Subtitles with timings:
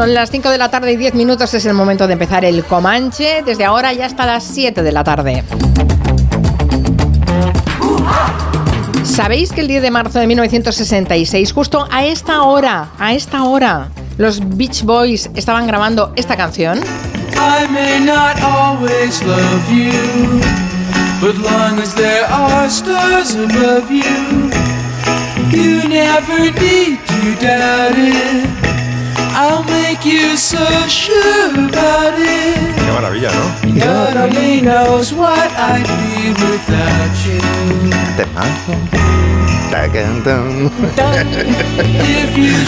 [0.00, 2.64] Son las 5 de la tarde y 10 minutos, es el momento de empezar el
[2.64, 5.44] Comanche, desde ahora ya hasta las 7 de la tarde.
[9.04, 13.88] ¿Sabéis que el 10 de marzo de 1966, justo a esta hora, a esta hora,
[14.16, 16.78] los Beach Boys estaban grabando esta canción?
[17.34, 20.40] I may not always love you,
[21.20, 24.50] but long as there are stars above you,
[25.50, 28.69] you never need to doubt it.
[29.42, 32.74] I'll make you so sure about it.
[32.76, 33.80] Qué maravilla, ¿no?
[33.80, 37.40] God only knows what I'd be without you.
[38.18, 39.29] Temazo.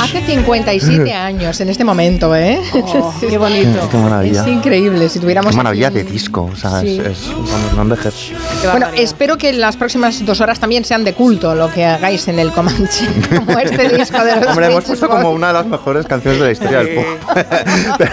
[0.00, 2.60] Hace 57 años en este momento, ¿eh?
[3.20, 3.88] qué bonito.
[3.90, 4.42] Qué maravilla.
[4.42, 5.50] Es increíble, si tuviéramos...
[5.50, 6.48] Qué maravilla aquí- de disco.
[6.52, 7.00] O sea, Sí.
[7.00, 8.34] es, es- vamos, no envejece.
[8.60, 12.26] Qué Bueno, espero que las próximas dos horas también sean de culto lo que hagáis
[12.28, 13.06] en el Comanche,
[13.46, 16.46] como este disco de los Hombre, hemos puesto como una de las mejores canciones de
[16.46, 17.04] la historia del pop.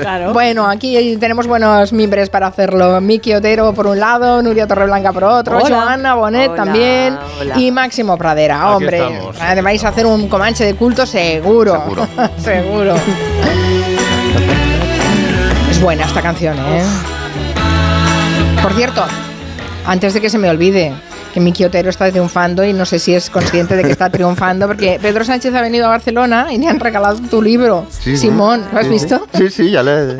[0.00, 0.32] Claro.
[0.32, 3.00] Bueno, aquí tenemos buenos mimbres para hacerlo.
[3.00, 5.76] Miki Otero por un lado, Nuria Torreblanca por otro, Hola.
[5.82, 7.58] Joana Bonet Hola, también hola.
[7.58, 8.62] y Máximo Pradera.
[8.62, 11.72] Aquí Hombre, estamos, aquí vais a hacer un Comanche de culto seguro.
[11.72, 12.08] Seguro.
[12.38, 12.94] seguro.
[15.70, 16.82] Es buena esta canción, ¿eh?
[18.62, 19.04] Por cierto,
[19.86, 20.92] antes de que se me olvide,
[21.36, 24.66] que Miki Otero está triunfando y no sé si es consciente de que está triunfando,
[24.66, 27.84] porque Pedro Sánchez ha venido a Barcelona y le han regalado tu libro.
[27.90, 28.16] Sí.
[28.16, 29.26] Simón, ¿lo has Sí, visto?
[29.34, 30.16] Sí, sí, ya le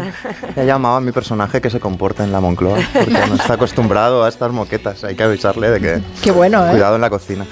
[0.56, 4.24] he llamado a mi personaje que se comporta en la Moncloa, porque no está acostumbrado
[4.24, 5.04] a estas moquetas.
[5.04, 6.72] Hay que avisarle de que Qué bueno, ¿eh?
[6.72, 7.46] cuidado en la cocina.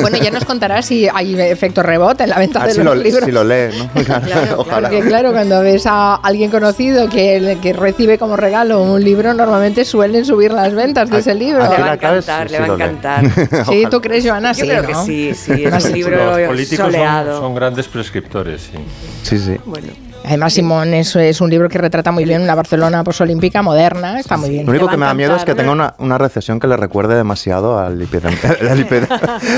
[0.00, 2.84] Bueno, ya nos contarás si hay efecto rebote en la venta A ver de si
[2.84, 3.24] los lo, libros.
[3.26, 4.02] si lo lee, ¿no?
[4.24, 4.88] Claro, Ojalá.
[4.88, 9.84] Porque claro, cuando ves a alguien conocido que, que recibe como regalo un libro, normalmente
[9.84, 11.62] suelen subir las ventas de ese libro.
[11.62, 12.84] aquí Le va a la clave es encantar, si le va a lo lee.
[13.04, 13.64] Encantar.
[13.66, 14.52] Sí, ¿tú crees, Joana?
[14.52, 14.88] Yo sí, creo ¿no?
[14.88, 17.40] que sí, sí, es un libro Los políticos son, soleado.
[17.40, 18.78] son grandes prescriptores, sí.
[19.22, 19.56] Sí, sí.
[19.64, 19.88] Bueno,
[20.26, 24.36] Además, Simón es, es un libro que retrata muy bien una Barcelona posolímpica moderna, está
[24.36, 24.64] muy bien.
[24.66, 26.76] Lo único que a me da miedo es que tenga una, una recesión que le
[26.76, 28.34] recuerde demasiado al, epidem-
[28.70, 29.08] al epide-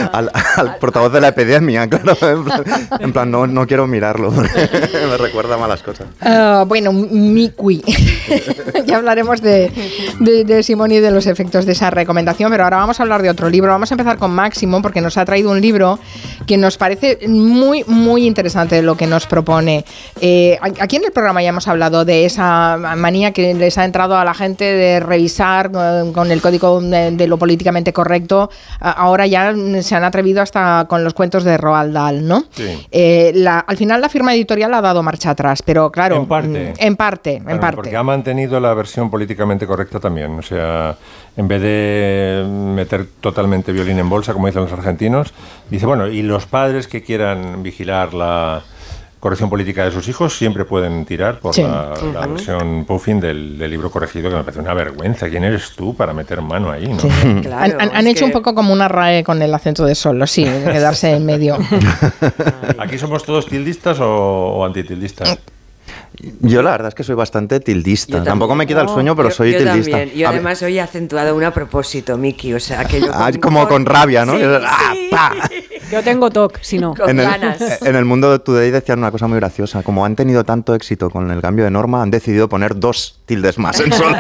[0.12, 2.16] al, al portavoz de la epidemia, claro.
[2.20, 2.64] En plan,
[3.00, 6.06] en plan, no, no quiero mirarlo, me recuerda a malas cosas.
[6.20, 7.82] Ah, bueno, Miqui.
[8.86, 9.70] ya hablaremos de,
[10.20, 13.22] de, de Simón y de los efectos de esa recomendación, pero ahora vamos a hablar
[13.22, 13.70] de otro libro.
[13.70, 15.98] Vamos a empezar con Máximo, porque nos ha traído un libro
[16.46, 19.84] que nos parece muy, muy interesante lo que nos propone.
[20.20, 24.16] Eh, aquí en el programa ya hemos hablado de esa manía que les ha entrado
[24.16, 28.50] a la gente de revisar eh, con el código de, de lo políticamente correcto.
[28.80, 32.44] Ahora ya se han atrevido hasta con los cuentos de Roald Dahl, ¿no?
[32.52, 32.86] Sí.
[32.90, 36.72] Eh, la- al final la firma editorial ha dado marcha atrás, pero claro, En parte.
[36.78, 37.76] mm, en parte, en parte.
[37.76, 40.38] Porque ha mantenido la versión políticamente correcta también.
[40.38, 40.96] O sea,
[41.36, 45.32] en vez de meter totalmente violín en bolsa, como dicen los argentinos,
[45.70, 48.62] dice, bueno, y los padres que quieran vigilar la
[49.20, 51.62] corrección política de sus hijos siempre pueden tirar por Sí.
[51.62, 55.28] la, la versión puffin del, del libro corregido, que me parece una vergüenza.
[55.28, 56.86] ¿Quién eres tú para meter mano ahí?
[56.86, 57.00] ¿no?
[57.00, 57.08] Sí.
[57.42, 60.44] Claro, han han- hecho un poco como una RAE con el acento de solo, sí,
[60.44, 61.56] quedarse en medio.
[62.78, 65.38] ¿Aquí somos todos tildistas o, o antitildistas?
[66.40, 68.22] Yo la verdad es que soy bastante tildista.
[68.22, 69.98] Tampoco me quita el sueño, pero yo, soy yo tildista.
[69.98, 70.18] También.
[70.18, 73.10] Yo además hoy he acentuado un a propósito, Miki, o sea, que yo...
[73.14, 74.36] ah, como con rabia, ¿no?
[74.36, 75.08] Sí, Ah, sí.
[75.10, 75.32] pa.
[75.92, 76.96] Yo tengo TOC, si no.
[76.96, 77.80] Con en, el, ganas.
[77.80, 79.84] en el mundo de Today decían una cosa muy graciosa.
[79.84, 83.56] Como han tenido tanto éxito con el cambio de norma, han decidido poner dos tildes
[83.58, 84.16] más en solo.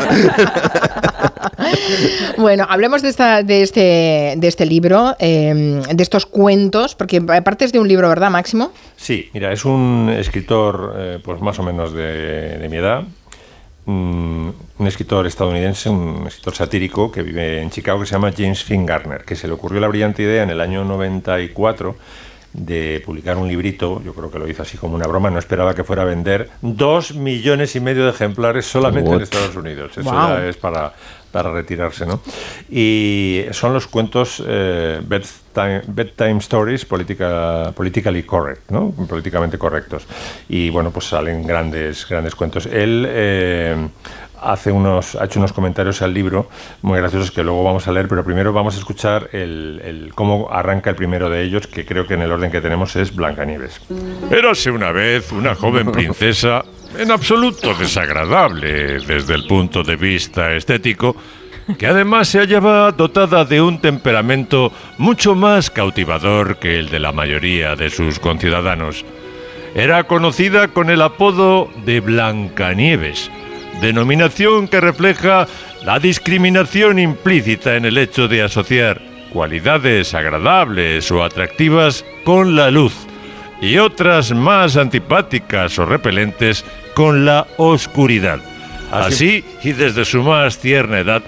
[2.38, 7.64] Bueno, hablemos de, esta, de, este, de este libro, eh, de estos cuentos, porque aparte
[7.64, 8.72] es de un libro, ¿verdad, Máximo?
[8.96, 13.02] Sí, mira, es un escritor eh, pues más o menos de, de mi edad,
[13.86, 18.62] mm, un escritor estadounidense, un escritor satírico que vive en Chicago que se llama James
[18.62, 21.96] Finn Garner, que se le ocurrió la brillante idea en el año 94
[22.52, 25.74] de publicar un librito, yo creo que lo hizo así como una broma, no esperaba
[25.74, 29.20] que fuera a vender dos millones y medio de ejemplares solamente en?
[29.20, 29.92] Estados Unidos.
[29.92, 30.28] Eso Wow.
[30.28, 30.94] ya es para,
[31.32, 32.20] para retirarse, ¿no?
[32.70, 38.90] Y son los cuentos eh, bedtime, bedtime stories politica, politically correct, ¿no?
[39.08, 40.06] Políticamente correctos.
[40.48, 42.66] Y bueno, pues salen grandes, grandes cuentos.
[42.66, 43.88] Él eh,
[44.40, 46.48] hace unos, ha hecho unos comentarios al libro
[46.82, 50.48] muy graciosos que luego vamos a leer, pero primero vamos a escuchar el, el- cómo
[50.50, 53.80] arranca el primero de ellos, que creo que en el orden que tenemos es Blancanieves.
[54.30, 56.64] Érase una vez una joven princesa
[56.98, 61.16] en absoluto desagradable desde el punto de vista estético,
[61.78, 67.12] que además se hallaba dotada de un temperamento mucho más cautivador que el de la
[67.12, 69.04] mayoría de sus conciudadanos.
[69.74, 73.30] Era conocida con el apodo de Blancanieves,
[73.80, 75.46] denominación que refleja
[75.84, 82.94] la discriminación implícita en el hecho de asociar cualidades agradables o atractivas con la luz,
[83.60, 86.64] y otras más antipáticas o repelentes
[86.94, 88.40] con la oscuridad.
[88.90, 91.22] Así, y desde su más tierna edad,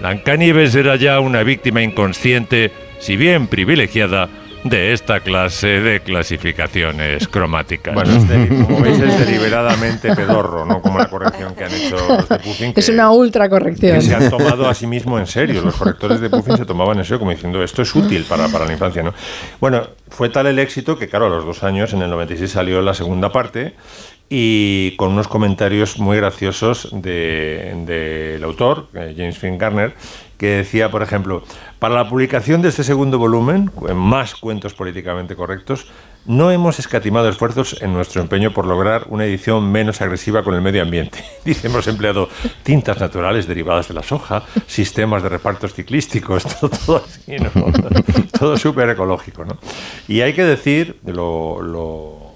[0.00, 2.70] Blancanieves era ya una víctima inconsciente,
[3.00, 4.28] si bien privilegiada,
[4.64, 7.94] de esta clase de clasificaciones cromáticas.
[7.94, 11.96] Bueno, es deli- como veis es deliberadamente pedorro, no como la corrección que han hecho
[11.96, 12.72] los de Puffin.
[12.76, 13.96] Es una ultra corrección.
[13.96, 15.62] que se han tomado a sí mismo en serio.
[15.62, 18.64] Los correctores de Puffin se tomaban en serio como diciendo esto es útil para, para
[18.66, 19.02] la infancia.
[19.02, 19.14] ¿no?
[19.60, 22.82] Bueno, fue tal el éxito que, claro, a los dos años, en el 96 salió
[22.82, 23.74] la segunda parte
[24.28, 29.94] y con unos comentarios muy graciosos de- del autor, eh, James Finn Garner,
[30.38, 31.42] que decía, por ejemplo,
[31.78, 35.88] para la publicación de este segundo volumen, en más cuentos políticamente correctos,
[36.26, 40.60] no hemos escatimado esfuerzos en nuestro empeño por lograr una edición menos agresiva con el
[40.60, 41.24] medio ambiente.
[41.62, 42.28] Hemos empleado
[42.62, 47.50] tintas naturales derivadas de la soja, sistemas de repartos ciclísticos, todo, todo así, ¿no?
[48.38, 49.44] todo súper ecológico.
[49.44, 49.56] ¿no?
[50.06, 52.32] Y hay que decir, lo, lo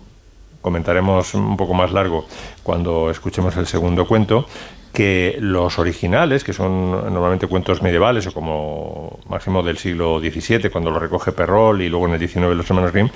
[0.62, 2.26] comentaremos un poco más largo
[2.62, 4.46] cuando escuchemos el segundo cuento,
[4.92, 10.90] que los originales, que son normalmente cuentos medievales o como máximo del siglo XVII, cuando
[10.90, 13.08] lo recoge Perrol y luego en el XIX los hermanos Grimm,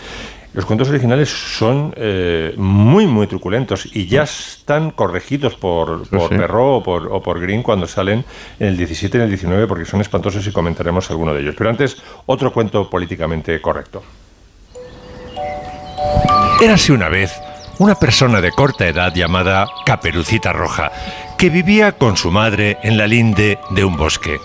[0.54, 6.36] los cuentos originales son eh, muy, muy truculentos y ya están corregidos por, por sí.
[6.48, 8.24] O por, o por Grimm cuando salen
[8.58, 11.54] en el 17 y en el 19 porque son espantosos y comentaremos alguno de ellos.
[11.58, 14.02] Pero antes, otro cuento políticamente correcto.
[16.62, 17.38] Érase una vez
[17.78, 20.90] una persona de corta edad llamada Caperucita Roja,
[21.38, 24.38] que vivía con su madre en la linde de un bosque.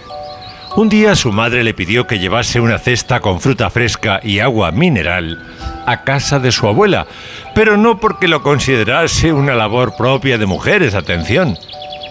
[0.75, 4.71] Un día su madre le pidió que llevase una cesta con fruta fresca y agua
[4.71, 5.37] mineral
[5.85, 7.07] a casa de su abuela,
[7.53, 11.57] pero no porque lo considerase una labor propia de mujeres, atención,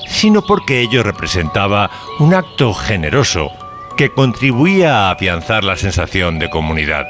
[0.07, 3.51] sino porque ello representaba un acto generoso
[3.97, 7.07] que contribuía a afianzar la sensación de comunidad.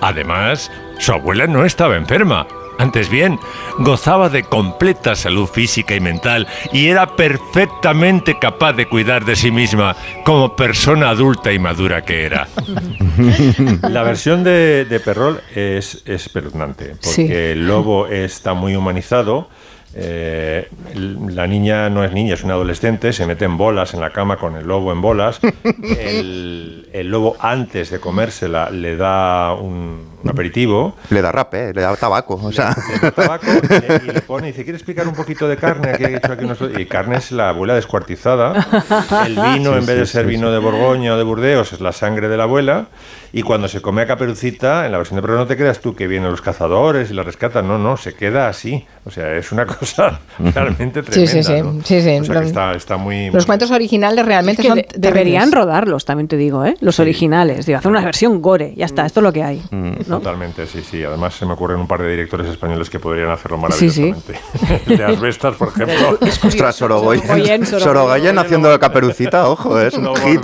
[0.00, 2.46] Además, su abuela no estaba enferma.
[2.78, 3.38] Antes bien,
[3.78, 9.50] gozaba de completa salud física y mental y era perfectamente capaz de cuidar de sí
[9.50, 12.48] misma como persona adulta y madura que era.
[13.88, 17.26] La versión de, de Perrol es espeluznante, porque Sí.
[17.32, 19.48] el lobo está muy humanizado.
[19.98, 24.10] Eh, la niña no es niña, es una adolescente, se mete en bolas en la
[24.10, 25.40] cama con el lobo en bolas.
[25.82, 30.96] El, el lobo, antes de comérsela, le da un, un aperitivo.
[31.10, 31.72] Le da rap, ¿eh?
[31.74, 32.40] le da tabaco.
[32.42, 35.48] O sea, le da tabaco y le, y le pone, dice, ¿quieres picar un poquito
[35.48, 35.90] de carne?
[35.90, 36.60] Aquí he hecho aquí unos-".
[36.78, 38.66] Y carne es la abuela descuartizada.
[39.26, 42.28] El vino, en vez de ser vino de Borgoña o de Burdeos, es la sangre
[42.28, 42.86] de la abuela.
[43.32, 45.94] Y cuando se come a Caperucita, en la versión de Pero no te creas tú
[45.94, 47.68] que vienen los cazadores y la rescatan.
[47.68, 48.86] No, no, se queda así.
[49.04, 49.85] O sea, es una cosa
[50.38, 51.42] realmente Sí, sí, tremenda.
[51.42, 51.84] sí, ¿no?
[51.84, 52.18] sí, sí.
[52.20, 53.26] O sea, que Los- está, está muy...
[53.26, 56.74] Los muy- cuentos originales realmente que son de- deberían rodarlos, también te digo, ¿eh?
[56.80, 57.66] Los originales.
[57.66, 59.62] Digo, hacer una versión gore, ya está, esto es lo que hay.
[59.70, 60.18] ¿no?
[60.18, 61.02] Totalmente, sí, sí.
[61.04, 64.00] Además se me ocurren un par de directores españoles que podrían hacerlo Sí, sí.
[64.12, 64.86] maravillosamente.
[64.96, 66.18] de Asbestas, por ejemplo.
[66.44, 67.66] ostras, Sorogoyen.
[67.66, 70.40] Sorogoyen, haciendo de caperucita, ojo, es un hit.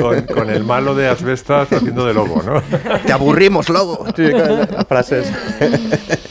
[0.00, 2.62] Con, con el malo de Asbestas haciendo de lobo, ¿no?
[3.04, 4.06] Te aburrimos, lobo.
[4.14, 5.30] Sí, las frases.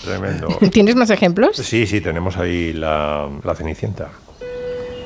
[0.03, 0.47] Tremendo.
[0.71, 1.57] ¿Tienes más ejemplos?
[1.57, 4.09] Sí, sí, tenemos ahí la, la Cenicienta.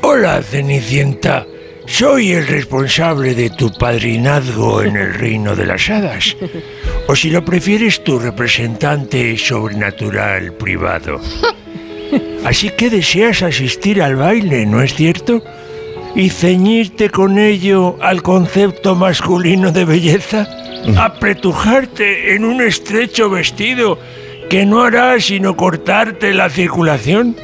[0.01, 1.45] Hola, Cenicienta.
[1.87, 6.35] Soy el responsable de tu padrinazgo en el reino de las hadas.
[7.07, 11.21] O si lo prefieres, tu representante sobrenatural privado.
[12.43, 15.43] Así que deseas asistir al baile, ¿no es cierto?
[16.15, 20.47] Y ceñirte con ello al concepto masculino de belleza.
[20.97, 23.99] Apretujarte en un estrecho vestido
[24.49, 27.35] que no hará sino cortarte la circulación.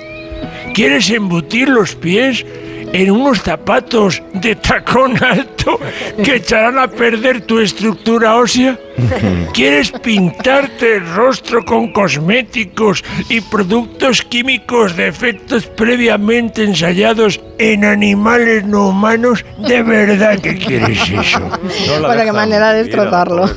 [0.73, 2.45] ¿Quieres embutir los pies
[2.93, 5.79] en unos zapatos de tacón alto
[6.23, 8.77] que echarán a perder tu estructura ósea?
[9.53, 18.65] ¿Quieres pintarte el rostro con cosméticos y productos químicos de efectos previamente ensayados en animales
[18.65, 19.45] no humanos?
[19.67, 21.39] ¿De verdad que quieres eso?
[21.87, 23.49] No Bueno, qué manera de la destrozarlo.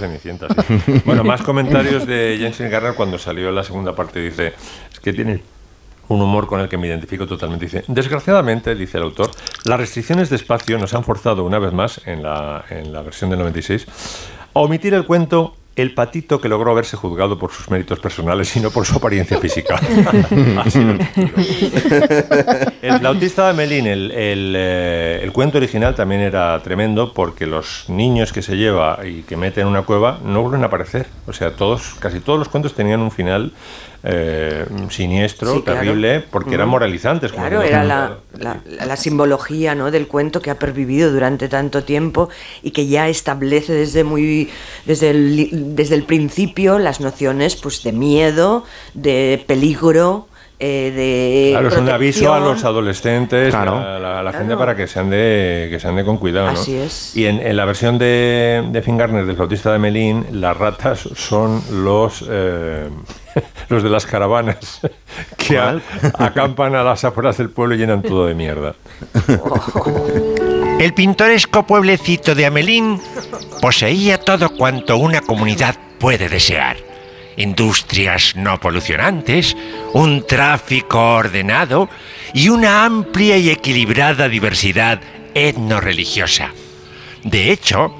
[1.04, 4.20] Bueno, más comentarios de Jensen Garner cuando salió la segunda parte.
[4.20, 4.52] Dice,
[4.92, 5.40] es que tiene
[6.08, 7.66] un humor con el que me identifico totalmente.
[7.66, 9.30] Dice, desgraciadamente, dice el autor,
[9.64, 13.30] las restricciones de espacio nos han forzado una vez más, en la, en la versión
[13.30, 13.86] del 96,
[14.54, 18.60] a omitir el cuento El patito que logró haberse juzgado por sus méritos personales y
[18.60, 19.80] no por su apariencia física.
[22.80, 27.86] El flautista de Melín, el, el, eh, el cuento original también era tremendo porque los
[27.88, 31.08] niños que se lleva y que mete en una cueva no vuelven a aparecer.
[31.26, 33.50] O sea, todos, casi todos los cuentos tenían un final
[34.06, 35.80] eh, siniestro, Sí, claro.
[35.80, 36.72] terrible, porque eran Ujú.
[36.72, 37.32] moralizantes.
[37.32, 39.90] como Claro, hemos era la, la- la simbología ¿no?
[39.90, 42.28] del cuento que ha pervivido durante tanto tiempo
[42.62, 44.50] y que ya establece desde muy
[44.84, 50.28] desde el, desde el principio las nociones pues de miedo, de peligro,
[50.66, 53.76] eh, de Claro, es un aviso a los adolescentes, Claro.
[53.76, 56.46] a la, a la gente para que se ande, que se ande con cuidado.
[56.46, 56.52] ¿no?
[56.52, 57.14] Así es.
[57.16, 61.00] Y en, en la versión de, de Finn Garner, del flautista de Melín, las ratas
[61.16, 62.88] son los, eh,
[63.68, 64.80] los de las caravanas
[65.36, 65.80] que a-
[66.18, 68.74] acampan a las afueras del pueblo y llenan todo de mierda.
[70.80, 73.00] El pintoresco pueblecito de Amelín
[73.60, 76.76] poseía todo cuanto una comunidad puede desear.
[77.36, 79.56] Industrias no polucionantes,
[79.92, 81.88] un tráfico ordenado
[82.32, 85.00] y una amplia y equilibrada diversidad
[85.34, 86.52] etno-religiosa.
[87.22, 87.94] De hecho,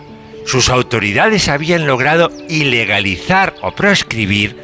[0.47, 4.63] sus autoridades habían logrado ilegalizar o proscribir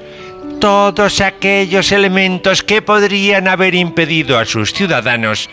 [0.60, 5.48] todos aquellos elementos que podrían haber impedido a sus ciudadanos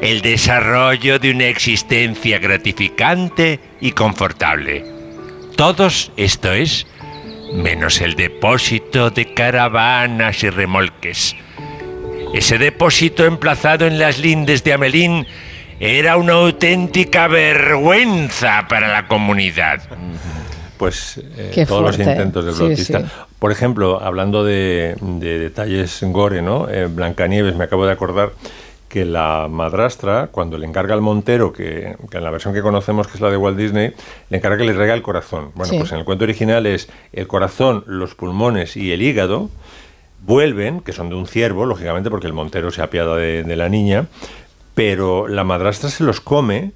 [0.00, 4.84] el desarrollo de una existencia gratificante y confortable.
[5.56, 6.86] Todos, esto es,
[7.54, 11.36] menos el depósito de caravanas y remolques.
[12.34, 15.26] Ese depósito emplazado en las lindes de Amelín
[15.78, 19.82] era una auténtica vergüenza para la comunidad.
[20.78, 22.92] Pues eh, todos los intentos del Sí.
[23.38, 26.68] Por ejemplo, hablando de, de detalles gore, ¿no?
[26.68, 28.32] Eh, Blancanieves, me acabo de acordar
[28.92, 33.06] que la madrastra, cuando le encarga al Montero, que, que en la versión que conocemos,
[33.08, 33.94] que es la de Walt Disney,
[34.28, 35.50] le encarga que le traiga el corazón.
[35.54, 35.78] Bueno, Sí.
[35.78, 39.48] pues en el cuento original es el corazón, los pulmones y el hígado
[40.20, 43.70] vuelven, que son de un ciervo, lógicamente, porque el Montero se apiada de, de la
[43.70, 44.08] niña,
[44.74, 46.72] pero la madrastra se los come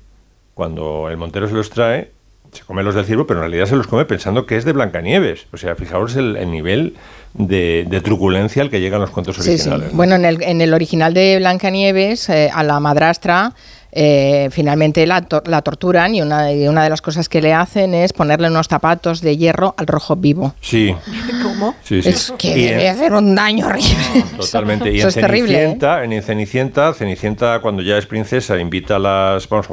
[0.55, 2.13] cuando el Montero se los trae,
[2.53, 4.73] se come los del ciervo, pero en realidad se los come pensando que es de
[4.73, 5.49] Blancanieves.
[5.53, 6.97] O sea, fijaos el, el nivel
[7.39, 9.51] de, de truculencia al que llegan los cuentos Sí, sí.
[9.53, 9.91] originales.
[9.91, 9.97] ¿no?
[9.97, 13.53] Bueno, en el, en el original de Blancanieves, eh, a la madrastra
[13.99, 17.55] eh, finalmente la, tor- la torturan y una, y una de las cosas que le
[17.55, 20.55] hacen es ponerle unos zapatos de hierro al rojo vivo.
[20.61, 20.95] Sí.
[21.43, 21.75] ¿Cómo?
[21.83, 22.09] Sí, sí.
[22.11, 23.95] Es que Y debe en- hacer un daño horrible.
[24.39, 24.93] Totalmente.
[24.93, 25.55] Y Eso en es terrible.
[25.55, 25.61] ¿eh?
[25.61, 29.67] Cenicienta, en Cenicienta, Cenicienta cuando ya es princesa invita a las, vamos,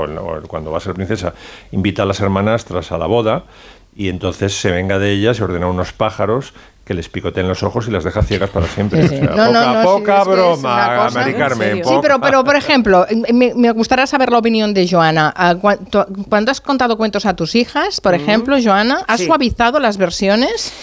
[0.48, 1.34] cuando va a ser princesa,
[1.74, 3.44] invita a las hermanastras a la boda
[3.96, 6.54] y entonces se venga de ellas y ordena unos pájaros
[6.86, 9.04] que les picoteen los ojos y las deja ciegas para siempre.
[9.08, 9.26] Sí, sí.
[9.26, 11.38] O sea, No, no, poca, no, sí, poca es es broma, una cosa- Mari ¿En
[11.38, 11.68] Carmen.
[11.70, 11.84] serio?
[11.88, 15.34] Sí, pero, pero por ejemplo, me, me gustaría saber la opinión de Joana.
[15.36, 15.56] Ah,
[16.30, 19.26] Cuando has contado cuentos a tus hijas, por ejemplo, Joana, ¿has Sí.
[19.28, 20.74] suavizado las versiones?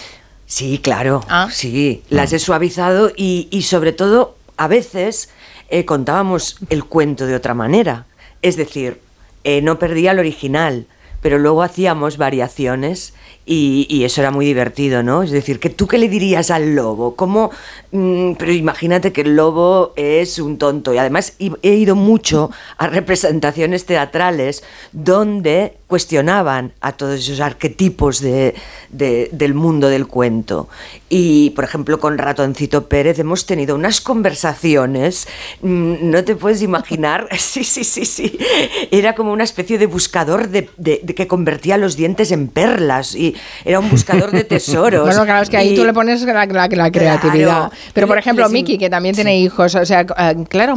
[0.47, 1.23] Sí, claro.
[1.29, 1.47] Ah.
[1.51, 5.29] Sí, las he suavizado y, y sobre todo, a veces
[5.69, 8.05] eh, contábamos el cuento de otra manera.
[8.41, 8.99] Es decir,
[9.43, 10.87] eh, no perdía el original,
[11.21, 13.13] pero luego hacíamos variaciones
[13.45, 15.23] y, y eso era muy divertido, ¿no?
[15.23, 17.51] Es decir, que tú qué le dirías al lobo, ¿cómo?
[17.91, 22.87] Mm, pero imagínate que el lobo es un tonto y además he ido mucho a
[22.87, 28.55] representaciones teatrales donde cuestionaban a todos esos arquetipos de,
[28.89, 30.69] de- del mundo del cuento.
[31.09, 35.27] Y, por ejemplo, con Ratoncito Pérez hemos tenido unas conversaciones,
[35.61, 38.39] mm, no te puedes imaginar, sí, sí, sí, sí,
[38.89, 40.69] era como una especie de buscador de,
[41.13, 45.05] que convertía los dientes en perlas y era un buscador de tesoros.
[45.11, 47.69] Bueno, claro, es que ahí Y- tú le pones la, la- la creatividad.
[47.69, 47.71] Claro.
[47.93, 50.75] Pero, por ejemplo, Miki, que también tiene hijos, o sea, eh, claro,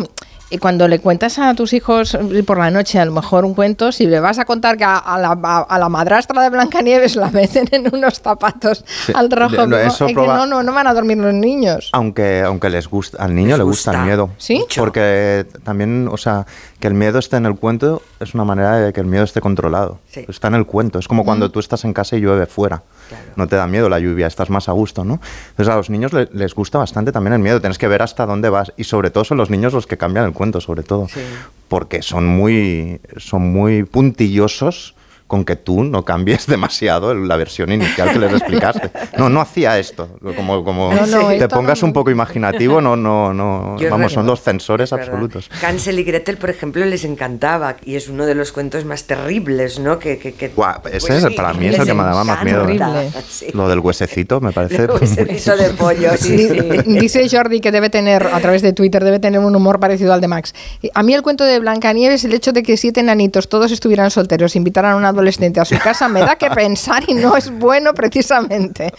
[0.55, 3.55] y cuando le cuentas a tus hijos eh, por la noche a lo mejor un
[3.55, 6.51] cuento, si le vas a contar que a, a la, a- a la madrastra de
[6.51, 10.27] Blancanieves la meten en unos zapatos Sí, al rojo, de- no, vivo, eso es que
[10.27, 11.91] no, no, no van a dormir los niños.
[11.93, 14.01] Aunque, aunque les gusta, al niño Les le gusta, gusta.
[14.03, 14.31] el miedo.
[14.39, 14.65] ¿Sí?
[14.77, 16.47] Porque también, o sea,
[16.81, 19.41] que el miedo esté en el cuento es una manera de que el miedo esté
[19.41, 19.99] controlado.
[20.09, 20.25] Sí.
[20.29, 20.99] Está en el cuento.
[20.99, 22.83] Es como cuando tú estás en casa y llueve fuera.
[23.15, 23.33] Claro.
[23.37, 25.21] No te da miedo la lluvia, estás más a gusto, ¿no?
[25.51, 27.61] Entonces a los niños le- les gusta bastante también el miedo.
[27.61, 28.73] Tienes que ver hasta dónde vas.
[28.77, 31.09] Y sobre todo son los niños los que cambian el cuento, sobre todo.
[31.09, 31.21] Sí.
[31.69, 34.95] Porque son muy, son muy puntillosos
[35.27, 38.91] con que tú no cambies demasiado la versión inicial que les explicaste.
[39.17, 40.09] No, no hacía esto.
[40.37, 43.77] Como, como No, no, te pongas no- un poco imaginativo, no, no, no.
[43.81, 45.51] Yo Vamos, son los censores absolutos.
[45.67, 49.79] Hansel y Gretel, por ejemplo, les encantaba y es uno de los cuentos más terribles,
[49.79, 49.99] ¿no?
[49.99, 52.23] Que, que, que- Guau, ese pues es- sí, para mí es el que me daba
[52.25, 52.69] más miedo.
[52.69, 53.11] ¿eh?
[53.29, 53.47] sí.
[53.55, 54.85] Lo del huesecito me parece.
[54.85, 56.99] El huesecito de pollo, sí, Di- sí.
[57.01, 60.21] Dice Jordi que debe tener, a través de Twitter, debe tener un humor parecido al
[60.21, 60.55] de Max.
[60.95, 64.55] A mí el cuento de Blancanieves, el hecho de que siete nanitos todos estuvieran solteros,
[64.57, 67.95] invitaran a un adolescente a su casa, me da que pensar y no es bueno
[67.95, 68.93] precisamente.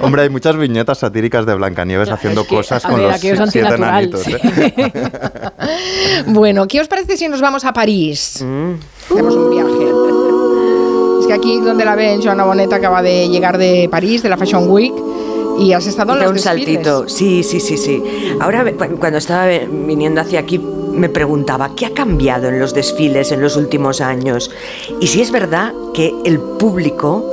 [0.00, 3.50] Hombre, hay muchas viñetas satíricas de Blancanieves haciendo es que, cosas con ver, los es
[3.50, 3.76] siete
[4.24, 4.34] sí.
[4.34, 4.92] ¿eh?
[6.26, 8.44] Bueno, ¿qué os parece si nos vamos a París?
[9.10, 11.20] Hacemos un viaje.
[11.20, 14.36] Es que aquí donde la ven, Joana Bonet acaba de llegar de París, de la
[14.36, 14.92] Fashion Week.
[15.58, 16.66] Y has estado en los un desfiles.
[16.66, 18.02] saltito, sí, sí, sí, sí.
[18.40, 23.32] Ahora, cu- cuando estaba viniendo hacia aquí, me preguntaba, ¿qué ha cambiado en los desfiles
[23.32, 24.50] en los últimos años?
[25.00, 27.24] Y si es verdad que el público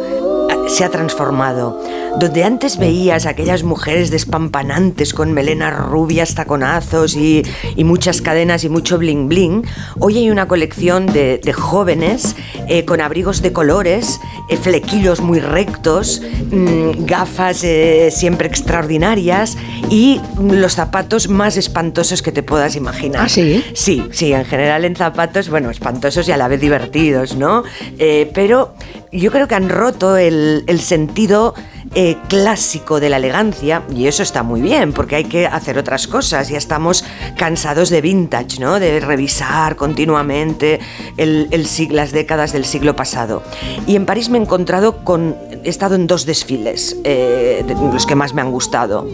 [0.50, 1.80] eh, se ha transformado.
[2.20, 7.44] Donde antes veías aquellas mujeres despampanantes con melenas rubias, taconazos y,
[7.78, 9.64] y muchas cadenas y mucho bling bling,
[10.00, 12.36] hoy hay una colección de, de jóvenes
[12.68, 16.22] eh, con abrigos de colores, eh, flequillos muy rectos,
[16.52, 19.58] mm, gafas eh, siempre extraordinarias
[19.90, 23.28] y los zapatos más espantosos que te puedas imaginar.
[23.28, 23.64] ¿Ah, sí?
[23.74, 27.64] Sí, sí, en general en zapatos, bueno, espantosos y a la vez divertidos, ¿no?
[27.98, 28.74] Pero
[29.12, 31.56] yo creo que han roto el, el sentido
[31.96, 36.08] eh, clásico de la elegancia y eso está muy bien porque hay que hacer otras
[36.08, 36.50] cosas.
[36.50, 37.04] Ya estamos
[37.38, 38.80] cansados de vintage, ¿no?
[38.80, 40.80] De revisar continuamente
[41.18, 41.50] el,
[41.92, 43.44] las décadas del siglo pasado.
[43.88, 45.36] Y en París me he encontrado con...
[45.64, 49.08] He estado en dos desfiles, eh, los que más me han gustado.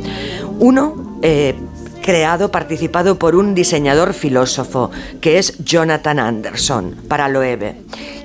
[0.59, 1.19] Uno...
[1.21, 1.55] eh,
[2.01, 4.91] creado, participado por un diseñador filósofo,
[5.21, 7.77] que es Jonathan Anderson, para Loewe.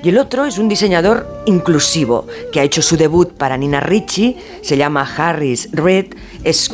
[0.03, 4.37] Y el otro es un diseñador inclusivo, que ha hecho su debut para Nina Ricci,
[4.63, 6.71] se llama Harris Reed, es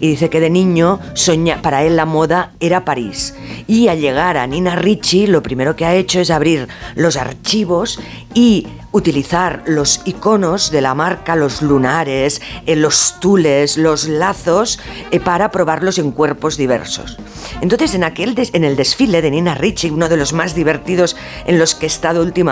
[0.00, 3.34] y dice que de niño soña, para él la moda era París.
[3.66, 7.98] Y al llegar a Nina Ricci, lo primero que ha hecho es abrir los archivos
[8.32, 14.78] y utilizar los iconos de la marca, los lunares, eh, los tules, los lazos,
[15.10, 17.18] eh, para probarlos en cuerpos diversos.
[17.60, 21.58] Entonces, en, aquel en el desfile de Nina Ricci, uno de los más divertidos en
[21.58, 22.43] los que he estado últimamente,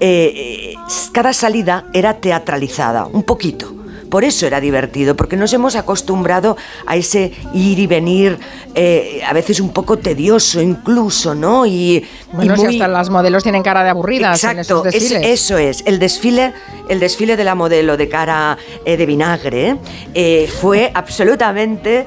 [0.00, 0.74] eh, eh,
[1.12, 3.74] cada salida era teatralizada, un poquito.
[4.10, 6.54] Por eso era divertido, porque nos hemos acostumbrado
[6.86, 8.38] a ese ir y venir,
[8.74, 11.64] eh, a veces un poco tedioso incluso, ¿no?
[11.64, 14.98] Y, y Bueno, si muy- hasta las modelos tienen cara de aburridas en esos Exacto,
[15.24, 15.82] es- eso es.
[15.86, 16.52] El desfile,
[16.90, 19.78] el desfile de la modelo de cara eh, de vinagre
[20.12, 22.04] eh, fue absolutamente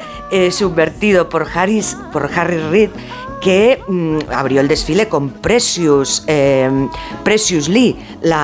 [0.52, 2.90] subvertido por Harris, por Harry Reid
[3.46, 6.68] que mm, abrió el desfile con Precious, eh,
[7.24, 7.96] Precious Lee,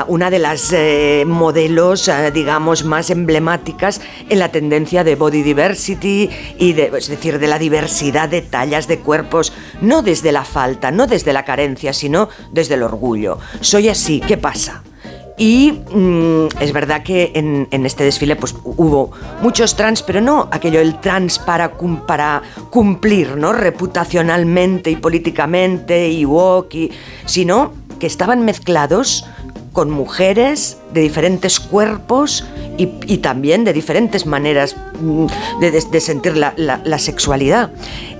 [0.08, 6.30] una de las eh, modelos, eh, digamos, más emblemáticas en la tendencia de body diversity
[6.60, 10.92] y de, es decir, de la diversidad de tallas de cuerpos, no desde la falta,
[10.92, 13.40] no desde la carencia, sino desde el orgullo.
[13.60, 14.84] Soy así, ¿qué pasa?
[15.38, 20.80] Y mm, es verdad que en, este desfile pues, hubo muchos trans, pero no aquello
[20.80, 23.54] el trans para, cum- para cumplir, ¿no?
[23.54, 26.92] Reputacionalmente y políticamente y woke, y-
[27.26, 29.26] sino que estaban mezclados
[29.74, 32.46] con mujeres de diferentes cuerpos
[32.78, 35.26] y, y también de diferentes maneras mm,
[35.60, 37.70] de, de- de sentir la, la- la sexualidad.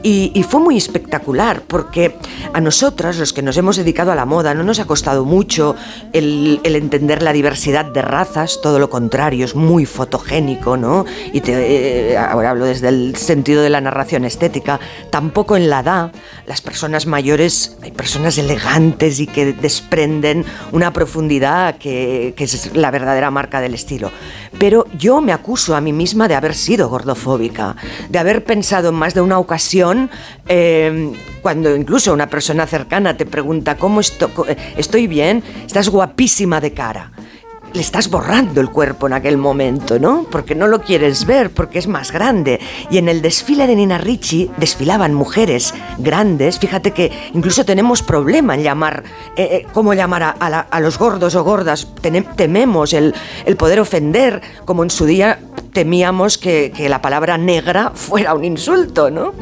[0.04, 2.16] Y, y fue muy espectacular porque
[2.54, 5.76] a nosotras, los que nos hemos dedicado a la moda, no nos ha costado mucho
[6.12, 11.06] el, el entender la diversidad de razas, todo lo contrario, es muy fotogénico, ¿no?
[11.34, 14.80] Y te- eh, ahora hablo desde el sentido de la narración estética,
[15.12, 16.12] tampoco en la edad,
[16.48, 22.92] las personas mayores, hay personas elegantes y que desprenden una profundidad que, que es la
[22.92, 24.12] verdadera marca del estilo.
[24.58, 27.76] Pero yo me acuso a mí misma de haber sido gordofóbica,
[28.10, 30.10] de haber pensado en más de una ocasión,
[30.48, 34.06] eh, cuando incluso una persona cercana te pregunta, ¿cómo eh,
[34.78, 35.44] estoy bien?
[35.66, 37.12] Estás guapísima de cara
[37.74, 40.26] le estás borrando el cuerpo en aquel momento, ¿no?
[40.30, 42.60] Porque no lo quieres ver, porque es más grande.
[42.90, 46.60] Y en el desfile de Nina Ricci desfilaban mujeres grandes.
[46.60, 49.04] Fíjate que incluso tenemos problema en llamar,
[49.36, 51.88] eh, eh, cómo llamar a, los gordos o gordas.
[52.36, 53.14] Tememos el,
[53.46, 55.40] el poder ofender, como en su día
[55.72, 59.34] temíamos que, que la palabra negra fuera un insulto, ¿no?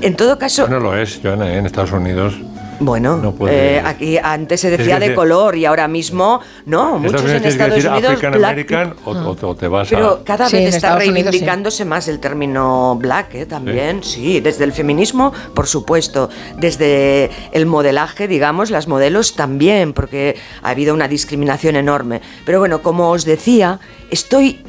[0.00, 1.58] En todo caso, No lo es, Joana, ¿eh?
[1.58, 2.34] en Estados Unidos.
[2.80, 7.22] Bueno, No puede- eh, aquí antes se decía de color y ahora mismo no, muchos
[7.30, 10.24] en Estados decir Unidos African black American o, o- o te vas pero a...
[10.24, 11.22] cada Sí, vez está Estados Unidos, sí.
[11.24, 13.46] reivindicándose más el término black, ¿eh?
[13.46, 14.40] también, sí.
[14.40, 20.92] desde el feminismo, por supuesto, desde el modelaje, digamos, las modelos también, porque ha habido
[20.94, 22.20] una discriminación enorme.
[22.44, 24.60] Pero bueno, como os decía, estoy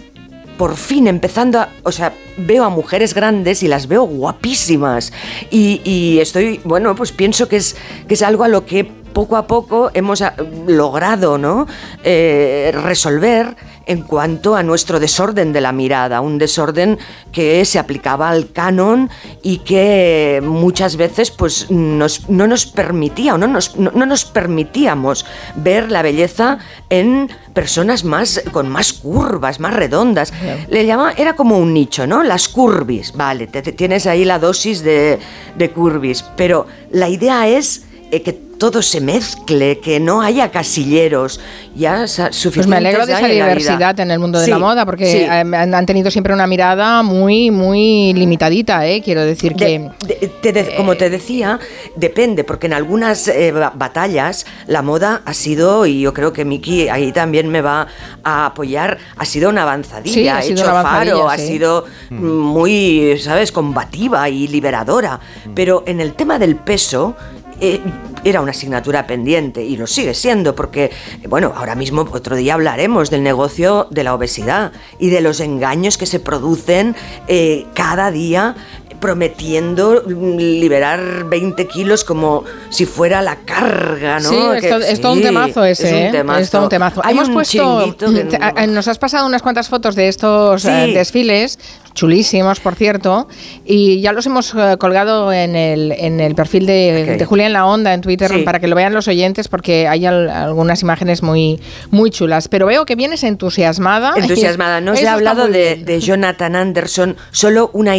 [0.57, 5.13] por fin empezando a, o sea, veo a mujeres grandes y las veo guapísimas.
[5.51, 7.75] Y, y estoy, bueno, pues pienso que es,
[8.07, 10.35] que es algo a lo que poco a poco hemos ah,
[10.67, 11.65] logrado, ¿no?
[12.03, 13.55] Eh, resolver
[13.87, 16.99] en cuanto a nuestro desorden de la mirada, un desorden
[17.31, 19.09] que se aplicaba al canon
[19.41, 24.25] y que muchas veces pues nos- no nos permitía o no nos, no- no nos
[24.25, 25.25] permitíamos
[25.55, 26.59] ver la belleza
[26.91, 30.31] en personas más con más curvas, más redondas.
[30.69, 32.21] Le llama, era como un nicho, ¿no?
[32.21, 35.17] Las curvis, vale, te- te- tienes ahí la dosis de,
[35.57, 41.39] de curvis, pero la idea es eh, que todo se mezcle, que no haya casilleros.
[41.75, 44.83] Ya sa- Pues me alegro de esa diversidad en el mundo de Sí, la moda,
[44.83, 45.17] porque sí.
[45.19, 49.03] eh, han han tenido siempre una mirada muy, muy limitadita, ¿eh?
[49.03, 49.91] Quiero decir que...
[50.07, 51.59] De- de- te de- como te decía,
[51.95, 56.43] depende, porque en algunas eh, ba- batallas la moda ha sido, y yo creo que
[56.43, 57.85] Miki ahí también me va
[58.23, 61.37] a apoyar, ha sido una avanzadilla, Sí, ha ha sido hecho una avanzadilla, faro, ha
[61.37, 65.19] sido muy, ¿sabes?, combativa y liberadora.
[65.53, 67.15] Pero en el tema del peso...
[67.59, 67.81] eh,
[68.23, 70.91] era una asignatura pendiente y lo sigue siendo porque,
[71.29, 75.97] bueno, ahora mismo otro día hablaremos del negocio de la obesidad y de los engaños
[75.97, 76.95] que se producen
[77.27, 78.55] eh, cada día
[78.99, 84.29] prometiendo mm, liberar 20 kilos como si fuera la carga, ¿no?
[84.29, 86.09] Sí, es, Que- to- es todo un temazo ese, es un ¿eh?
[86.11, 86.39] temazo.
[86.39, 87.01] Es todo un temazo.
[87.03, 90.69] Hay Hemos un puesto, te- nos has pasado unas cuantas fotos de estos Sí.
[90.69, 91.59] eh, desfiles,
[91.93, 93.27] chulísimos, por cierto,
[93.65, 97.93] y ya los hemos eh, colgado en el, en el perfil de, en la Onda
[97.93, 98.39] en Twitter Sí.
[98.43, 102.47] para que lo vean los oyentes, porque hay al- algunas imágenes muy, muy chulas.
[102.47, 104.13] Pero veo que vienes entusiasmada.
[104.15, 104.81] Entusiasmada.
[104.87, 107.93] No os he hablado de, de Jonathan Anderson, solo una,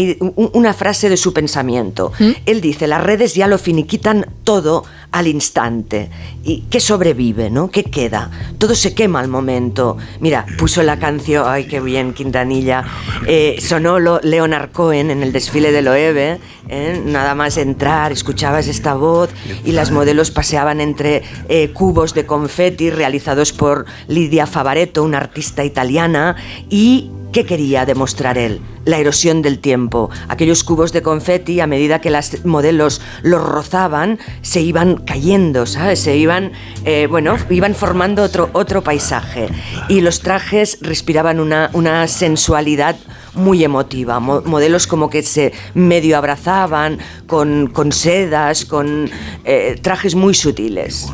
[0.53, 2.13] una frase de su pensamiento.
[2.19, 2.31] ¿Mm?
[2.47, 6.11] Él dice, las redes ya lo finiquitan todo al instante.
[6.45, 7.71] ¿Y qué sobrevive, no?
[7.71, 8.31] ¿Qué queda?
[8.59, 9.97] Todo se quema al momento.
[10.21, 12.85] Mira, puso la canción, ay, qué bien, Quintanilla.
[13.31, 16.39] Eh, sonó lo- Leonard Cohen en el desfile de Loewe.
[16.69, 17.03] ¿eh?
[17.05, 19.29] Nada más entrar, escuchabas esta voz
[19.65, 25.63] y las modelos paseaban entre eh, cubos de confeti realizados por Lidia Favaretto, una artista
[25.65, 26.37] italiana,
[26.71, 28.61] y ¿Qué quería demostrar él?
[28.87, 30.09] La erosión del tiempo.
[30.29, 36.01] Aquellos cubos de confeti, a medida que las modelos los rozaban, se iban cayendo, ¿sabes?
[36.01, 36.53] Se iban,
[36.87, 39.49] eh, bueno, iban formando otro, otro paisaje.
[39.89, 42.97] Y los trajes respiraban una, una sensualidad
[43.35, 44.21] muy emotiva.
[44.21, 49.11] Mo- modelos como que se medio abrazaban, con, con sedas, con
[49.45, 51.07] eh, trajes muy sutiles.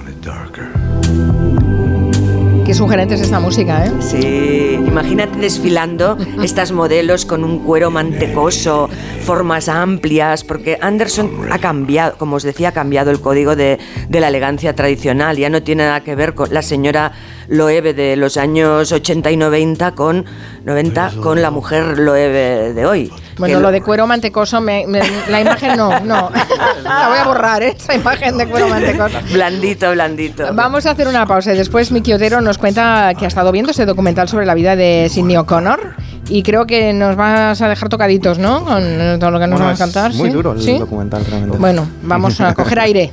[2.75, 3.93] Qué sugerente es esta música, ¿eh?
[4.01, 12.19] Sí, imagínate desfilando estas modelos con un cuero mantecoso, formas amplias, porque Anderson ha cambiado,
[12.19, 15.37] como os decía, ha cambiado el código de, de la elegancia tradicional.
[15.37, 17.13] Ya no tiene nada que ver con la señora
[17.49, 20.25] Loewe de los años 80 y 90 con
[20.65, 23.13] 90 con la mujer Loewe de hoy.
[23.37, 26.31] Bueno, lo de cuero mantecoso, me- me- la imagen no, no.
[26.85, 27.75] la voy a borrar, ¿eh?
[27.77, 29.19] esa imagen de cuero mantecoso.
[29.33, 30.55] Blandito, blandito.
[30.55, 33.73] Vamos a hacer una pausa y después Miki Otero nos cuenta que ha estado viendo
[33.73, 35.97] ese documental sobre la vida de Sidney O'Connor
[36.29, 38.65] y creo que nos vas a dejar tocaditos, ¿no?
[38.65, 38.83] Con
[39.19, 40.15] todo lo que nos Bueno, va a es cantar.
[40.15, 40.35] Muy ¿sí?
[40.35, 40.79] duro el ¿Sí?
[40.79, 41.59] documental, realmente.
[41.59, 43.13] Bueno, vamos a coger aire.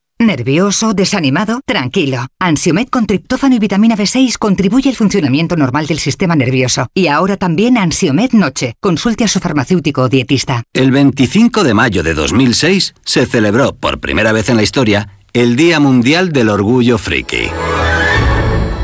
[0.21, 0.93] ¿Nervioso?
[0.93, 1.61] ¿Desanimado?
[1.65, 2.27] Tranquilo.
[2.39, 6.87] Ansiomed con triptófano y vitamina B6 contribuye al funcionamiento normal del sistema nervioso.
[6.93, 8.75] Y ahora también Ansiomed Noche.
[8.79, 10.61] Consulte a su farmacéutico o dietista.
[10.73, 15.55] El 25 de mayo de 2006 se celebró por primera vez en la historia el
[15.55, 17.47] Día Mundial del Orgullo Friki.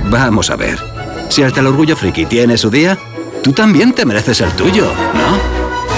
[0.10, 0.80] Vamos a ver,
[1.30, 2.98] si hasta el Orgullo Friki tiene su día,
[3.44, 5.57] tú también te mereces el tuyo, ¿no?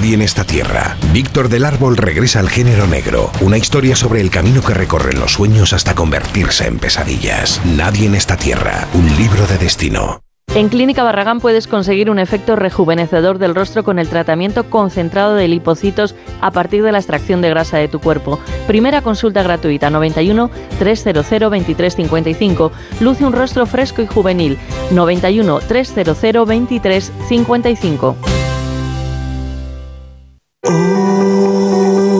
[0.00, 0.96] Nadie en esta tierra.
[1.12, 3.30] Víctor del Árbol regresa al género negro.
[3.40, 7.60] Una historia sobre el camino que recorren los sueños hasta convertirse en pesadillas.
[7.64, 8.86] Nadie en esta tierra.
[8.94, 10.20] Un libro de destino.
[10.54, 15.48] En Clínica Barragán puedes conseguir un efecto rejuvenecedor del rostro con el tratamiento concentrado de
[15.48, 18.40] lipocitos a partir de la extracción de grasa de tu cuerpo.
[18.66, 22.72] Primera consulta gratuita 91 300 2355.
[23.00, 24.58] Luce un rostro fresco y juvenil
[24.90, 28.39] 91 300 2355.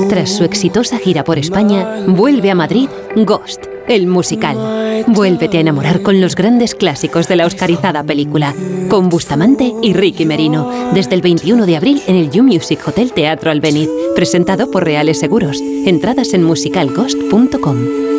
[0.09, 5.05] Tras su exitosa gira por España, vuelve a Madrid Ghost, el musical.
[5.07, 8.55] Vuélvete a enamorar con los grandes clásicos de la oscarizada película,
[8.89, 13.13] con Bustamante y Ricky Merino, desde el 21 de abril en el You Music Hotel
[13.13, 15.61] Teatro Albeniz, presentado por Reales Seguros.
[15.61, 18.10] Entradas en musicalghost.com.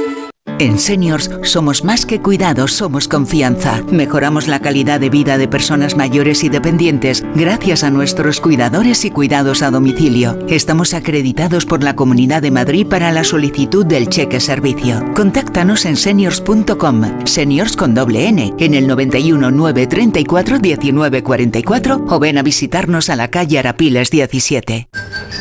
[0.61, 3.81] En Seniors somos más que cuidados, somos confianza.
[3.91, 9.09] Mejoramos la calidad de vida de personas mayores y dependientes gracias a nuestros cuidadores y
[9.09, 10.37] cuidados a domicilio.
[10.47, 15.03] Estamos acreditados por la Comunidad de Madrid para la solicitud del cheque servicio.
[15.15, 22.43] Contáctanos en seniors.com, seniors con doble N, en el 91 934 1944 o ven a
[22.43, 24.89] visitarnos a la calle Arapiles 17.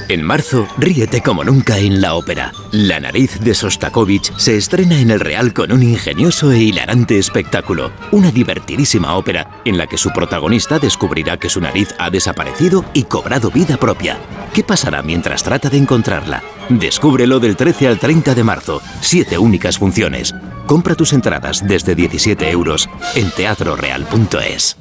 [0.08, 2.52] En marzo, ríete como nunca en la ópera.
[2.72, 7.90] La nariz de Sostakovich se estrena en el Real con un ingenioso e hilarante espectáculo.
[8.12, 13.04] Una divertidísima ópera en la que su protagonista descubrirá que su nariz ha desaparecido y
[13.04, 14.18] cobrado vida propia.
[14.52, 16.42] ¿Qué pasará mientras trata de encontrarla?
[16.68, 18.80] Descúbrelo del 13 al 30 de marzo.
[19.00, 20.34] Siete únicas funciones.
[20.66, 24.76] Compra tus entradas desde 17 euros en teatroreal.es.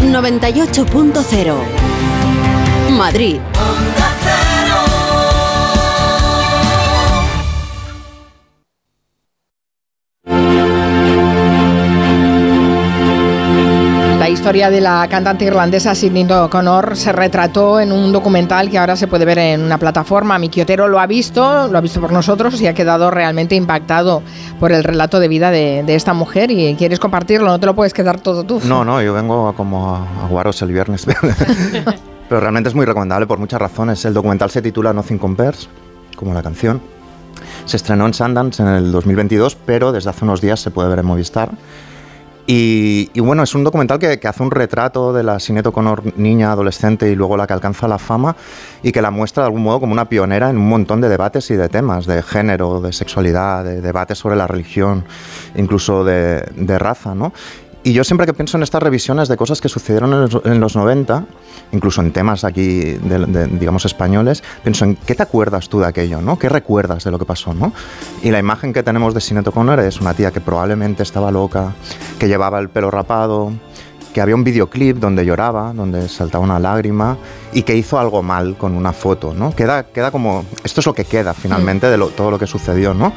[0.00, 1.56] 98.0
[2.90, 3.38] Madrid.
[14.28, 18.94] La historia de la cantante irlandesa Sidney O'Connor se retrató en un documental que ahora
[18.94, 20.38] se puede ver en una plataforma.
[20.38, 24.22] Mi Quiotero lo ha visto, lo ha visto por nosotros y ha quedado realmente impactado
[24.60, 27.74] por el relato de vida de, de esta mujer y quieres compartirlo, no te lo
[27.74, 28.60] puedes quedar todo tú.
[28.66, 31.06] No, no, yo vengo como a, a guaros el viernes.
[32.28, 34.04] Pero realmente es muy recomendable por muchas razones.
[34.04, 35.70] El documental se titula Nothing Compares,
[36.16, 36.82] como la canción.
[37.64, 40.98] Se estrenó en Sundance en el 2022, pero desde hace unos días se puede ver
[40.98, 41.50] en Movistar.
[42.50, 47.14] Y, bueno, es un documental que, hace un retrato de la O'Connor niña, adolescente y
[47.14, 48.34] luego la que alcanza la fama
[48.82, 51.50] y que la muestra de algún modo como una pionera en un montón de debates
[51.50, 55.04] y de temas, de género, de sexualidad, de debates sobre la religión,
[55.56, 57.34] incluso de raza, ¿no?
[57.88, 60.60] Y yo siempre que pienso en estas revisiones de cosas que sucedieron en los, en
[60.60, 61.24] los 90,
[61.72, 65.86] incluso en temas aquí, de, de, digamos, españoles, pienso en qué te acuerdas tú de
[65.86, 66.38] aquello, ¿no?
[66.38, 67.72] ¿Qué recuerdas de lo que pasó, ¿no?
[68.22, 71.72] Y la imagen que tenemos de Sinead O'Connor es una tía que probablemente estaba loca,
[72.18, 73.54] que llevaba el pelo rapado,
[74.12, 77.16] que había un videoclip donde lloraba, donde saltaba una lágrima
[77.54, 79.56] y que hizo algo mal con una foto, ¿no?
[79.56, 80.44] Queda, queda como...
[80.62, 83.14] Esto es lo que queda finalmente de lo, todo lo que sucedió, ¿no?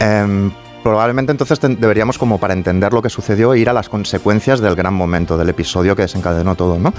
[0.00, 0.50] Em,
[0.82, 4.94] probablemente entonces deberíamos como para entender lo que sucedió ir a las consecuencias del gran
[4.94, 6.92] momento del episodio que desencadenó todo, ¿no?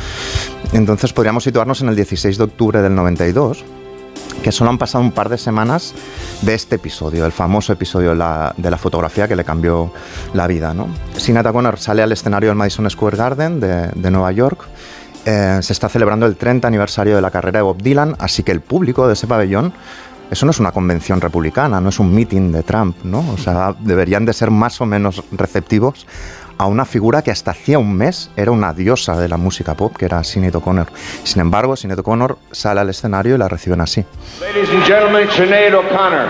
[0.72, 3.64] Entonces podríamos situarnos en el 16 de octubre del 92
[4.42, 5.94] que solo han pasado un par de semanas
[6.42, 9.92] de este episodio, el famoso episodio de la, fotografía que le cambió
[10.34, 10.74] la vida.
[10.74, 10.88] ¿no?
[11.16, 14.66] Sinead O'Connor sale al escenario del Madison Square Garden de, de Nueva York.
[15.26, 18.52] Eh, se está celebrando el 30 aniversario de la carrera de Bob Dylan, así que
[18.52, 19.74] el público de ese pabellón
[20.32, 23.24] eso no es una convención republicana, no es un meeting de Trump, ¿no?
[23.34, 26.08] O sea, deberían de ser más o menos receptivos
[26.58, 29.96] a una figura que hasta hacía un mes era una diosa de la música pop,
[29.96, 30.88] que era Sinead O'Connor.
[31.24, 34.06] Sin embargo, Sinead O'Connor sale al escenario y la reciben así.
[34.40, 36.28] Ladies and gentlemen, Sinead O'Connor.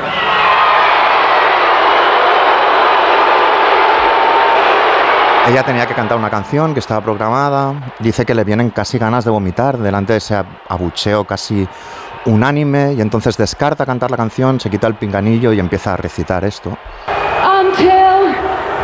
[5.46, 7.94] Ella tenía que cantar una canción que estaba programada.
[8.00, 11.68] Dice que le vienen casi ganas de vomitar delante de ese abucheo casi
[12.26, 16.44] unánime y entonces descarta cantar la canción, se quita el pinganillo y empieza a recitar
[16.46, 16.78] esto.
[17.44, 18.36] Until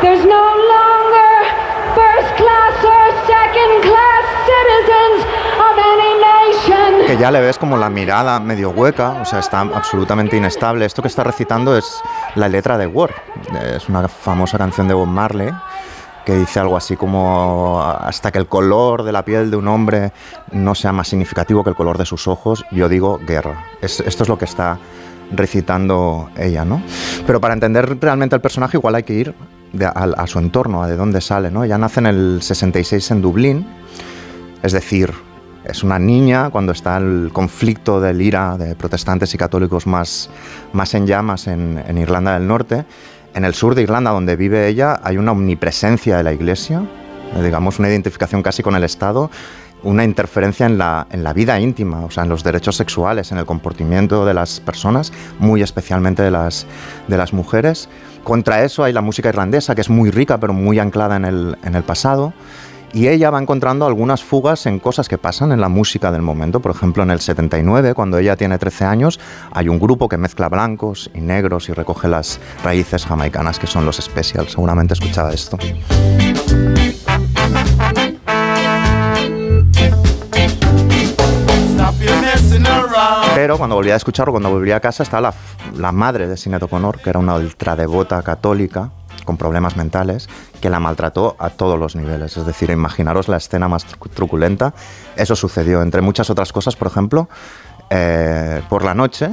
[0.02, 1.46] there's no longer
[1.96, 5.26] first class or second class citizens
[5.58, 7.08] of any nation.
[7.08, 10.86] Que ya le ves como la mirada medio hueca, o sea, está absolutamente inestable.
[10.86, 12.02] Esto que está recitando es
[12.36, 13.12] la letra de War,
[13.76, 15.52] es una famosa canción de Bob Marley
[16.26, 20.12] que dice algo así como hasta que el color de la piel de un hombre
[20.52, 23.66] no sea más significativo que el color de sus ojos, yo digo guerra.
[23.82, 24.78] Es, esto es lo que está
[25.32, 26.82] recitando ella, ¿no?
[27.26, 29.34] Pero para entender realmente el personaje igual hay que ir
[29.74, 31.64] de- a, su entorno, a de dónde sale, ¿no?
[31.64, 33.68] Ella nace en el 66 en Dublín,
[34.64, 35.14] es decir,
[35.64, 40.30] es una niña cuando está el conflicto del IRA de protestantes y católicos más,
[40.74, 42.86] más en llamas en Irlanda del Norte.
[43.34, 46.84] En el sur de Irlanda, donde vive ella, hay una omnipresencia de la iglesia,
[47.42, 49.30] digamos, una identificación casi con el Estado,
[49.84, 53.38] una interferencia en la, en la vida íntima, o sea, en los derechos sexuales, en
[53.38, 56.66] el comportamiento de las personas, muy especialmente de las,
[57.08, 57.88] de las mujeres.
[58.24, 61.58] Contra eso hay la música irlandesa, que es muy rica, pero muy anclada en el,
[61.64, 62.34] en el pasado.
[62.94, 66.60] Y ella va encontrando algunas fugas en cosas que pasan en la música del momento.
[66.60, 69.20] Por ejemplo, en el 79, cuando ella tiene 13 años,
[69.52, 73.86] hay un grupo que mezcla blancos y negros y recoge las raíces jamaicanas que son
[73.86, 74.52] los Specials.
[74.52, 75.58] Seguramente escuchaba esto.
[83.36, 85.34] Pero cuando volví a escucharlo, cuando volví a casa, estaba
[85.78, 88.92] la, madre de Sinead O'Connor, que era una ultradevota católica
[89.30, 90.28] con problemas mentales,
[90.60, 92.36] que la maltrató a todos los niveles.
[92.36, 94.74] Es decir, imaginaros la escena más tru- truculenta.
[95.16, 97.30] Eso sucedió, entre muchas otras cosas, por ejemplo,
[97.92, 99.30] eh, por la noche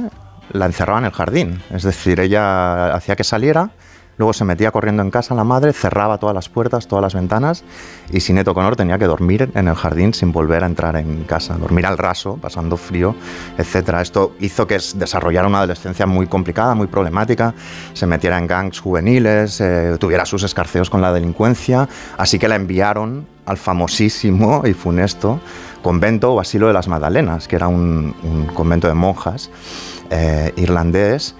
[0.51, 1.63] la encerraba en el jardín.
[1.71, 3.71] Es decir, ella hacía que saliera,
[4.17, 7.63] luego se metía corriendo en casa la madre, cerraba todas las puertas, todas las ventanas,
[8.11, 11.57] y Sinead O'Connor tenía que dormir en el jardín sin volver a entrar en casa,
[11.57, 13.15] dormir al raso, pasando frío,
[13.57, 14.01] etcétera.
[14.01, 17.53] Esto hizo que desarrollara una adolescencia muy complicada, muy problemática,
[17.93, 22.55] se metiera en gangs juveniles, eh, tuviera sus escarceos con la delincuencia, así que la
[22.55, 25.39] enviaron al famosísimo y funesto
[25.81, 29.49] convento o asilo de las Magdalenas, que era un, un convento de monjas
[30.09, 31.35] eh, irlandés,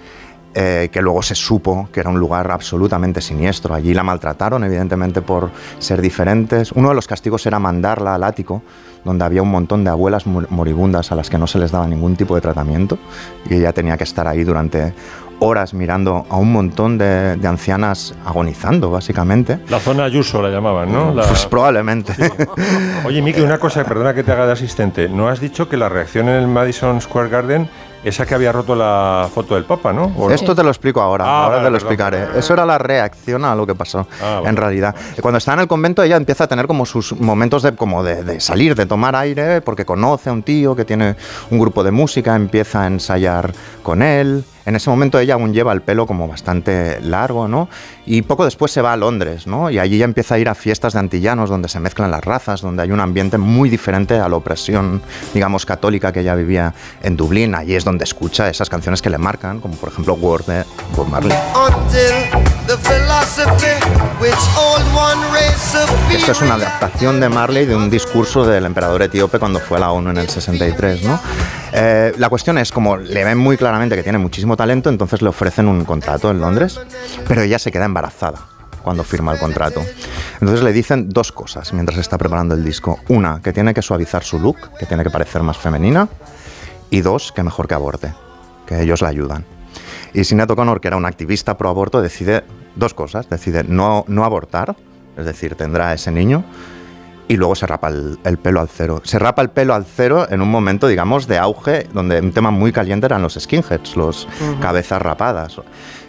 [0.60, 3.74] eh, que luego se supo que era un lugar absolutamente siniestro.
[3.76, 6.72] Allí la maltrataron, evidentemente, por ser diferentes.
[6.72, 8.62] Uno de los castigos era mandarla al ático,
[9.04, 11.86] donde había un montón de abuelas mor- moribundas a las que no se les daba
[11.86, 12.98] ningún tipo de tratamiento,
[13.48, 14.94] y ella tenía que estar ahí durante
[15.40, 19.60] horas mirando a un montón de, de ancianas agonizando, básicamente.
[19.68, 21.14] La zona Ayuso la llamaban, ¿no?
[21.14, 22.12] La- Pues probablemente.
[23.04, 25.08] Oye, Miki, una cosa, perdona que te haga de asistente.
[25.08, 27.68] ¿No has dicho que la reacción en el Madison Square Garden,
[28.04, 30.30] esa que había roto la foto del Papa, ¿no?
[30.30, 32.04] Esto te lo explico ahora, Ah, ahora vale, te lo perdón.
[32.16, 32.38] explicaré.
[32.38, 34.48] Eso era la reacción a lo que pasó, Ah, vale.
[34.48, 34.94] en realidad.
[35.20, 38.22] Cuando está en el convento ella empieza a tener como sus momentos de, como de,
[38.24, 41.16] de salir, de tomar aire, porque conoce a un tío que tiene
[41.50, 44.44] un grupo de música, empieza a ensayar con él.
[44.66, 47.68] En ese momento ella aún lleva el pelo como bastante largo, ¿no?
[48.06, 49.70] Y poco después se va a Londres, ¿no?
[49.70, 52.60] Y allí ya empieza a ir a fiestas de antillanos donde se mezclan las razas,
[52.60, 57.16] donde hay un ambiente muy diferente a la opresión, digamos, católica que ella vivía en
[57.16, 57.54] Dublín.
[57.54, 60.64] Allí es donde escucha esas canciones que le marcan, como por ejemplo Word de
[60.96, 61.36] Bob Marley.
[66.10, 69.80] Esto es una adaptación de Marley de un discurso del emperador etíope cuando fue a
[69.80, 71.18] la ONU en el 63, ¿no?
[71.72, 75.28] Eh, la cuestión es, como le ven muy claramente que tiene muchísimo talento, entonces le
[75.28, 76.80] ofrecen un contrato en Londres,
[77.26, 78.38] pero ella se queda embarazada
[78.82, 79.82] cuando firma el contrato.
[80.40, 83.00] Entonces le dicen dos cosas mientras está preparando el disco.
[83.08, 86.08] Una, que tiene que suavizar su look, que tiene que parecer más femenina,
[86.90, 88.14] y dos, que mejor que aborte,
[88.66, 89.44] que ellos la ayudan.
[90.14, 92.44] Y Sinead O'Connor, que era una activista pro aborto, decide
[92.76, 93.28] dos cosas.
[93.28, 94.74] Decide no, no abortar,
[95.16, 96.44] es decir, tendrá ese niño,
[97.28, 99.02] y luego se rapa el, el pelo al cero.
[99.04, 102.50] Se rapa el pelo al cero en un momento, digamos, de auge, donde un tema
[102.50, 104.26] muy caliente eran los skinheads, los
[104.60, 105.60] cabezas rapadas.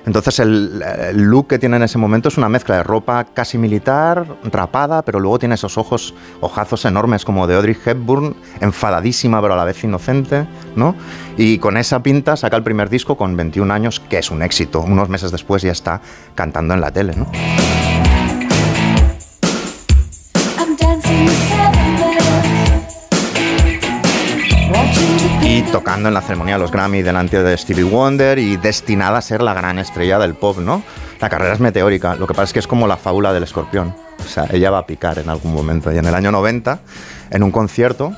[0.05, 3.57] Entonces el, el look que tiene en ese momento es una mezcla de ropa casi
[3.57, 9.53] militar, rapada, pero luego tiene esos ojos, ojazos enormes como de Audrey Hepburn, enfadadísima pero
[9.53, 10.95] a la vez inocente, ¿no?
[11.37, 14.81] Y con esa pinta saca el primer disco con 21 años, que es un éxito.
[14.81, 16.01] Unos meses después ya está
[16.33, 18.08] cantando en la tele, ¿no?
[25.71, 29.41] Tocando en la ceremonia de los Grammy delante de Stevie Wonder y destinada a ser
[29.41, 30.83] la gran estrella del pop, ¿no?
[31.21, 33.93] La carrera es meteórica, lo que pasa es que es como la fábula del escorpión.
[34.19, 35.91] O sea, ella va a picar en algún momento.
[35.91, 36.79] Y en el año 90,
[37.29, 38.13] en un concierto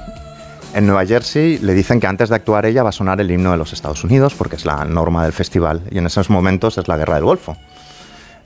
[0.73, 3.51] en Nueva Jersey, le dicen que antes de actuar ella va a sonar el himno
[3.51, 5.81] de los Estados Unidos, porque es la norma del festival.
[5.91, 7.57] Y en esos momentos es la guerra del Golfo,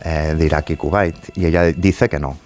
[0.04, 1.16] eh, de Irak y Kuwait.
[1.36, 2.38] Y ella dice que no,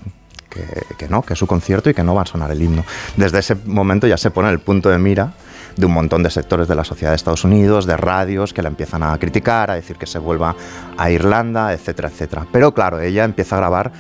[0.50, 0.66] que,
[0.98, 2.84] que no, que es su concierto y que no va a sonar el himno.
[3.16, 5.32] Desde ese momento ya se pone el punto de mira
[5.80, 8.68] de un montón de sectores de la sociedad de Estados Unidos, de radios que la
[8.68, 10.56] empiezan a criticar, a decir que se vuelva
[10.98, 12.46] a Irlanda, etcétera, etcétera.
[12.52, 13.92] Pero claro, ella empieza a grabar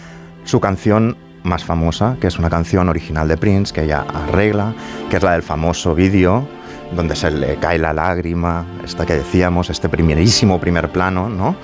[0.43, 4.73] su canción más famosa, que es una canción original de Prince, que ella arregla,
[5.09, 6.45] que es la del famoso vídeo
[6.91, 11.55] donde se le cae la lágrima, esta que decíamos, este primerísimo primer plano, ¿no?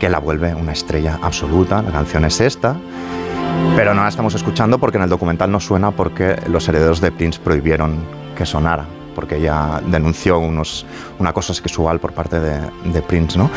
[0.00, 1.80] Que la vuelve una estrella absoluta.
[1.82, 2.76] La canción es esta,
[3.76, 7.12] pero no la estamos escuchando porque en el documental no suena porque los herederos de
[7.12, 8.04] Prince prohibieron
[8.36, 9.01] que sonara.
[9.14, 10.86] Porque ella denunció unos,
[11.18, 13.38] un acoso sexual por parte de, Prince.
[13.38, 13.50] ¿no?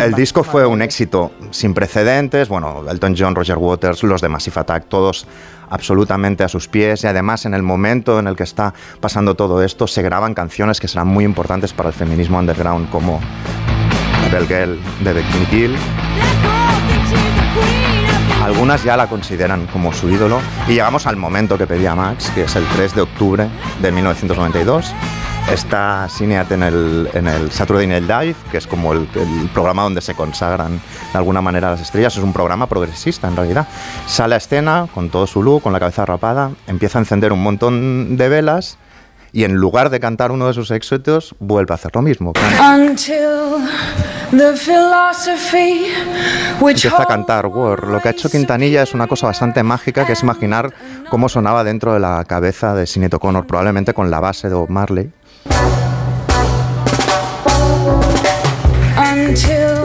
[0.00, 4.60] El disco fue un éxito sin precedentes, bueno, Elton John, Roger Waters, los de Massive
[4.60, 5.26] Attack, todos
[5.70, 9.62] absolutamente a sus pies y además en el momento en el que está pasando todo
[9.62, 13.20] esto se graban canciones que serán muy importantes para el feminismo underground como
[14.30, 15.76] Rebel Girl de The Kill.
[18.48, 22.44] Algunas ya la consideran como su ídolo y llegamos al momento que pedía Max, que
[22.44, 23.46] es el 3 de octubre
[23.82, 24.94] de 1992.
[25.52, 29.82] Está Cineat en el, en el Saturday Night Live, que es como el, el programa
[29.82, 30.80] donde se consagran
[31.12, 32.16] de alguna manera las estrellas.
[32.16, 33.68] Es un programa progresista en realidad.
[34.06, 37.42] Sale a escena con todo su look, con la cabeza rapada, empieza a encender un
[37.42, 38.78] montón de velas
[39.32, 42.32] y en lugar de cantar uno de sus éxitos, vuelve a hacer lo mismo.
[42.60, 43.66] Until
[44.30, 45.92] the philosophy
[46.60, 47.86] which Empieza a cantar War.
[47.86, 50.72] Lo que ha hecho Quintanilla es una cosa bastante mágica, que es imaginar
[51.10, 54.68] cómo sonaba dentro de la cabeza de Sinead O'Connor, probablemente con la base de Bob
[54.70, 55.12] Marley.
[59.28, 59.82] until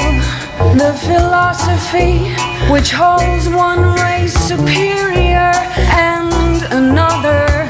[0.78, 2.34] the philosophy
[2.72, 5.52] which holds one race superior
[5.92, 7.63] and another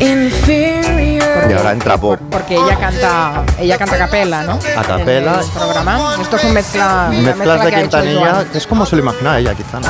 [0.00, 1.50] inferior.
[1.50, 4.58] Y ahora entra Bob Porque ella canta, ella canta a capela, ¿no?
[4.76, 5.34] a capela.
[5.34, 6.16] En el programa.
[6.20, 9.02] Esto es un mezcla, Mezclas mezcla de que ha Quintanilla, que es como se lo
[9.02, 9.80] imaginaba ella, quizá.
[9.80, 9.88] ¿no?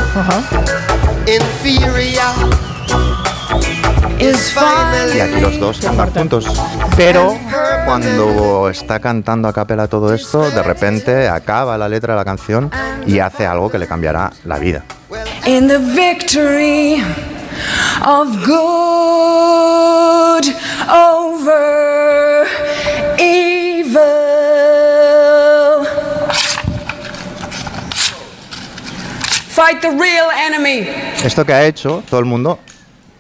[1.27, 2.75] Inferior
[4.19, 4.55] is
[5.15, 6.47] Y aquí los dos cantan juntos.
[6.97, 7.37] Pero
[7.85, 12.71] cuando está cantando a capela todo esto, de repente acaba la letra de la canción
[13.07, 14.85] y hace algo que le cambiará la vida.
[15.47, 17.03] in the victory
[18.05, 20.45] of good
[20.89, 22.47] over
[24.95, 25.85] evil.
[29.49, 30.87] Fight the real enemy.
[31.25, 32.59] Esto que ha hecho todo el mundo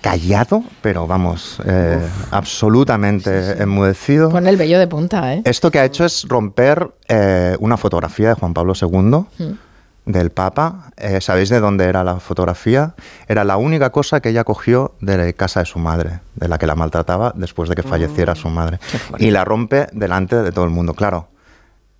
[0.00, 1.98] callado, pero vamos, eh,
[2.30, 4.30] absolutamente enmudecido.
[4.30, 5.40] Con el vello de punta, ¿eh?
[5.46, 9.58] Esto que ha hecho es romper eh, una fotografía de Juan Pablo II Mm.
[10.06, 10.92] Del Papa.
[10.96, 12.94] Eh, ¿Sabéis de dónde era la fotografía?
[13.28, 16.58] Era la única cosa que ella cogió de la casa de su madre, de la
[16.58, 18.78] que la maltrataba después de que falleciera su madre.
[19.18, 20.94] Y la rompe delante de todo el mundo.
[20.94, 21.28] Claro,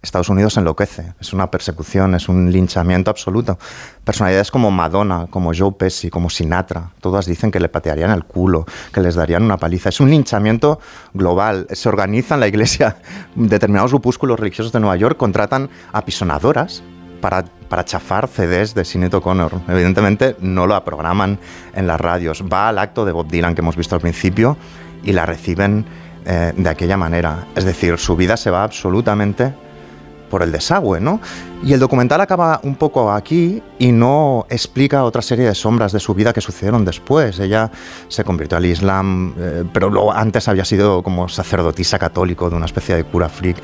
[0.04, 1.14] Estados Unidos enloquece.
[1.18, 3.58] Es una persecución, es un linchamiento absoluto.
[4.04, 8.66] Personalidades como Madonna, como Joe Pesci, como Sinatra, todas dicen que le patearían el culo,
[8.92, 9.88] que les darían una paliza.
[9.88, 10.78] Es un linchamiento
[11.14, 11.66] global.
[11.70, 12.98] Se organiza en la iglesia,
[13.34, 16.82] determinados grupúsculos religiosos de Nueva York contratan apisonadoras
[17.24, 19.62] para, para chafar CDs de Sinead O'Connor.
[19.66, 21.38] Evidentemente no lo programan
[21.74, 22.44] en las radios.
[22.52, 24.58] Va al acto de Bob Dylan que hemos visto al principio
[25.02, 25.86] y la reciben
[26.26, 27.46] eh, de aquella manera.
[27.56, 29.54] Es decir, su vida se va absolutamente
[30.30, 31.20] por el desagüe, ¿no?
[31.62, 36.00] Y el documental acaba un poco aquí y no explica otra serie de sombras de
[36.00, 37.38] su vida que sucedieron después.
[37.38, 37.70] Ella
[38.08, 42.66] se convirtió al Islam, eh, pero luego antes había sido como sacerdotisa católico de una
[42.66, 43.56] especie de cura freak.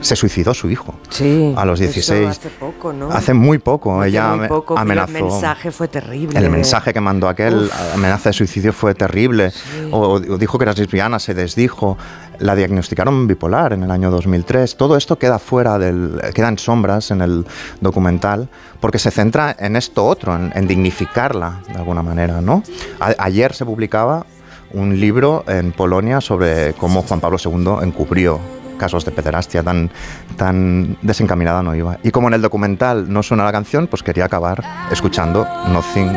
[0.00, 1.52] Se suicidó su hijo Sí.
[1.56, 2.28] a los eso 16.
[2.28, 3.10] hace poco, ¿no?
[3.10, 4.00] Hace muy poco.
[4.00, 5.16] Hace Ella muy poco, amenazó.
[5.16, 6.38] El mensaje fue terrible.
[6.38, 7.94] El mensaje que mandó aquel, Uf.
[7.94, 9.52] amenaza de suicidio, fue terrible.
[9.90, 11.98] O, o dijo que era lesbiana, se desdijo.
[12.40, 14.76] La diagnosticaron bipolar en el año 2003.
[14.76, 16.20] Todo esto queda fuera del.
[16.34, 17.46] queda en sombras en el
[17.80, 18.48] documental,
[18.80, 22.62] porque se centra en esto otro, en, dignificarla de alguna manera, ¿no?
[22.98, 24.24] Ayer se publicaba
[24.72, 28.40] un libro en Polonia sobre cómo Juan Pablo II encubrió
[28.78, 29.90] casos de pederastia tan,
[30.36, 31.98] tan desencaminada no iba.
[32.02, 36.16] Y como en el documental no suena la canción, pues quería acabar escuchando Nothing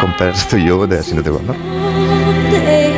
[0.00, 2.97] Compares to You de Sinead O'Connor.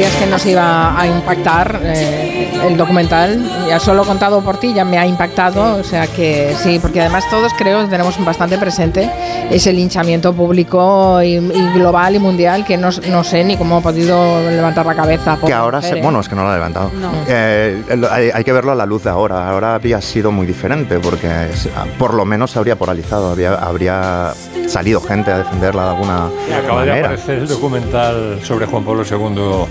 [0.00, 3.38] Decías que nos iba a impactar eh, el documental.
[3.68, 5.76] Ya solo contado por ti ya me ha impactado.
[5.76, 9.10] O sea que sí, porque además todos creo que tenemos bastante presente
[9.50, 13.80] ese linchamiento público y, y global y mundial que no, no sé ni cómo ha
[13.82, 15.36] podido levantar la cabeza.
[15.44, 16.90] Que ahora, se, bueno, es que no lo ha levantado.
[16.98, 17.10] No.
[17.28, 19.50] Eh, hay, hay que verlo a la luz de ahora.
[19.50, 24.32] Ahora había sido muy diferente porque es- por lo menos se habría polarizado, habría, habría
[24.66, 27.08] salido gente a defenderla de alguna Y acaba de manera.
[27.08, 29.66] aparecer el documental sobre Juan Pablo II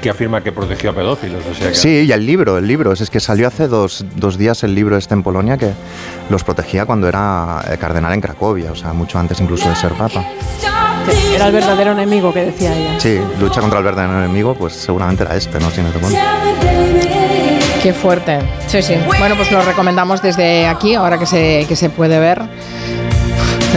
[0.00, 1.42] que afirma que protegió a pedófilos.
[1.50, 2.92] O sea que Sí, y el libro, el libro.
[2.92, 5.72] Es que salió hace dos, dos días el libro este en Polonia que
[6.30, 9.92] los protegía cuando era eh, cardenal en Cracovia, o sea, mucho antes incluso de ser
[9.92, 10.24] papa.
[11.34, 13.00] Era el verdadero enemigo que decía ella.
[13.00, 15.70] Sí, lucha contra el verdadero enemigo, pues seguramente era este, ¿no?
[15.70, 16.18] Si no te pones.
[17.82, 18.40] Qué fuerte.
[18.66, 18.94] Sí, sí.
[19.18, 22.42] Bueno, pues lo recomendamos desde aquí, ahora que se, que se puede ver.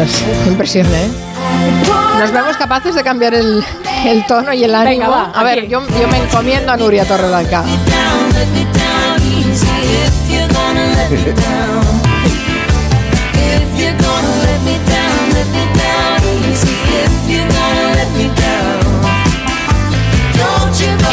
[0.02, 1.10] Es impresionante, ¿eh?
[2.20, 3.64] Nos vemos capaces de cambiar el,
[4.06, 4.90] el tono y el ánimo.
[4.92, 7.64] Venga, va, a ver, yo, yo me encomiendo a Nuria Torredalca.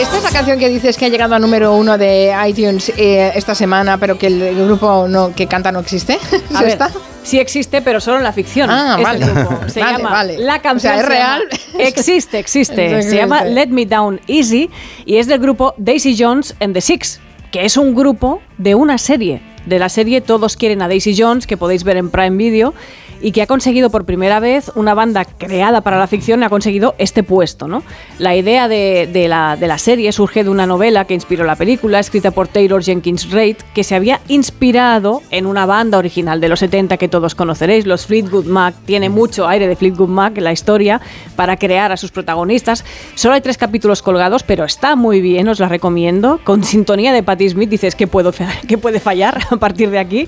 [0.09, 3.31] Esta es la canción que dices que ha llegado a número uno de iTunes eh,
[3.35, 6.15] esta semana, pero que el grupo no, que canta no existe.
[6.15, 6.91] ¿Es A ver, esta?
[7.23, 8.71] sí existe, pero solo en la ficción.
[8.71, 9.27] Ah, vale.
[9.27, 10.39] grupo Se Vale, llama vale.
[10.39, 11.43] La canción O sea, ¿es llama- real?
[11.87, 12.39] Existe.
[12.39, 13.03] Existe.
[13.03, 14.71] Se llama Let Me Down Easy
[15.05, 17.21] y es del grupo Daisy Jones and the Six,
[17.53, 19.41] que es un grupo de una serie.
[19.67, 22.73] De la serie Todos quieren a Daisy Jones, que podéis ver en Prime Video,
[23.21, 26.95] y que ha conseguido por primera vez una banda creada para la ficción, ha conseguido
[26.99, 27.69] este puesto.
[27.69, 27.83] ¿no?
[28.19, 31.57] La idea de, de la, de la serie surge de una novela que inspiró la
[31.57, 36.49] película, escrita por Taylor Jenkins Reid, que se había inspirado en una banda original de
[36.49, 38.75] los 70 que todos conoceréis, los Fleetwood Mac.
[38.85, 41.01] Tiene mucho aire de Fleetwood Mac la historia
[41.37, 42.85] para crear a sus protagonistas.
[43.15, 46.41] Solo hay tres capítulos colgados, pero está muy bien, os la recomiendo.
[46.45, 48.33] Con sintonía de Patti Smith dices que puedo
[48.69, 50.27] que puede fallar a partir de aquí.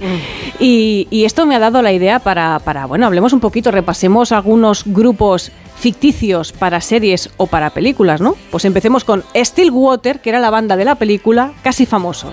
[0.58, 4.32] Y, y esto me ha dado la idea para, para, bueno, hablemos un poquito, repasemos
[4.32, 8.36] algunos grupos ficticios para series o para películas, ¿no?
[8.50, 12.32] Pues empecemos con Stillwater, que era la banda de la película Casi Famosos.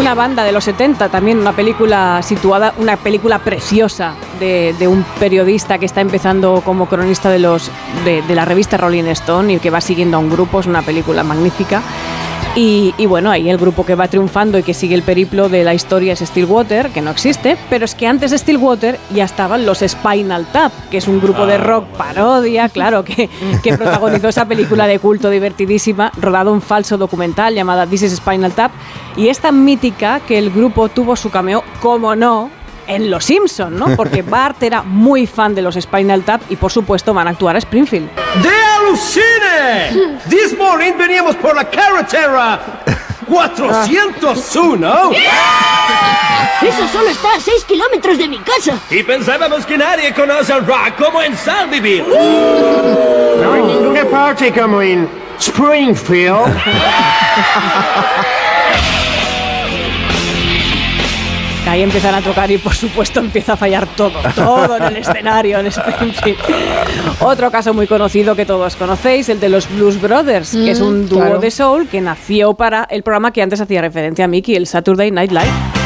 [0.00, 5.76] Una banda de los 70, también una película situada, una película preciosa de, un periodista
[5.76, 7.70] que está empezando como cronista de, los,
[8.06, 11.22] de la revista Rolling Stone y que va siguiendo a un grupo, es una película
[11.22, 11.82] magnífica.
[12.56, 15.62] Y, y bueno, ahí el grupo que va triunfando y que sigue el periplo de
[15.62, 19.64] la historia es Stillwater, que no existe, pero es que antes de Stillwater ya estaban
[19.64, 23.30] los Spinal Tap, que es un grupo de rock parodia, claro, que,
[23.62, 28.52] que protagonizó esa película de culto divertidísima, rodado un falso documental llamada This is Spinal
[28.52, 28.72] Tap,
[29.16, 32.50] y es tan mítica que el grupo tuvo su cameo, como no,
[32.88, 33.94] en Los Simpson, ¿no?
[33.96, 37.54] Porque Bart era muy fan de los Spinal Tap y por supuesto van a actuar
[37.54, 38.08] a Springfield.
[38.90, 40.18] ¡De alucine!
[40.28, 42.60] This morning veníamos por la carretera
[43.28, 45.10] 401.
[46.62, 48.74] Eso solo está a 6 kilómetros de mi casa.
[48.90, 52.04] Y pensábamos que nadie conoce el rock como en Salviville.
[52.08, 56.52] No hay ninguna parte como en Springfield.
[61.70, 65.60] Ahí empiezan a tocar y por supuesto empieza a fallar todo, todo en el escenario,
[65.60, 66.38] en Springfield.
[67.20, 71.02] Otro caso muy conocido que todos conocéis, el de los Blues Brothers, que es un
[71.02, 71.38] Mm, dúo claro.
[71.38, 75.12] de soul que nació para el programa que antes hacía referencia a Mickey, el Saturday
[75.12, 75.79] Night Live.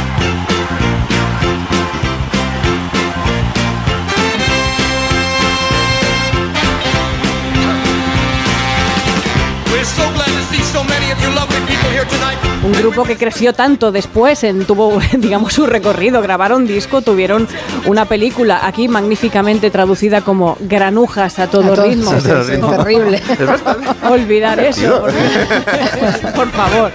[12.78, 17.46] Grupo que creció tanto después, en, tuvo, digamos, su recorrido, grabaron disco, tuvieron
[17.86, 22.12] una película aquí magníficamente traducida como Granujas a todo A todo- ritmo.
[22.20, 23.22] sí, terrible.
[24.10, 26.92] Olvidar eso, por, por favor.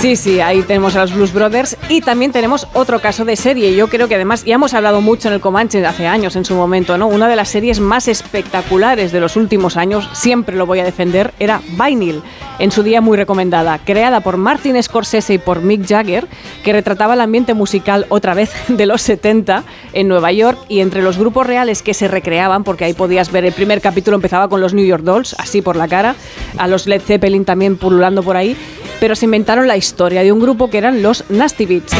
[0.00, 3.76] Sí, sí, ahí tenemos a los Blues Brothers y también tenemos otro caso de serie.
[3.76, 6.54] Yo creo que además ya hemos hablado mucho en el Comanche hace años en su
[6.54, 7.06] momento, ¿no?
[7.06, 11.34] Una de las series más espectaculares de los últimos años, siempre lo voy a defender,
[11.38, 12.22] era Vinyl,
[12.58, 16.26] en su día muy recomendada, creada por Martin Scorsese y por Mick Jagger,
[16.64, 21.02] que retrataba el ambiente musical otra vez de los 70 en Nueva York y entre
[21.02, 24.62] los grupos reales que se recreaban, porque ahí podías ver el primer capítulo empezaba con
[24.62, 26.14] los New York Dolls, así por la cara,
[26.56, 28.56] a los Led Zeppelin también pululando por ahí,
[29.00, 31.94] pero se inventaron la historia de un grupo que eran los Nasty Beats.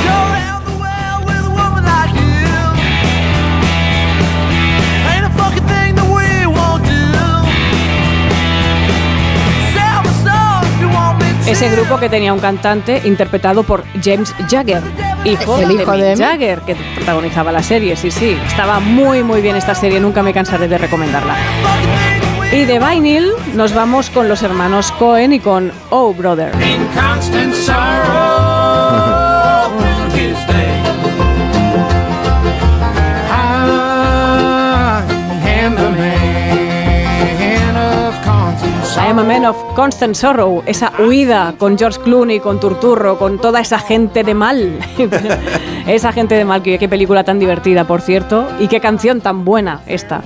[11.47, 14.83] Ese grupo que tenía un cantante interpretado por James Jagger,
[15.25, 17.97] hijo, El hijo de, de- Mick Jagger, que protagonizaba la serie.
[17.97, 21.35] Sí, sí, estaba muy, muy bien esta serie, nunca me cansaré de recomendarla.
[22.53, 26.53] Y de Vinyl nos vamos con los hermanos Cohen y con Oh Brother.
[26.61, 28.91] In constant sorrow
[30.13, 30.83] his day.
[33.31, 35.05] I
[35.63, 41.79] am the man of constant I am a man of constant sorrow, esa huida con
[41.79, 44.77] George Clooney, con Turturro, con toda esa gente de mal.
[45.87, 49.45] esa gente de mal, que qué película tan divertida, por cierto, y qué canción tan
[49.45, 50.23] buena esta.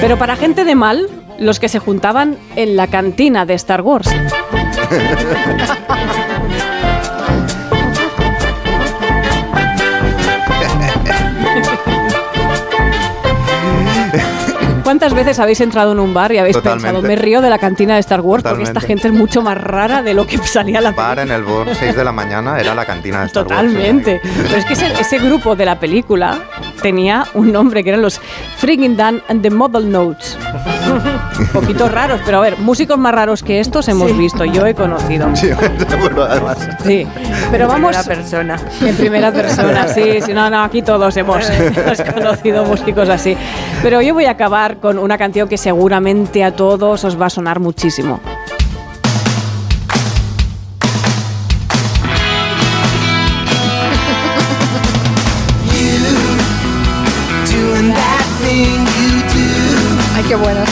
[0.00, 1.08] Pero para gente de mal,
[1.38, 4.08] los que se juntaban en la cantina de Star Wars.
[14.82, 16.86] ¿Cuántas veces habéis entrado en un bar y habéis Totalmente.
[16.88, 18.72] pensado, me río de la cantina de Star Wars Totalmente.
[18.72, 21.08] porque esta gente es mucho más rara de lo que salía la película?
[21.08, 24.12] Bar en el Born, 6 de la mañana, era la cantina de Star Totalmente.
[24.12, 24.22] Wars.
[24.22, 24.48] Totalmente.
[24.48, 26.38] Pero es que ese, ese grupo de la película
[26.78, 28.20] tenía un nombre que eran los
[28.58, 30.36] Friggin' Dan and the Model Notes.
[31.38, 34.74] Un poquito raros, pero a ver, músicos más raros que estos hemos visto, yo he
[34.74, 35.34] conocido.
[35.36, 35.50] Sí,
[35.88, 36.68] seguro, además.
[36.84, 37.06] Sí,
[37.50, 37.96] pero vamos.
[37.96, 38.56] Primera persona.
[38.80, 43.36] En primera persona, sí, sí, no, no, aquí todos hemos, hemos conocido músicos así.
[43.82, 47.30] Pero yo voy a acabar con una canción que seguramente a todos os va a
[47.30, 48.20] sonar muchísimo.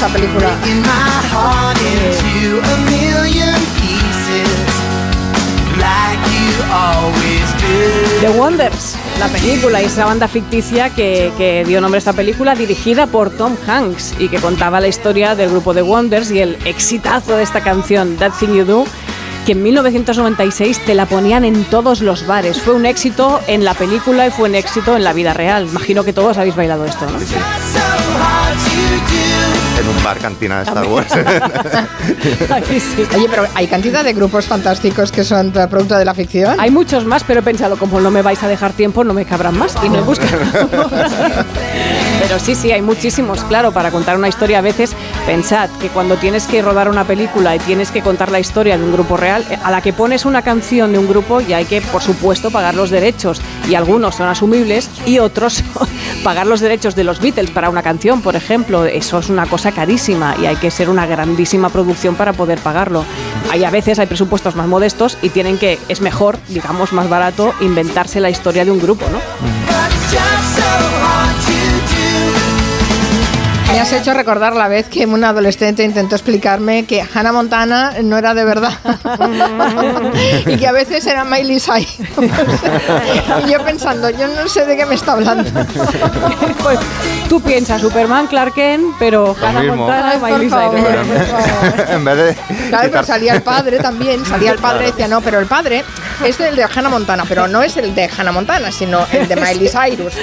[0.08, 0.46] Do.
[8.20, 12.54] The Wonders, la película y esa banda ficticia que, que dio nombre a esta película,
[12.54, 16.56] dirigida por Tom Hanks y que contaba la historia del grupo The Wonders y el
[16.64, 18.84] exitazo de esta canción, That Thing You Do,
[19.44, 22.60] que en 1996 te la ponían en todos los bares.
[22.60, 25.66] Fue un éxito en la película y fue un éxito en la vida real.
[25.66, 27.18] Imagino que todos habéis bailado esto, ¿no?
[29.86, 31.12] En un bar cantina de Star Wars.
[32.50, 33.06] Aquí sí.
[33.14, 36.58] Oye, pero hay cantidad de grupos fantásticos que son producto de la ficción.
[36.58, 39.24] Hay muchos más, pero he pensado, como no me vais a dejar tiempo, no me
[39.24, 40.90] cabrán más y no he buscado.
[42.26, 44.96] Pero sí, sí, hay muchísimos, claro, para contar una historia a veces.
[45.26, 48.82] Pensad que cuando tienes que rodar una película y tienes que contar la historia de
[48.82, 51.66] un grupo real, eh, a la que pones una canción de un grupo ya hay
[51.66, 53.40] que, por supuesto, pagar los derechos.
[53.68, 55.62] Y algunos son asumibles y otros
[56.24, 58.86] pagar los derechos de los Beatles para una canción, por ejemplo.
[58.86, 63.04] Eso es una cosa carísima y hay que ser una grandísima producción para poder pagarlo.
[63.52, 67.54] Hay a veces hay presupuestos más modestos y tienen que, es mejor, digamos, más barato
[67.60, 69.20] inventarse la historia de un grupo, ¿no?
[73.72, 78.16] Me has hecho recordar la vez que un adolescente intentó explicarme que Hannah Montana no
[78.16, 78.72] era de verdad
[80.46, 82.08] y que a veces era Miley Cyrus.
[83.46, 85.50] y yo pensando, yo no sé de qué me está hablando.
[86.62, 86.78] Pues
[87.28, 89.74] tú piensas Superman, Clark Kent, pero Hannah.
[89.74, 91.88] Montana y por Miley favor, Cyrus.
[91.90, 92.36] en vez de.
[92.68, 95.84] Claro, pero salía el padre también, salía el padre y decía, no, pero el padre
[96.24, 99.36] es el de Hannah Montana, pero no es el de Hannah Montana, sino el de
[99.36, 100.14] Miley Cyrus.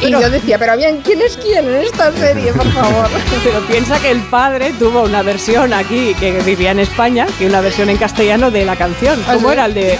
[0.00, 2.91] Y yo decía, pero bien, ¿quién es quién en esta serie, por favor?
[3.44, 7.60] Pero piensa que el padre tuvo una versión aquí que vivía en España, que una
[7.60, 9.18] versión en castellano de la canción.
[9.26, 9.54] ¿Ah, ¿Cómo sí?
[9.54, 9.98] era el de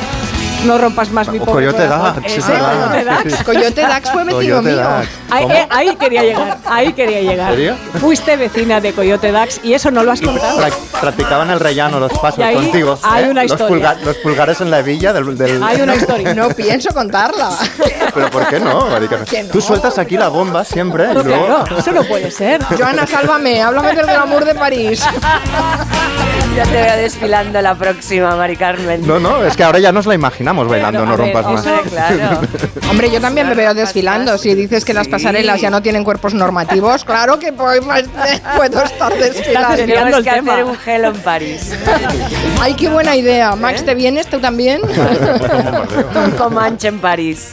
[0.64, 2.22] No rompas más mi O pobre Coyote corazón?
[2.22, 2.52] Dax, Ese.
[2.52, 3.44] Coyote Dax.
[3.44, 4.76] Coyote Dax fue vecino Coyote mío.
[4.78, 5.08] Dax.
[5.30, 5.54] Ahí, ¿Cómo?
[5.54, 7.54] eh, ahí quería llegar, ahí quería llegar.
[8.00, 10.58] Fuiste vecina de Coyote Dax y eso no lo has contado.
[10.60, 12.98] Prac- Practicaban el rellano, los pasos Y ahí contigo.
[13.02, 13.30] hay ¿eh?
[13.30, 13.96] una los, historia.
[14.04, 15.36] los pulgares en la hebilla del.
[15.36, 16.32] del- Hay una historia.
[16.34, 17.50] No pienso contarla.
[18.14, 19.08] Pero ¿por qué no, no.
[19.50, 21.46] Tú sueltas aquí la bomba siempre y No, luego.
[21.64, 22.62] claro, eso no puede ser.
[22.64, 25.02] Joana, sálvame, háblame del glamour de París.
[26.56, 29.06] Ya te veo desfilando la próxima, Mari Carmen.
[29.06, 31.66] No, no, es que ahora ya nos la imaginamos bailando, Pero, no ver, rompas más.
[31.66, 32.40] Hombre, claro.
[32.90, 34.38] Hombre, yo también me veo desfilando.
[34.38, 37.92] Si dices que las pasarelas ya no tienen cuerpos normativos, claro que puedo,
[38.84, 39.76] estar desfilando.
[39.76, 40.52] Tenemos el que tema.
[40.52, 41.72] hacer un gelo en París.
[42.60, 43.56] Ay, qué buena idea.
[43.56, 44.80] Max, ¿te vienes tú también?
[44.82, 47.50] Un Comanche en París.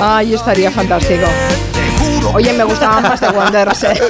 [0.00, 1.26] Ay, estaría fantástico.
[2.34, 3.82] Oye, me gustaban más de Wonders.
[3.84, 4.00] ¿eh?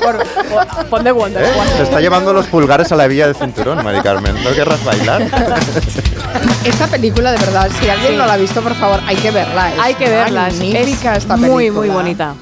[0.88, 1.42] Pon de Wonder.
[1.44, 1.52] ¿Eh?
[1.76, 4.34] Se está llevando los pulgares a la hebilla del cinturón, Mari Carmen.
[4.44, 5.22] ¿No querrás bailar?
[6.64, 8.16] Esta película, de verdad, si alguien Sí.
[8.18, 9.72] no la ha visto, por favor, hay que verla.
[9.74, 10.42] Es Hay que verla.
[10.42, 11.52] Magnífica es esta película.
[11.52, 12.34] muy, muy bonita.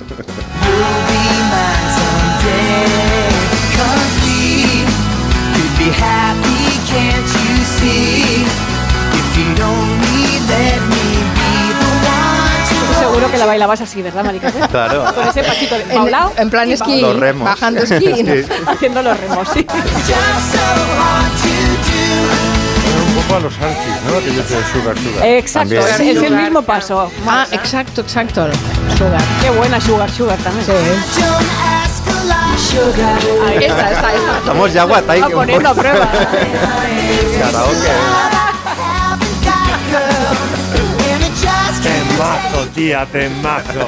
[4.40, 8.44] Could be happy, can't you see?
[9.18, 9.99] If you don't
[13.20, 14.50] Seguro que la bailabas así, ¿verdad, Marica?
[14.50, 15.04] Claro.
[15.14, 17.44] Con ese pasito de En, paulao en plan y esquí, Los remos.
[17.44, 17.98] bajando esquí.
[18.30, 18.46] Sí.
[18.66, 19.66] haciendo los remos, sí.
[23.06, 24.16] Un poco a los Archis, ¿no?
[24.16, 25.26] Aquellos de Sugar Sugar.
[25.26, 27.12] Exacto, es, es el mismo paso.
[27.26, 28.48] Ah, exacto, exacto.
[29.42, 30.64] Qué buena Sugar Sugar también.
[32.26, 32.94] Lot.
[33.46, 34.38] Ahí Esta, esta, esta.
[34.38, 35.20] Estamos ya guatay.
[35.20, 36.08] Va poniendo a prueba.
[37.40, 38.29] Karaoke.
[42.80, 43.72] Tía, te mato.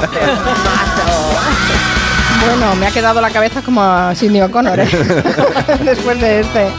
[2.44, 4.88] Bueno, me ha quedado la cabeza como a Sidney O'Connor, ¿eh?
[5.84, 6.70] Después de este.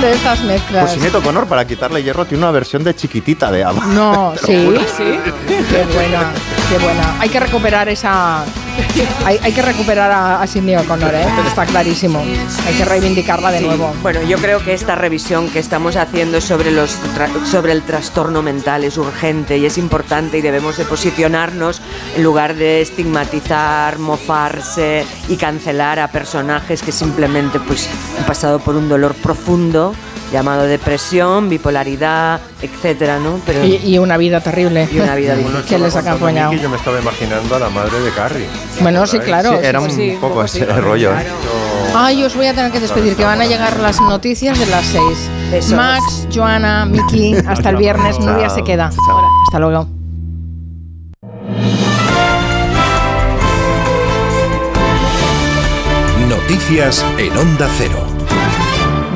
[0.00, 0.84] De estas mezclas.
[0.84, 3.86] Pues Sinead O'Connor, para quitarle hierro, tiene una versión de chiquitita de ABBA.
[3.86, 4.72] No, sí.
[4.96, 5.18] Sí.
[5.48, 6.32] Qué buena,
[6.70, 7.16] qué buena.
[7.18, 8.44] Hay que recuperar esa,
[9.24, 11.26] Hay, hay que recuperar a, a Cindy O'Connor, ¿eh?
[11.46, 12.20] está clarísimo.
[12.66, 13.64] Hay que reivindicarla de Sí.
[13.64, 13.92] nuevo.
[14.02, 16.96] Bueno, yo creo que esta revisión que estamos haciendo sobre, los
[17.50, 21.80] sobre el trastorno mental es urgente y es importante y debemos de posicionarnos
[22.16, 27.88] en lugar de estigmatizar, mofarse y cancelar a personajes que simplemente pues,
[28.18, 29.94] han pasado por un dolor profundo
[30.32, 33.40] llamado depresión, bipolaridad, etcétera, ¿no?
[33.46, 34.88] Pero Y, y una vida terrible.
[34.92, 36.52] Y una vida lo que les acompañado.
[36.52, 38.46] Yo me estaba imaginando a la madre de Carrie.
[38.80, 39.52] Bueno, sí, claro.
[39.58, 40.58] Sí, era un Sí, poco sí.
[40.60, 41.12] ese rollo.
[41.12, 41.26] ¿eh?
[41.94, 44.84] Ay, os voy a tener que despedir, que van a llegar las noticias de las
[44.84, 45.30] seis.
[45.50, 45.72] Besos.
[45.72, 48.18] Max, Joana, Miki, hasta el viernes.
[48.20, 48.90] Nuria se queda.
[49.46, 49.88] Hasta luego.
[56.28, 58.04] Noticias en Onda Cero.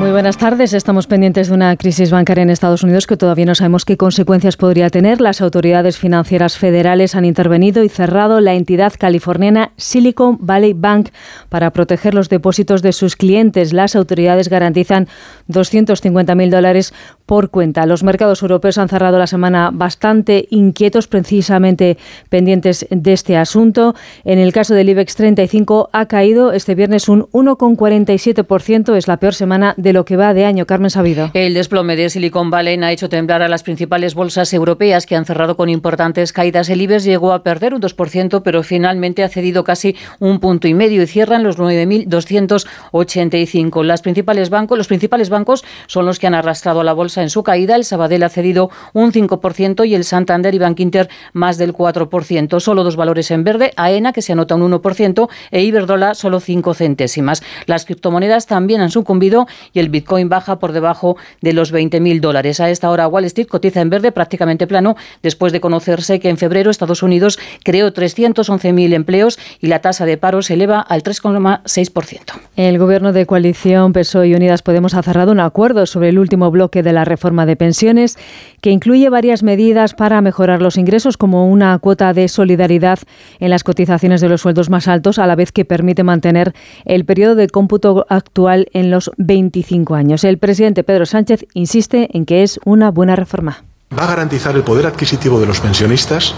[0.03, 0.73] Muy buenas tardes.
[0.73, 4.57] Estamos pendientes de una crisis bancaria en Estados Unidos que todavía no sabemos qué consecuencias
[4.57, 5.21] podría tener.
[5.21, 11.11] Las autoridades financieras federales han intervenido y cerrado la entidad californiana Silicon Valley Bank
[11.49, 13.73] para proteger los depósitos de sus clientes.
[13.73, 15.07] Las autoridades garantizan
[15.49, 16.93] 250.000 dólares
[17.25, 17.87] por cuenta.
[17.87, 21.97] Los mercados europeos han cerrado la semana bastante inquietos, precisamente
[22.29, 23.95] pendientes de este asunto.
[24.25, 28.97] En el caso del IBEX 35 ha caído este viernes un 1,47%.
[28.97, 30.67] Es la peor semana de lo que va de año.
[30.67, 31.31] Carmen Sabido.
[31.35, 35.25] El desplome de Silicon Valley ha hecho temblar a las principales bolsas europeas que han
[35.25, 36.69] cerrado con importantes caídas.
[36.69, 40.75] El IBEX llegó a perder un 2%, pero finalmente ha cedido casi un punto y
[40.75, 43.85] medio y cierran los 9.285.
[43.85, 47.31] Las principales bancos, los principales bancos son los que han arrastrado a la bolsa en
[47.31, 47.77] su caída.
[47.77, 52.61] El Sabadell ha cedido un 5% y el Santander y Bankinter más del 4%.
[52.61, 56.73] Solo dos valores en verde, AENA que se anota un 1% e Iberdrola solo 5
[56.75, 57.43] centésimas.
[57.67, 62.61] Las criptomonedas también han sucumbido y el Bitcoin baja por debajo de los 20.000 dólares.
[62.61, 66.39] A esta hora Wall Street cotiza en verde prácticamente plano después de conocerse que en
[66.39, 72.21] febrero Estados Unidos creó 311.000 empleos y la tasa de paro se eleva al 3,6%.
[72.57, 76.51] El gobierno de coalición PSOE y Unidas Podemos ha cerrado un acuerdo sobre el último
[76.51, 78.17] bloque de la reforma de pensiones
[78.61, 83.01] que incluye varias medidas para mejorar los ingresos como una cuota de solidaridad
[83.41, 86.53] en las cotizaciones de los sueldos más altos a la vez que permite mantener
[86.85, 89.62] el periodo de cómputo actual en los 25
[89.95, 90.25] años.
[90.25, 93.65] El presidente Pedro Sánchez insiste en que es una buena reforma.
[93.99, 96.35] Va a garantizar el poder adquisitivo de los pensionistas,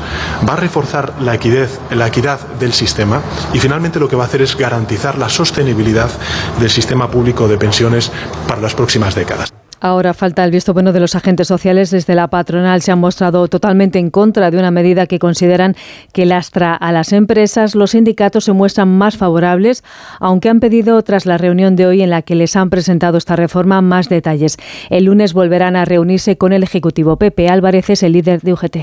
[0.48, 3.22] va a reforzar la equidad, la equidad del sistema
[3.52, 6.10] y finalmente lo que va a hacer es garantizar la sostenibilidad
[6.58, 8.10] del sistema público de pensiones
[8.48, 9.52] para las próximas décadas.
[9.84, 11.90] Ahora falta el visto bueno de los agentes sociales.
[11.90, 15.76] Desde la patronal se han mostrado totalmente en contra de una medida que consideran
[16.14, 17.74] que lastra a las empresas.
[17.74, 19.84] Los sindicatos se muestran más favorables,
[20.20, 23.36] aunque han pedido tras la reunión de hoy en la que les han presentado esta
[23.36, 24.56] reforma más detalles.
[24.88, 27.18] El lunes volverán a reunirse con el Ejecutivo.
[27.18, 28.76] Pepe Álvarez es el líder de UGT.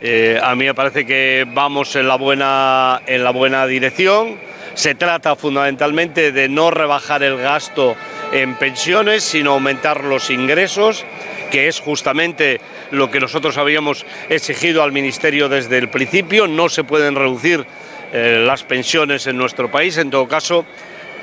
[0.00, 4.38] Eh, a mí me parece que vamos en la buena en la buena dirección.
[4.78, 7.96] Se trata fundamentalmente de no rebajar el gasto
[8.30, 11.04] en pensiones, sino aumentar los ingresos,
[11.50, 12.60] que es justamente
[12.92, 16.46] lo que nosotros habíamos exigido al Ministerio desde el principio.
[16.46, 17.66] No se pueden reducir
[18.12, 19.98] eh, las pensiones en nuestro país.
[19.98, 20.64] En todo caso,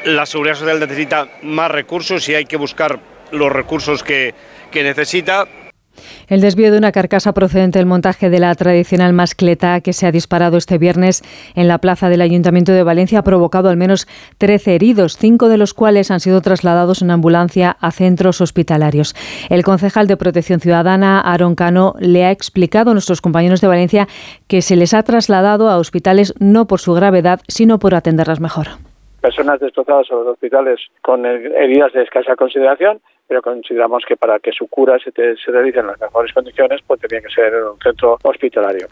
[0.04, 3.00] la seguridad social necesita más recursos y hay que buscar
[3.32, 4.34] los recursos que,
[4.70, 5.48] que necesita.
[6.28, 10.12] El desvío de una carcasa procedente del montaje de la tradicional mascleta que se ha
[10.12, 11.22] disparado este viernes
[11.56, 15.58] en la plaza del Ayuntamiento de Valencia ha provocado al menos 13 heridos, cinco de
[15.58, 19.16] los cuales han sido trasladados en ambulancia a centros hospitalarios.
[19.50, 24.08] El concejal de Protección Ciudadana, Aaron Cano, le ha explicado a nuestros compañeros de Valencia
[24.48, 28.68] que se les ha trasladado a hospitales no por su gravedad, sino por atenderlas mejor.
[29.22, 34.52] Personas desplazadas a los hospitales con heridas de escasa consideración pero consideramos que para que
[34.52, 37.64] su cura se, te, se realice en las mejores condiciones, pues tenía que ser en
[37.64, 38.88] un centro hospitalario.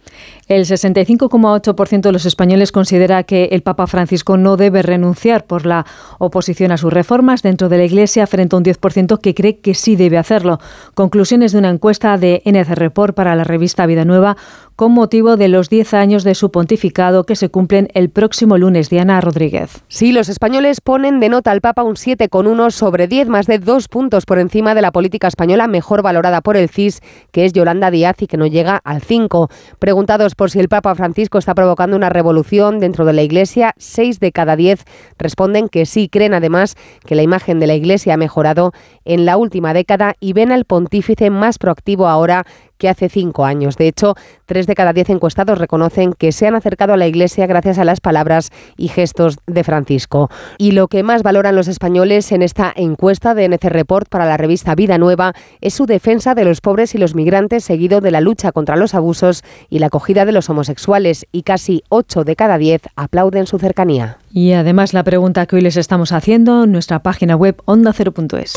[0.47, 5.85] El 65,8% de los españoles considera que el Papa Francisco no debe renunciar por la
[6.19, 9.75] oposición a sus reformas dentro de la Iglesia, frente a un 10% que cree que
[9.75, 10.57] sí debe hacerlo.
[10.95, 14.35] Conclusiones de una encuesta de NC Report para la revista Vida Nueva
[14.75, 18.89] con motivo de los 10 años de su pontificado que se cumplen el próximo lunes.
[18.89, 19.83] Diana Rodríguez.
[19.87, 23.87] Sí, los españoles ponen de nota al Papa un 7,1 sobre 10, más de dos
[23.87, 27.01] puntos por encima de la política española mejor valorada por el CIS,
[27.31, 29.49] que es Yolanda Díaz y que no llega al 5.
[29.79, 34.19] Preguntados por si el Papa Francisco está provocando una revolución dentro de la Iglesia, 6
[34.19, 34.83] de cada 10
[35.17, 36.09] responden que sí.
[36.09, 38.71] Creen además que la imagen de la Iglesia ha mejorado
[39.05, 42.45] en la última década y ven al pontífice más proactivo ahora
[42.83, 43.77] que hace cinco años.
[43.77, 44.15] De hecho,
[44.45, 47.85] tres de cada diez encuestados reconocen que se han acercado a la Iglesia gracias a
[47.85, 50.29] las palabras y gestos de Francisco.
[50.57, 54.35] Y lo que más valoran los españoles en esta encuesta de NC Report para la
[54.35, 55.31] revista Vida Nueva
[55.61, 58.95] es su defensa de los pobres y los migrantes, seguido de la lucha contra los
[58.95, 61.25] abusos y la acogida de los homosexuales.
[61.31, 64.17] Y casi ocho de cada diez aplauden su cercanía.
[64.29, 68.55] Y además la pregunta que hoy les estamos haciendo en nuestra página web onda0.es.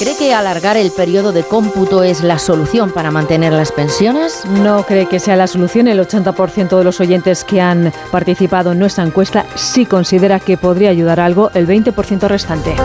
[0.00, 4.46] ¿Cree que alargar el periodo de cómputo es la solución para mantener las pensiones?
[4.46, 5.88] No cree que sea la solución.
[5.88, 10.88] El 80% de los oyentes que han participado en nuestra encuesta sí considera que podría
[10.88, 12.76] ayudar algo el 20% restante.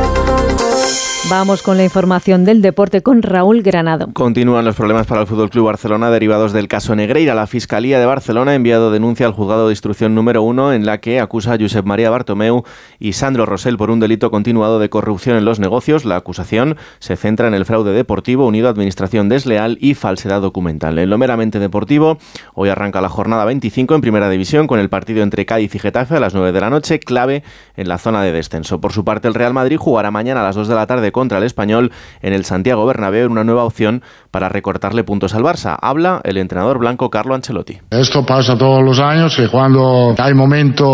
[1.28, 4.10] Vamos con la información del deporte con Raúl Granado.
[4.14, 7.34] Continúan los problemas para el Fútbol Club Barcelona derivados del caso Negreira.
[7.34, 11.00] La Fiscalía de Barcelona ha enviado denuncia al juzgado de instrucción número uno en la
[11.00, 12.64] que acusa a Josep María Bartomeu
[13.00, 16.06] y Sandro Rosell por un delito continuado de corrupción en los negocios.
[16.06, 21.00] La acusación se centra en el fraude deportivo unido a administración desleal y falsedad documental.
[21.00, 22.20] En lo meramente deportivo,
[22.54, 26.18] hoy arranca la jornada 25 en Primera División con el partido entre Cádiz y Getafe
[26.18, 27.42] a las 9 de la noche, clave
[27.78, 28.80] en la zona de descenso.
[28.80, 31.38] Por su parte, el Real Madrid jugará mañana a las 2 de la tarde contra
[31.38, 35.78] el español en el Santiago Bernabéu en una nueva opción para recortarle puntos al Barça.
[35.82, 37.78] Habla el entrenador blanco Carlo Ancelotti.
[37.90, 40.86] Esto pasa todos los años, que cuando hay momento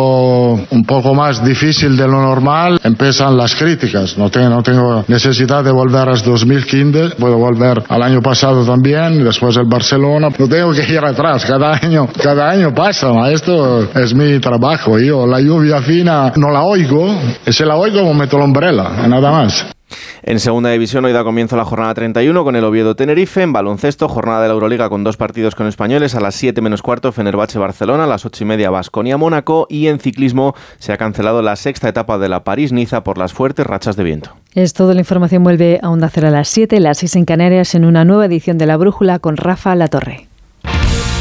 [0.70, 4.16] un poco más difícil de lo normal, empiezan las críticas.
[4.16, 9.24] No tengo, no tengo necesidad de volver a 2015, puedo volver al año pasado también,
[9.24, 10.30] después el Barcelona.
[10.38, 13.10] No tengo que ir atrás, cada año, cada año pasa.
[13.32, 15.00] Esto es mi trabajo.
[15.00, 17.08] Yo la lluvia fina no la oigo,
[17.48, 19.66] y si la oigo meto la umbrella, nada más.
[20.24, 23.42] En segunda división hoy da comienzo la jornada 31 con el Oviedo Tenerife.
[23.42, 26.16] En baloncesto, jornada de la Euroliga con dos partidos con españoles.
[26.16, 28.06] A las 7 menos cuarto, Fenerbahce Barcelona.
[28.06, 29.68] A las 8 y media, Basconia Mónaco.
[29.70, 33.66] Y en ciclismo se ha cancelado la sexta etapa de la París-Niza por las fuertes
[33.66, 34.32] rachas de viento.
[34.54, 37.76] Es todo, la información vuelve a Onda Cero a las 7, las 6 en Canarias,
[37.76, 40.31] en una nueva edición de La Brújula con Rafa Latorre.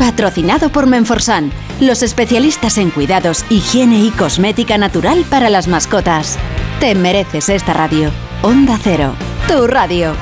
[0.00, 6.38] Patrocinado por Menforsan, los especialistas en cuidados, higiene y cosmética natural para las mascotas.
[6.80, 8.10] Te mereces esta radio.
[8.40, 9.12] Onda Cero,
[9.46, 10.14] tu radio.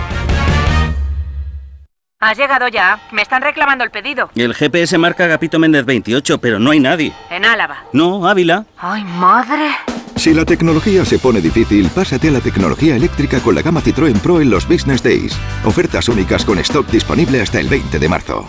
[2.18, 2.99] ¿Has llegado ya?
[3.12, 4.31] Me están reclamando el pedido.
[4.35, 7.12] El GPS marca Agapito Méndez 28, pero no hay nadie.
[7.31, 7.85] En Álava.
[7.93, 8.64] No, Ávila.
[8.79, 9.76] ¡Ay, madre!
[10.16, 14.18] Si la tecnología se pone difícil, pásate a la tecnología eléctrica con la gama Citroën
[14.18, 15.39] Pro en los Business Days.
[15.64, 18.49] Ofertas únicas con stock disponible hasta el 20 de marzo.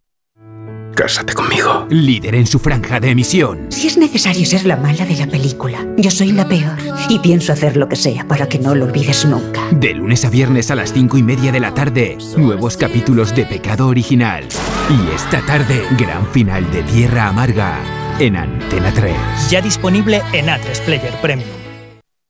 [0.95, 1.87] Cásate conmigo.
[1.89, 3.67] Líder en su franja de emisión.
[3.71, 6.77] Si es necesario ser la mala de la película, yo soy la peor.
[7.09, 9.61] Y pienso hacer lo que sea para que no lo olvides nunca.
[9.71, 13.45] De lunes a viernes a las cinco y media de la tarde, nuevos capítulos de
[13.45, 14.43] Pecado Original.
[14.89, 17.79] Y esta tarde, gran final de Tierra Amarga
[18.19, 19.15] en Antena 3.
[19.49, 21.60] Ya disponible en A3 Player Premium.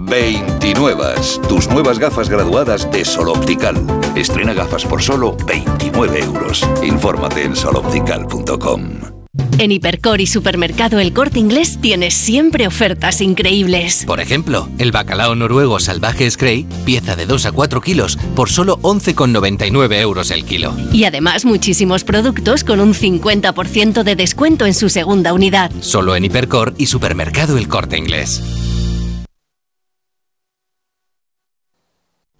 [0.00, 1.14] 29.
[1.48, 3.76] Tus nuevas gafas graduadas de Sol Optical.
[4.16, 6.66] Estrena gafas por solo 29 euros.
[6.82, 9.20] Infórmate en soloptical.com.
[9.58, 14.04] En Hipercor y Supermercado El Corte Inglés tienes siempre ofertas increíbles.
[14.06, 18.78] Por ejemplo, el bacalao noruego salvaje Scray, pieza de 2 a 4 kilos, por solo
[18.80, 20.74] 11,99 euros el kilo.
[20.92, 25.70] Y además muchísimos productos con un 50% de descuento en su segunda unidad.
[25.80, 28.42] Solo en Hipercor y Supermercado El Corte Inglés.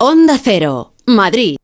[0.02, 1.56] Onda Cero, Madrid.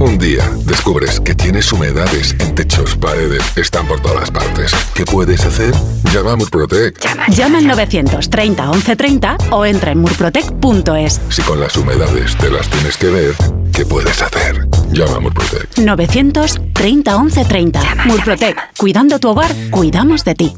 [0.00, 4.72] Un día descubres que tienes humedades en techos, paredes, están por todas partes.
[4.96, 5.72] ¿Qué puedes hacer?
[6.12, 6.98] Llama a Murprotec.
[7.28, 11.20] Llama al 930 1130 o entra en murprotec.es.
[11.28, 13.36] Si con las humedades te las tienes que ver,
[13.72, 14.66] ¿qué puedes hacer?
[14.90, 15.78] Llama a Murprotec.
[15.78, 17.80] 930 1130.
[18.06, 18.76] Murprotec.
[18.76, 20.56] Cuidando tu hogar, cuidamos de ti.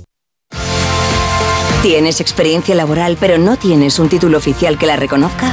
[1.82, 5.52] ¿Tienes experiencia laboral pero no tienes un título oficial que la reconozca?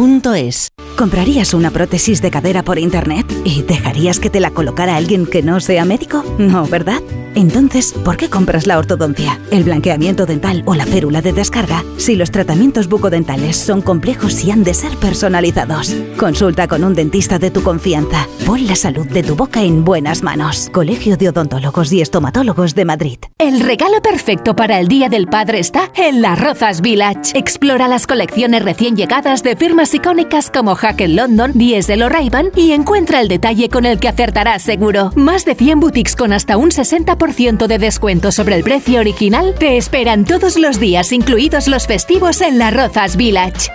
[0.00, 0.70] duchamanía.es.
[0.96, 5.42] ¿Comprarías una prótesis de cadera por internet y dejarías que te la colocara alguien que
[5.42, 6.22] no sea médico?
[6.38, 7.00] No, ¿verdad?
[7.34, 12.16] Entonces, ¿por qué compras la ortodoncia, el blanqueamiento dental o la férula de descarga si
[12.16, 15.94] los tratamientos bucodentales son complejos y han de ser personalizados?
[16.18, 18.26] Consulta con un dentista de tu confianza.
[18.44, 20.68] Pon la salud de tu boca en buenas manos.
[20.70, 23.18] Colegio de Odontólogos y Estomatólogos de Madrid.
[23.38, 27.38] El regalo perfecto para el Día del Padre está en Las Rozas Village.
[27.38, 32.72] Explora las colecciones recién llegadas de firmas icónicas como Hackett London, Diesel o Ray-Ban y
[32.72, 35.12] encuentra el detalle con el que acertarás seguro.
[35.16, 39.76] Más de 100 boutiques con hasta un 60% de descuento sobre el precio original te
[39.76, 43.70] esperan todos los días, incluidos los festivos en Las Rozas Village.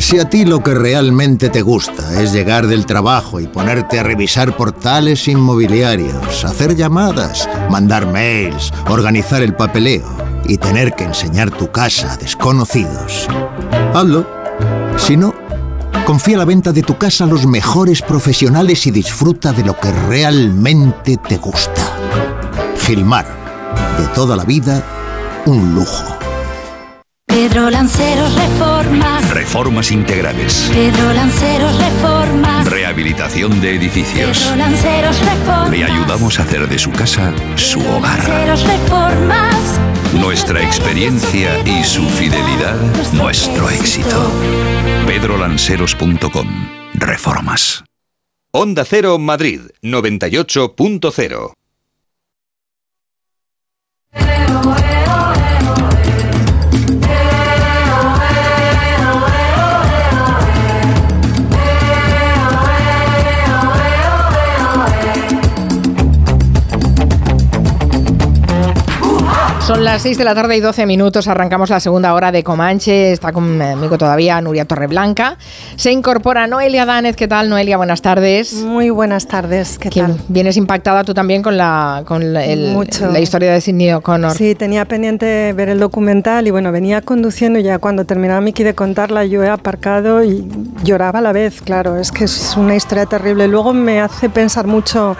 [0.00, 4.02] Si a ti lo que realmente te gusta es llegar del trabajo y ponerte a
[4.02, 10.08] revisar portales inmobiliarios, hacer llamadas, mandar mails, organizar el papeleo
[10.46, 13.28] y tener que enseñar tu casa a desconocidos,
[13.94, 14.39] hazlo.
[15.00, 15.34] Si no,
[16.06, 19.90] confía la venta de tu casa a los mejores profesionales y disfruta de lo que
[19.90, 21.82] realmente te gusta.
[22.78, 23.26] Gilmar,
[23.98, 24.84] de toda la vida,
[25.46, 26.19] un lujo.
[27.40, 29.30] Pedro Lanceros Reformas.
[29.30, 30.70] Reformas integrales.
[30.74, 32.68] Pedro Lanceros Reformas.
[32.68, 34.40] Rehabilitación de edificios.
[34.40, 35.70] Pedro Lanceros Reformas.
[35.70, 38.18] Le ayudamos a hacer de su casa su hogar.
[38.18, 39.80] Lanceros Reformas.
[40.12, 42.76] Nuestra experiencia y su fidelidad,
[43.14, 44.30] nuestro éxito.
[45.06, 46.46] pedrolanceros.com.
[46.92, 47.82] Reformas.
[48.52, 51.54] Onda Cero Madrid 98.0
[69.70, 71.28] Son las 6 de la tarde y 12 minutos.
[71.28, 73.12] Arrancamos la segunda hora de Comanche.
[73.12, 75.36] Está conmigo todavía Nuria Torreblanca.
[75.76, 77.14] Se incorpora Noelia Dánez.
[77.14, 77.76] ¿Qué tal, Noelia?
[77.76, 78.52] Buenas tardes.
[78.64, 79.78] Muy buenas tardes.
[79.78, 80.16] ¿Qué tal?
[80.26, 82.74] Vienes impactada tú también con la, con el-
[83.12, 84.32] la historia de Sidney O'Connor.
[84.32, 88.64] Sí, tenía pendiente ver el documental y bueno, venía conduciendo y ya cuando terminaba Miki
[88.64, 90.48] de contarla yo he aparcado y
[90.82, 93.46] lloraba a la vez, claro, es que es una historia terrible.
[93.46, 95.16] Luego me hace pensar mucho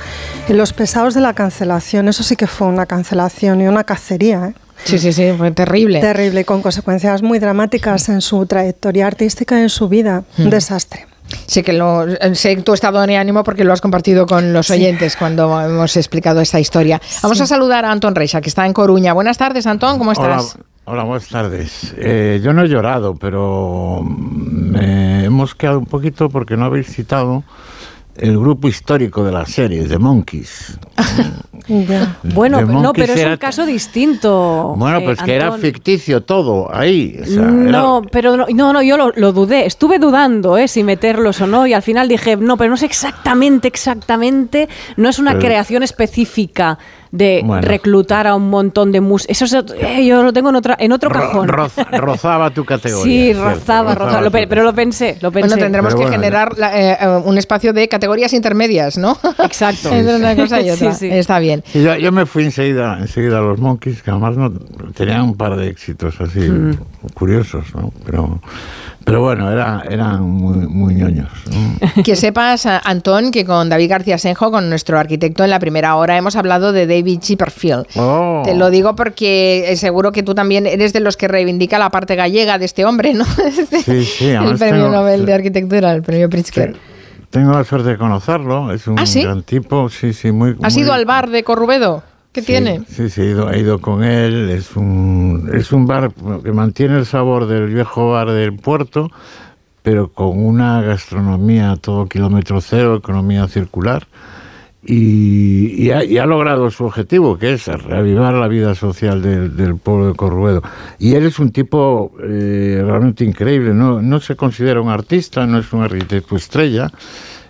[0.49, 4.40] en los pesados de la cancelación, eso sí que fue una cancelación y una cacería.
[4.85, 6.01] Sí, sí, sí, fue terrible.
[6.01, 10.25] Terrible, con consecuencias muy dramáticas en su trayectoria artística y en su vida.
[10.37, 10.43] Mm.
[10.45, 11.07] Un desastre.
[11.47, 14.73] Sé que lo, sé tu estado de ánimo porque lo has compartido con los Sí.
[14.73, 17.01] oyentes cuando hemos explicado esta historia.
[17.23, 17.45] Vamos Sí.
[17.45, 19.13] a saludar a Antón Reixa, que está en Coruña.
[19.13, 20.57] Buenas tardes, Antón, ¿cómo estás?
[20.57, 21.95] Hola, hola, buenas tardes.
[21.99, 27.45] Eh, yo no he llorado, pero me hemos quedado un poquito porque no habéis citado
[28.17, 30.79] el grupo histórico de las series, de Monkeys.
[32.23, 34.75] Bueno, The no, pero es era- un caso distinto.
[34.77, 35.61] Bueno, eh, pues que era Antón.
[35.61, 37.17] ficticio todo ahí.
[37.23, 39.67] o sea, era- No, pero no, no, no, yo lo, lo dudé.
[39.67, 42.83] Estuve dudando eh, si meterlos o no y al final dije, no, pero no es
[42.83, 46.79] exactamente, exactamente, no es una Pero- creación específica
[47.13, 47.67] de Bueno.
[47.67, 49.41] reclutar a un montón de músicos.
[49.43, 51.49] Eso es, eh, yo lo tengo en, otra, en otro ro- cajón.
[51.49, 53.03] roza- rozaba tu categoría.
[53.05, 53.45] Sí, ¿cierto?
[53.45, 55.49] rozaba, rozaba, lo pe- pero lo pensé, lo pensé.
[55.49, 59.19] Bueno, tendremos Pero que generar la- eh, eh, un espacio de categorías intermedias, ¿no?
[59.45, 59.89] Exacto.
[59.93, 61.09] Entre una cosa y Sí, sí.
[61.11, 61.65] Está bien.
[61.75, 64.53] Y yo, yo me fui enseguida, enseguida a los Monkeys, que además no,
[64.95, 66.77] tenían un par de éxitos así Mm.
[67.15, 67.93] curiosos, ¿no?
[68.07, 68.41] Pero
[69.05, 71.29] Pero bueno, era, eran muy, muy ñoños.
[72.05, 76.17] Que sepas, Antón, que con David García Senjo, con nuestro arquitecto en la primera hora,
[76.17, 77.87] hemos hablado de David Chipperfield.
[77.97, 78.43] Oh.
[78.45, 81.91] Te lo digo porque eh, seguro que tú también eres de los que reivindica la
[81.91, 83.25] parte gallega de este hombre, ¿no?
[83.85, 86.77] Sí, sí, el premio tengo- Nobel de Arquitectura, el premio Pritzker.
[87.31, 89.23] Tengo la suerte de conocerlo, es un ¿Ah, sí?
[89.23, 90.57] gran tipo, sí, sí, muy...
[90.63, 92.03] ¿Has muy- ido al bar de Corrubedo?
[92.33, 92.83] ¿Qué tiene?
[92.89, 94.51] Sí, sí, he ido, he ido con él.
[94.51, 96.13] Es un, es un bar
[96.45, 99.11] que mantiene el sabor del viejo bar del puerto,
[99.83, 104.07] pero con una gastronomía a todo kilómetro cero, economía circular.
[104.83, 109.55] Y, y ha, y ha logrado su objetivo, que es reavivar la vida social del,
[109.57, 110.63] del pueblo de Corruedo.
[110.99, 113.75] Y él es un tipo eh, realmente increíble.
[113.75, 116.91] No, no se considera un artista, no es un arquitecto estrella.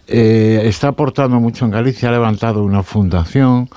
[0.08, 3.68] Eh, está aportando mucho en Galicia, ha levantado una fundación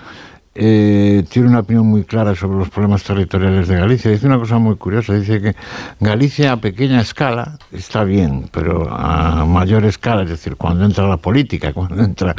[0.55, 4.11] eh, tiene una opinión muy clara sobre los problemas territoriales de Galicia.
[4.11, 5.55] Dice una cosa muy curiosa, dice que
[5.99, 11.17] Galicia a pequeña escala está bien, pero a mayor escala, es decir, cuando entra la
[11.17, 12.35] política, cuando entra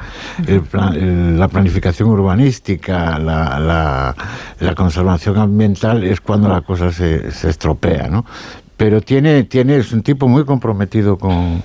[0.47, 8.25] la planificación urbanística, la conservación ambiental, es cuando la cosa se, se estropea, ¿no?
[8.77, 11.63] Pero tiene, tiene, es un tipo muy comprometido con,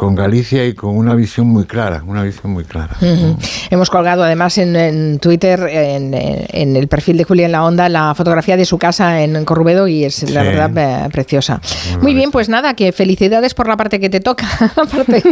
[0.00, 2.96] con Galicia y con una visión muy clara, una visión muy clara.
[3.02, 3.36] Ujú.
[3.68, 7.86] Hemos colgado además en, en Twitter, en, en el perfil de Julia en la Onda,
[7.90, 10.46] la fotografía de su casa en Corrubedo y es la Sí.
[10.48, 11.60] verdad eh, preciosa.
[12.00, 15.22] Muy bien, pues nada, que felicidades por la parte que te toca, la parte,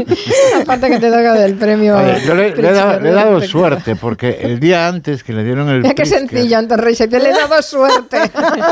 [0.59, 1.97] la parte que te toca del premio.
[1.97, 5.33] Oye, yo le, le he dado, le he dado suerte porque el día antes que
[5.33, 8.19] le dieron el Mira qué sencillo, Anton Reyes, te le he dado suerte.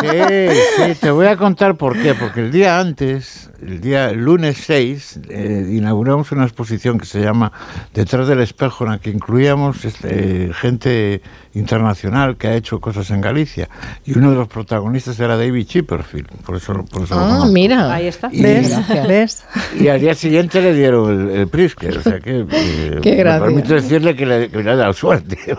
[0.03, 2.13] Sí, sí, te voy a contar por qué.
[2.13, 7.21] Porque el día antes, el día el lunes 6, eh, inauguramos una exposición que se
[7.21, 7.53] llama
[7.95, 11.23] Detrás del espejo, en la que incluíamos este, gente
[11.57, 13.69] internacional que ha hecho cosas en Galicia.
[14.05, 16.29] Y uno de los protagonistas era David Chipperfield.
[16.45, 17.53] Por eso, por eso lo Ah, conozco.
[17.53, 17.93] mira.
[17.93, 18.29] Ahí está.
[18.31, 18.77] Y- ¿Ves?
[19.09, 19.45] ¿Ves?
[19.81, 23.41] Y al día siguiente le dieron el, el Pritzker, o sea que eh, Qué me
[23.41, 25.39] permito decirle que le, que le he dado suerte.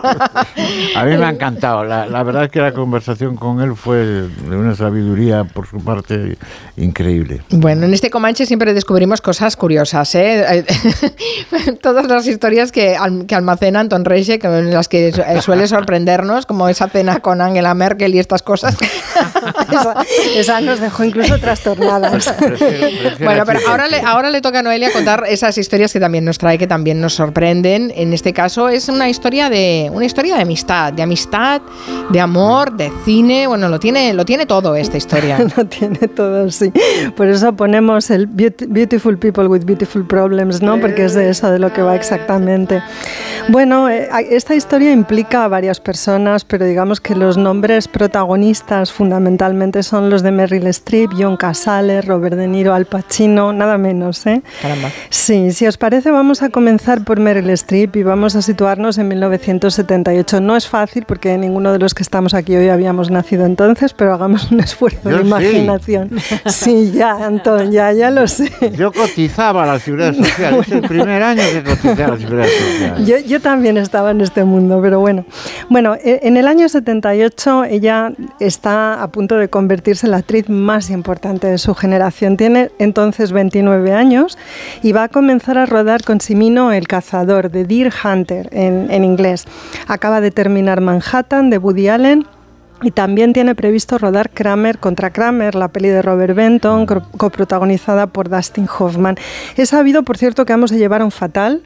[0.96, 1.84] A mí me ha encantado.
[1.84, 5.78] La, la verdad es que la conversación con él fue de una sabiduría por su
[5.78, 6.36] parte
[6.76, 7.42] increíble.
[7.50, 10.64] Bueno, en este Comanche siempre descubrimos cosas curiosas, ¿eh?
[11.82, 12.96] Todas las historias que,
[13.26, 17.40] que almacena Anton Reiche, que- en las que eh, suele sorprendernos, como esa cena con
[17.40, 18.76] Angela Merkel y estas cosas.
[19.70, 19.94] Esa,
[20.34, 22.34] esa nos dejó incluso trastornadas.
[23.22, 26.38] Bueno, pero ahora le, ahora le toca a Noelia contar esas historias que también nos
[26.38, 27.92] trae, que también nos sorprenden.
[27.94, 31.60] En este caso es una historia de una historia de amistad, de amistad,
[32.10, 33.46] de amor, de cine.
[33.46, 35.38] Bueno, lo tiene, lo tiene todo esta historia.
[35.56, 36.72] Lo tiene todo, sí.
[37.16, 40.78] Por eso ponemos el beaut- Beautiful People with Beautiful Problems, ¿no?
[40.80, 42.82] Porque es de eso de lo que va exactamente.
[43.48, 49.82] Bueno, eh, esta historia implica a varias personas, pero digamos que los nombres protagonistas fundamentalmente
[49.82, 54.42] son los de Meryl Streep, John Casale, Robert De Niro, Al Pacino, nada menos, ¿eh?
[54.60, 54.90] Caramba.
[55.08, 59.08] Sí, si os parece vamos a comenzar por Meryl Streep y vamos a situarnos en
[59.08, 60.42] 1978.
[60.42, 64.12] No es fácil porque ninguno de los que estamos aquí hoy habíamos nacido entonces, pero
[64.12, 65.26] hagamos un esfuerzo Yo de sí.
[65.26, 66.10] imaginación.
[66.44, 68.52] Sí, ya, Antón, ya, ya lo sé.
[68.76, 70.56] Yo cotizaba a la Seguridad Social.
[70.60, 73.06] Es el primer año que coticé a la Seguridad Social.
[73.06, 75.24] Yo, yo también estaba en este mundo, pero bueno.
[75.70, 80.48] Bueno, e- en el año 78 ella está a punto de convertirse en la actriz
[80.48, 82.36] más importante de su generación.
[82.36, 84.38] Tiene entonces 29 años
[84.82, 89.04] y va a comenzar a rodar con Simino El Cazador, de Deer Hunter en, en
[89.04, 89.46] inglés.
[89.86, 92.26] Acaba de terminar Manhattan, de Woody Allen.
[92.80, 98.28] Y también tiene previsto rodar Kramer contra Kramer, la peli de Robert Benton, coprotagonizada por
[98.28, 99.16] Dustin Hoffman.
[99.56, 101.64] He sabido, por cierto, que ambos se llevaron fatal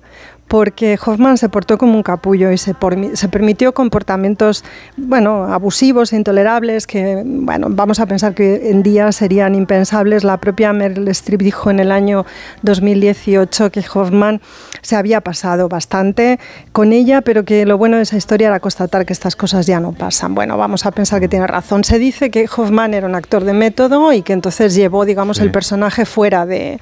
[0.53, 4.65] porque Hoffman se portó como un capullo y se, permitió comportamientos,
[4.99, 10.25] bueno, abusivos e intolerables que, bueno, vamos a pensar que en día serían impensables.
[10.25, 12.27] La propia Meryl Streep dijo en el año
[12.65, 14.43] 2018 que Hoffman
[14.83, 16.39] se había pasado bastante
[16.73, 19.81] con ella, pero que lo bueno de esa historia era constatar que estas cosas ya
[19.81, 20.35] no pasan.
[20.35, 21.83] Bueno, vamos a pensar que tiene razón.
[21.83, 25.45] Se dice que Hoffman era un actor de método y que entonces llevó, digamos, Sí.
[25.45, 26.79] el personaje fuera de,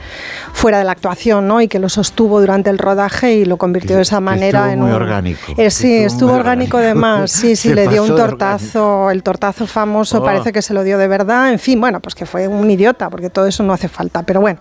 [0.54, 1.60] fuera de la actuación, ¿no?
[1.60, 4.80] Y que lo sostuvo durante el rodaje y lo convirtió de esa manera estuvo en
[4.80, 4.96] muy un...
[4.96, 5.52] orgánico.
[5.56, 7.00] Eh, sí, Estuvo estuvo orgánico de orgánico.
[7.20, 7.30] más.
[7.30, 10.24] Sí, sí, le dio un tortazo, el tortazo famoso, Oh.
[10.24, 11.52] parece que se lo dio de verdad.
[11.52, 14.24] En fin, bueno, pues que fue un idiota, porque todo eso no hace falta.
[14.24, 14.58] Pero bueno,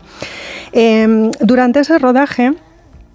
[0.74, 2.54] Eh, durante ese rodaje...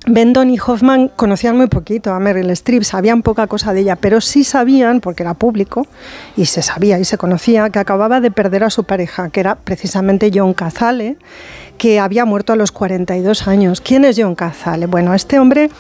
[0.07, 4.21] Benton y Hoffman conocían muy poquito a Meryl Streep, sabían poca cosa de ella, pero
[4.21, 5.87] sí sabían, porque era público,
[6.37, 9.55] y se sabía y se conocía, que acababa de perder a su pareja, que era
[9.55, 11.17] precisamente John Cazale,
[11.79, 13.81] que había muerto a los 42 años.
[13.81, 14.87] ¿Quién es John Cazale?
[14.87, 15.71] Bueno, este hombre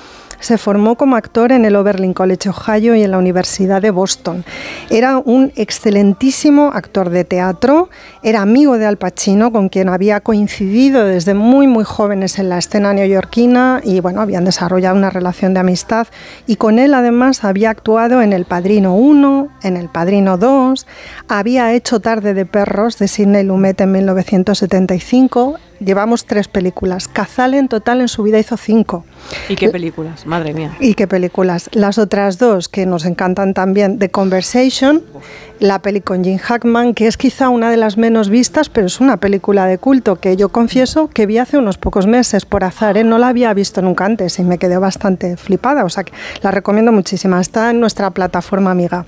[0.44, 4.44] se formó como actor en el Oberlin College Ohio y en la Universidad de Boston.
[4.90, 7.88] Era un excelentísimo actor de teatro,
[8.22, 12.58] era amigo de Al Pacino, con quien había coincidido desde muy muy jóvenes en la
[12.58, 16.08] escena neoyorquina y bueno, habían desarrollado una relación de amistad
[16.46, 20.86] y con él además había actuado en El Padrino 1, en El Padrino 2,
[21.26, 27.08] había hecho Tarde de Perros de Sidney Lumet en 1975, llevamos tres películas.
[27.08, 29.04] Cazale en total en su vida hizo cinco.
[29.48, 30.26] ¿Y qué películas?
[30.26, 30.76] Madre mía.
[30.80, 31.70] ¿Y qué películas?
[31.72, 35.02] Las otras dos que nos encantan también, The Conversation,
[35.60, 39.00] la peli con Jim Hackman, que es quizá una de las menos vistas, pero es
[39.00, 42.96] una película de culto que yo confieso que vi hace unos pocos meses por azar,
[42.96, 43.04] ¿eh?
[43.04, 46.12] no la había visto nunca antes y me quedé bastante flipada, o sea que
[46.42, 49.04] la recomiendo muchísimo, está en nuestra plataforma amiga.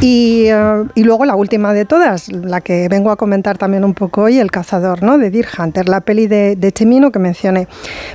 [0.00, 3.94] Y, eh, y luego la última de todas, la que vengo a comentar también un
[3.94, 5.18] poco hoy, El cazador, ¿no?
[5.18, 7.68] de Deer Hunter, la peli de, de que mencioné.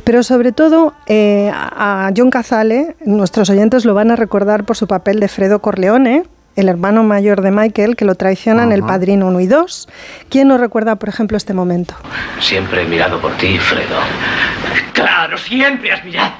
[0.04, 4.88] Pero sobre todo eh, a John Cazale, nuestros oyentes lo van a recordar por su
[4.88, 6.24] papel de Fredo Corleone,
[6.56, 9.90] el hermano mayor de Michael, que lo traiciona en El Padrino 1 y 2.
[10.30, 11.96] ¿Quién nos recuerda, por ejemplo, este momento?
[12.40, 13.98] Siempre he mirado por ti, Fredo.
[14.94, 16.34] Claro, siempre has mirado.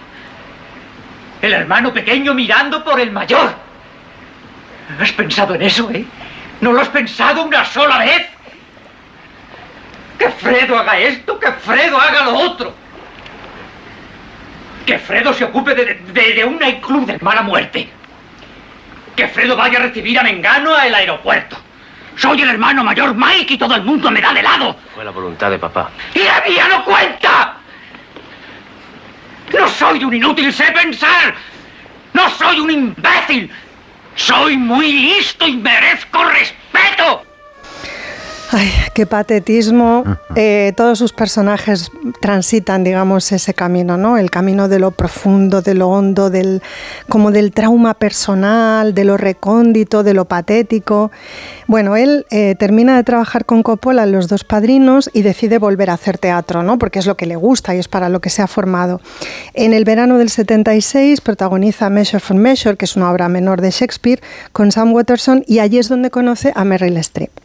[1.42, 3.54] El hermano pequeño mirando por el mayor.
[5.00, 6.06] ¿Has pensado en eso, eh?
[6.62, 8.28] ¿No lo has pensado una sola vez?
[10.18, 12.74] Que Fredo haga esto, que Fredo haga lo otro.
[14.86, 17.90] Que Fredo se ocupe de, de, de una club de mala muerte.
[19.16, 21.58] Que Fredo vaya a recibir a Mengano al aeropuerto.
[22.18, 24.76] Soy el hermano mayor Mike y todo el mundo me da de lado.
[24.94, 25.90] Fue la voluntad de papá.
[26.14, 27.58] ¡Y la mía no cuenta!
[29.52, 31.36] No soy un inútil, sé pensar.
[32.14, 33.52] No soy un imbécil.
[34.16, 37.26] Soy muy listo y merezco respeto.
[38.56, 40.04] Ay, qué patetismo.
[40.36, 41.90] Eh, todos sus personajes
[42.22, 44.20] transitan, digamos, ese camino, ¿no?
[44.20, 46.62] El camino de lo profundo, de lo hondo, del,
[47.10, 51.10] como del trauma personal, de lo recóndito, de lo patético.
[51.66, 55.90] Bueno, él eh, termina de trabajar con Coppola en Los Dos Padrinos y decide volver
[55.90, 56.78] a hacer teatro, ¿no?
[56.78, 59.02] Porque es lo que le gusta y es para lo que se ha formado.
[59.56, 63.72] En el verano del 76 protagoniza Measure for Measure, que es una obra menor de
[63.72, 64.22] Shakespeare,
[64.52, 67.43] con Sam Watterson y allí es donde conoce a Meryl Streep.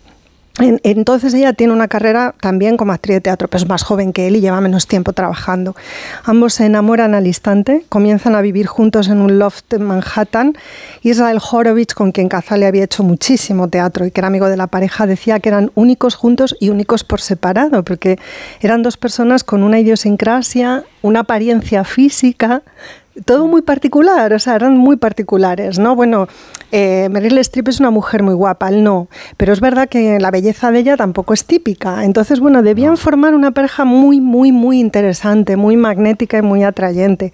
[0.59, 4.27] Entonces ella tiene una carrera también como actriz de teatro, pero es más joven que
[4.27, 5.77] él y lleva menos tiempo trabajando.
[6.25, 10.57] Ambos se enamoran al instante, comienzan a vivir juntos en un loft en Manhattan.
[11.03, 14.67] Israel Horovitz, con quien Cazale había hecho muchísimo teatro y que era amigo de la
[14.67, 18.19] pareja, decía que eran únicos juntos y únicos por separado, porque
[18.61, 22.63] eran dos personas con una idiosincrasia, una apariencia física,
[23.25, 25.97] todo muy particular, o sea, eran muy particulares, ¿no?
[25.97, 26.29] Bueno,
[26.71, 30.31] eh, Meryl Streep es una mujer muy guapa, él no, pero es verdad que la
[30.31, 32.05] belleza de ella tampoco es típica.
[32.05, 37.33] Entonces, bueno, debían formar una pareja muy, muy, muy interesante, muy magnética y muy atrayente.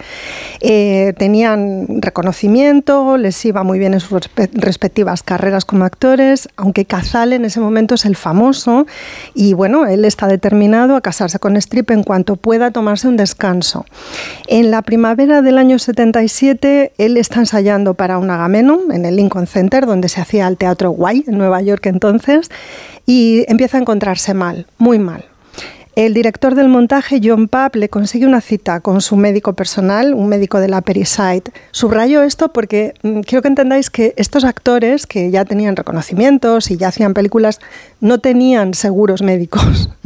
[0.60, 7.36] Eh, tenían reconocimiento, les iba muy bien en sus respectivas carreras como actores, aunque Cazale
[7.36, 8.86] en ese momento es el famoso
[9.34, 13.84] y bueno, él está determinado a casarse con Streep en cuanto pueda tomarse un descanso.
[14.46, 19.46] En la primavera del año 77, él está ensayando para un Agamenón en el Lincoln
[19.46, 22.50] Center, donde se hacía el teatro guay en Nueva York entonces,
[23.06, 25.24] y empieza a encontrarse mal, muy mal.
[25.96, 30.28] El director del montaje, John Papp, le consigue una cita con su médico personal, un
[30.28, 31.44] médico de la Periside.
[31.70, 36.76] Subrayo esto porque mm, quiero que entendáis que estos actores, que ya tenían reconocimientos y
[36.76, 37.60] ya hacían películas,
[38.00, 39.90] no tenían seguros médicos.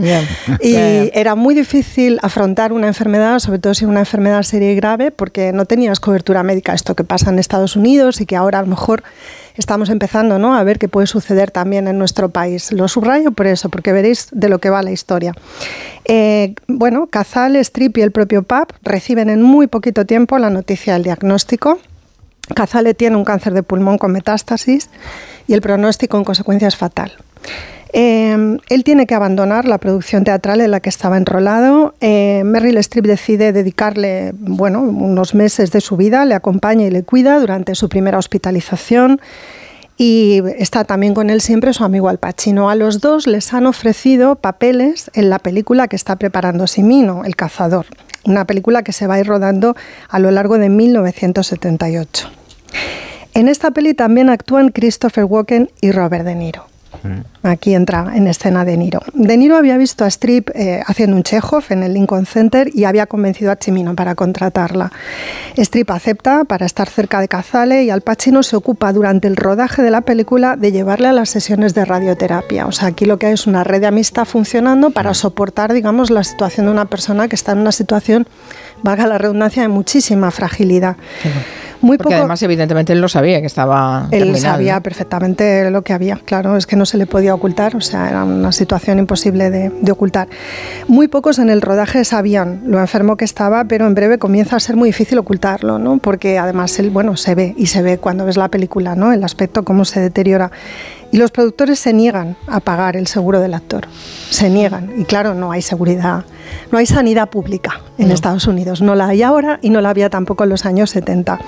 [0.60, 0.74] Y
[1.12, 5.52] era muy difícil afrontar una enfermedad, sobre todo si una enfermedad seria y grave, porque
[5.52, 6.74] no tenías cobertura médica.
[6.74, 9.02] Esto que pasa en Estados Unidos y que ahora a lo mejor
[9.59, 10.55] estamos empezando ¿no?
[10.55, 12.73] a ver qué puede suceder también en nuestro país.
[12.73, 15.35] Lo subrayo por eso, porque veréis de lo que va la historia.
[16.05, 20.95] Eh, bueno, Cazal, Strip y el propio PAP reciben en muy poquito tiempo la noticia
[20.95, 21.79] del diagnóstico.
[22.55, 24.89] Cazale tiene un cáncer de pulmón con metástasis
[25.47, 27.13] y el pronóstico en consecuencia es fatal.
[27.93, 31.94] Eh, él tiene que abandonar la producción teatral en la que estaba enrolado.
[32.01, 37.02] Eh, Meryl Streep decide dedicarle bueno, unos meses de su vida, le acompaña y le
[37.02, 39.20] cuida durante su primera hospitalización.
[40.01, 42.70] Y está también con él siempre su amigo Al Pacino.
[42.70, 47.35] A los dos les han ofrecido papeles en la película que está preparando Simino, El
[47.35, 47.86] Cazador,
[48.24, 49.74] una película que se va a ir rodando
[50.09, 52.31] a lo largo de 1978.
[53.35, 56.66] En esta peli también actúan Christopher Walken y Robert De Niro.
[57.43, 59.01] Aquí entra en escena De Niro.
[59.15, 62.85] De Niro había visto a Strip eh, haciendo un Chekhov en el Lincoln Center y
[62.85, 64.93] había convencido a Chimino para contratarla.
[65.57, 69.83] Strip acepta para estar cerca de Cazale y Al Pacino se ocupa durante el rodaje
[69.83, 72.67] de la película de llevarle a las sesiones de radioterapia.
[72.67, 76.11] O sea, aquí lo que hay es una red de amistad funcionando para soportar, digamos,
[76.11, 78.27] la situación de una persona que está en una situación,
[78.83, 80.97] valga la redundancia, de muchísima fragilidad.
[81.81, 84.83] Muy Porque poco- además, evidentemente, él lo sabía que estaba él sabía ¿no?
[84.83, 88.25] perfectamente lo que había, claro, es que no se le podía ocultar, o sea, era
[88.25, 90.27] una situación imposible de, de ocultar.
[90.89, 94.61] Muy pocos en el rodaje sabían lo enfermo que estaba, pero en breve comienza a
[94.61, 95.99] ser muy difícil ocultarlo, ¿no?
[95.99, 99.13] Porque además él, bueno, se ve y se ve cuando ves la película, ¿no?
[99.13, 100.51] El aspecto, cómo se deteriora.
[101.11, 103.87] Y los productores se niegan a pagar el seguro del actor,
[104.31, 104.93] se niegan.
[104.99, 106.25] Y claro, no hay seguridad,
[106.71, 108.15] no hay sanidad pública en No.
[108.15, 111.39] Estados Unidos, no la hay ahora y no la había tampoco en los años 70.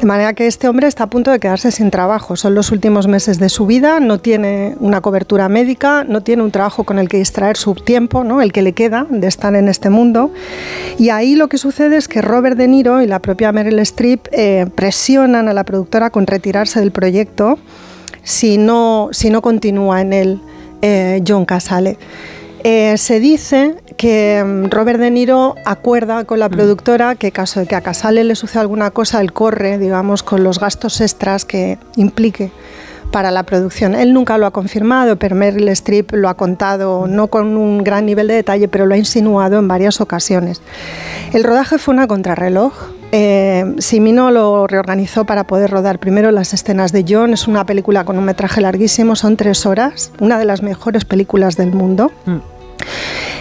[0.00, 2.36] De manera que este hombre está a punto de quedarse sin trabajo.
[2.36, 6.50] Son los últimos meses de su vida, no tiene una cobertura médica, no tiene un
[6.50, 8.42] trabajo con el que distraer su tiempo, ¿no?
[8.42, 10.30] el que le queda de estar en este mundo.
[10.98, 14.28] Y ahí lo que sucede es que Robert De Niro y la propia Meryl Streep
[14.32, 17.58] eh, presionan a la productora con retirarse del proyecto
[18.22, 20.40] si no, si no continúa en él
[20.82, 21.98] eh, John Casale.
[22.62, 27.66] Eh, se dice que mm, Robert De Niro acuerda con la productora que caso de
[27.66, 31.78] que a Casale le suceda alguna cosa, él corre, digamos, con los gastos extras que
[31.96, 32.50] implique
[33.10, 33.94] para la producción.
[33.94, 38.06] Él nunca lo ha confirmado, pero Meryl Streep lo ha contado, no con un gran
[38.06, 40.60] nivel de detalle, pero lo ha insinuado en varias ocasiones.
[41.32, 42.72] El rodaje fue una contrarreloj.
[43.12, 47.32] Eh, Simino lo reorganizó para poder rodar primero las escenas de John.
[47.32, 51.56] Es una película con un metraje larguísimo, son tres horas, una de las mejores películas
[51.56, 52.12] del mundo.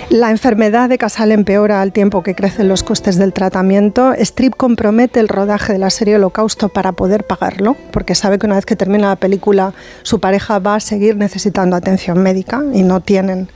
[0.09, 4.13] La enfermedad de Casal empeora al tiempo que crecen los costes del tratamiento.
[4.13, 8.55] Strip compromete el rodaje de la serie Holocausto para poder pagarlo, porque sabe que una
[8.55, 9.71] vez que termina la película
[10.01, 13.49] su pareja va a seguir necesitando atención médica y no tienen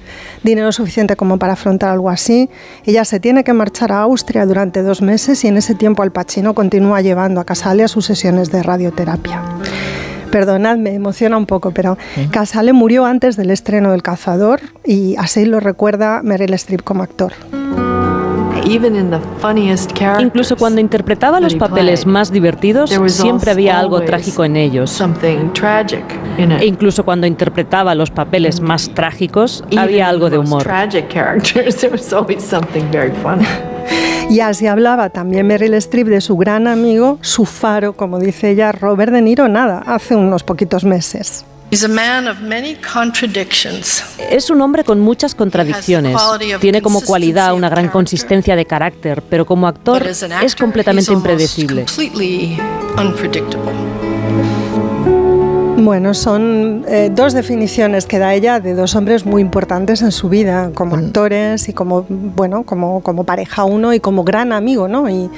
[0.43, 2.51] dinero suficiente como para afrontar algo así.
[2.85, 6.11] Ella se tiene que marchar a Austria durante dos meses y en ese tiempo Al
[6.11, 9.41] Pacino continúa llevando a Casale a sus sesiones de radioterapia.
[10.33, 11.95] Perdonad, me emociona un poco, pero
[12.31, 17.33] Casale murió antes del estreno del Cazador y así lo recuerda Meryl Streep como actor.
[20.19, 24.89] Incluso cuando interpretaba los papeles más divertidos, siempre había algo trágico en ellos.
[26.39, 30.63] E incluso cuando interpretaba los papeles más trágicos, había algo de humor.
[34.33, 38.71] Y así hablaba también Meryl Streep de su gran amigo, su faro, como dice ella,
[38.71, 41.45] Robert De Niro, nada, hace unos poquitos meses.
[44.31, 46.17] Es un hombre con muchas contradicciones.
[46.59, 51.85] Tiene como cualidad una gran consistencia de carácter, pero como actor es completamente impredecible.
[55.83, 60.29] Bueno, son eh, dos definiciones que da ella de dos hombres muy importantes en su
[60.29, 65.09] vida, como actores y como, bueno, como, como pareja uno y como gran amigo, ¿no?
[65.09, 65.29] Y,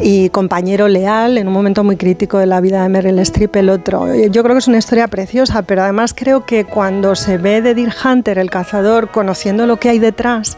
[0.00, 3.68] y compañero leal en un momento muy crítico de la vida de Meryl Streep el
[3.68, 4.10] otro.
[4.10, 7.60] Eh, Yo creo que es una historia preciosa, pero además creo que cuando se ve
[7.60, 10.56] de Deer Hunter, el cazador, conociendo lo que hay detrás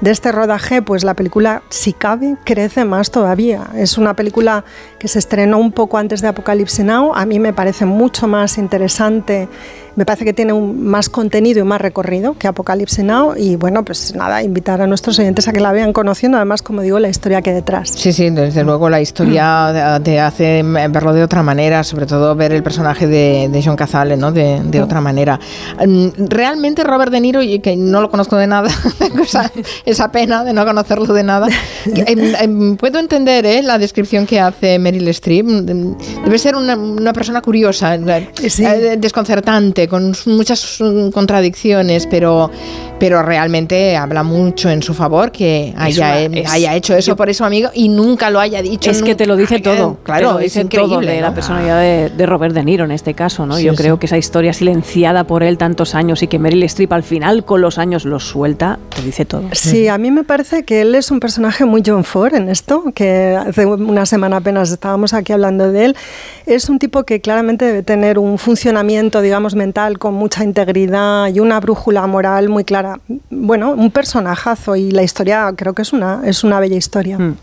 [0.00, 3.68] de este rodaje, pues la película, si cabe, crece más todavía.
[3.76, 4.64] Es una película
[4.98, 7.12] que se estrenó un poco antes de Apocalypse Now.
[7.14, 9.48] A mí me parece mucho más interesante.
[9.96, 13.34] Me parece que tiene un, más contenido y más recorrido que Apocalypse Now.
[13.36, 16.82] Y bueno, pues nada, invitar a nuestros oyentes a que la vean conociendo, además, como
[16.82, 17.90] digo, la historia que hay detrás.
[17.90, 22.52] Sí, sí, desde luego la historia te hace verlo de otra manera, sobre todo ver
[22.52, 24.32] el personaje de, de John Cazale, ¿no?
[24.32, 25.38] De, de, otra manera.
[25.84, 28.68] Mm, Realmente Robert De Niro, y que no lo conozco de nada,
[29.22, 29.50] esa,
[29.84, 31.48] esa, pena de no conocerlo de nada,
[31.86, 33.62] em, em, puedo entender ¿eh?
[33.62, 35.46] la descripción que hace Meryl Streep.
[35.46, 37.98] Debe ser una, una persona curiosa,
[38.48, 38.64] sí.
[38.64, 38.96] eh,
[39.88, 40.78] con muchas
[41.12, 42.50] contradicciones, pero
[42.98, 47.16] pero realmente habla mucho en su favor que haya, una, es, haya hecho eso yo,
[47.16, 48.90] por eso amigo y nunca lo haya dicho.
[48.90, 51.22] Es que te lo dice todo, claro, te lo dice es increíble, todo de ¿no?
[51.22, 53.56] la personalidad de, de, Robert De Niro en este caso, ¿no?
[53.56, 53.78] Sí, yo sí.
[53.78, 57.44] creo que esa historia silenciada por él tantos años y que Meryl Streep al final
[57.44, 59.42] con los años lo suelta, te dice todo.
[59.52, 62.84] Sí, a mí me parece que él es un personaje muy John Ford en esto,
[62.94, 65.96] que hace una semana apenas estábamos aquí hablando de él.
[66.46, 71.40] Es un tipo que claramente debe tener un funcionamiento, digamos, mental con mucha integridad y
[71.40, 73.00] una brújula moral muy clara.
[73.30, 77.18] Bueno, un personajazo y la historia creo que es una, es una bella historia.
[77.18, 77.36] Mm.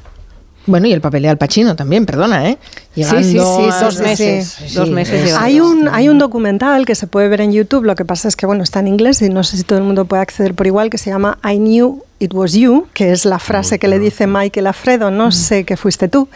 [0.67, 2.57] Bueno, y el papel de Al Pacino también, perdona, ¿eh?
[2.93, 4.47] Llegando sí, sí, sí, dos meses.
[4.47, 7.95] Sí, dos meses hay, un, hay un documental que se puede ver en YouTube, lo
[7.95, 10.05] que pasa es que, bueno, está en inglés y no sé si todo el mundo
[10.05, 13.39] puede acceder por igual, que se llama I Knew It Was You, que es la
[13.39, 15.31] frase que le dice Michael Alfredo, no mm.
[15.31, 16.30] sé que fuiste tú.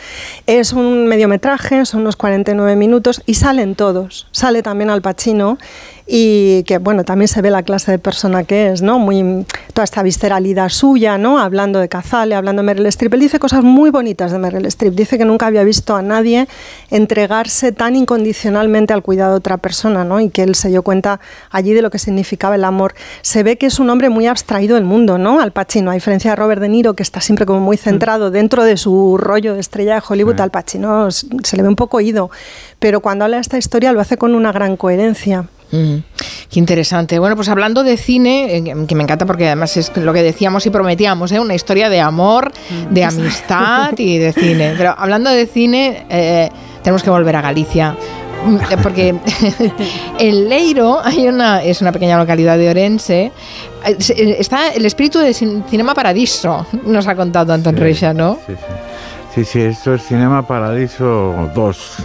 [0.47, 4.27] Es un mediometraje, son unos 49 minutos y salen todos.
[4.31, 5.59] Sale también Al Pacino
[6.07, 8.99] y que bueno, también se ve la clase de persona que es, ¿no?
[8.99, 11.39] Muy toda esta visceralidad suya, ¿no?
[11.39, 13.13] Hablando de Cazale, hablando de Meryl Streep.
[13.15, 14.93] Él dice cosas muy bonitas de Meryl Streep.
[14.93, 16.47] Dice que nunca había visto a nadie
[16.91, 20.21] entregarse tan incondicionalmente al cuidado de otra persona, ¿no?
[20.21, 21.19] Y que él se dio cuenta
[21.49, 22.93] allí de lo que significaba el amor.
[23.21, 25.39] Se ve que es un hombre muy abstraído del mundo, ¿no?
[25.39, 28.63] Al Pacino, a diferencia de Robert De Niro, que está siempre como muy centrado dentro
[28.63, 32.29] de su rollo de estrella de Hollywood, al Pacino se le ve un poco oído.
[32.79, 35.47] Pero cuando habla de esta historia lo hace con una gran coherencia.
[35.75, 36.03] Mm,
[36.49, 37.19] qué interesante.
[37.19, 40.65] Bueno, pues hablando de cine, eh, que me encanta porque además es lo que decíamos
[40.65, 41.39] y prometíamos, ¿eh?
[41.39, 42.51] una historia de amor,
[42.89, 44.73] de amistad y de cine.
[44.77, 46.49] Pero hablando de cine, eh,
[46.81, 47.95] tenemos que volver a Galicia.
[48.45, 49.15] Mm, porque
[50.19, 53.31] en Leiro hay una, es una pequeña localidad de Orense,
[53.83, 58.37] está el espíritu de Cinema Paradiso, nos ha contado Anton sí, ¿no?
[58.45, 58.75] Sí, sí.
[59.35, 61.97] Sí, sí, esto es Cinema Paradiso 2.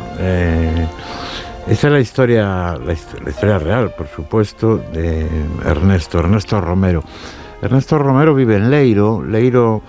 [1.70, 5.24] Esa es la historia, la, historia real, por supuesto, de
[5.64, 7.04] Ernesto, Ernesto Romero.
[7.62, 9.22] Ernesto Romero vive en Leiro.
[9.22, 9.80] Leiro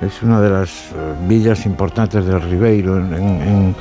[0.00, 2.98] es una de las eh, villas importantes del Ribeiro.
[2.98, 3.76] En,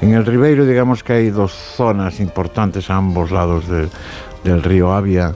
[0.00, 3.66] el Ribeiro, digamos que hay dos zonas importantes a ambos lados
[4.44, 5.34] del río Avia,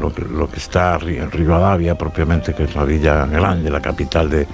[0.00, 4.28] lo, que, lo que está en Rivadavia propiamente, que es la villa grande, la capital
[4.30, 4.48] de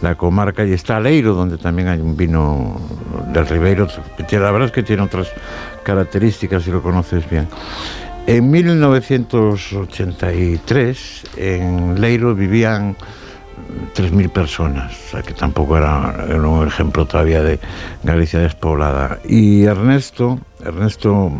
[0.00, 2.80] la comarca, y está Leiro, donde también hay un vino
[3.32, 5.28] del Ribeiro, la verdad es que tiene otras
[5.82, 7.48] características si lo conoces bien.
[8.26, 12.96] En 1983 en Leiro vivían
[13.96, 17.58] 3.000 personas, o sea que tampoco era, era, un ejemplo todavía de
[18.04, 19.18] Galicia despoblada.
[19.26, 21.32] Y Ernesto, Ernesto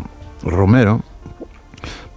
[0.43, 1.01] Romero,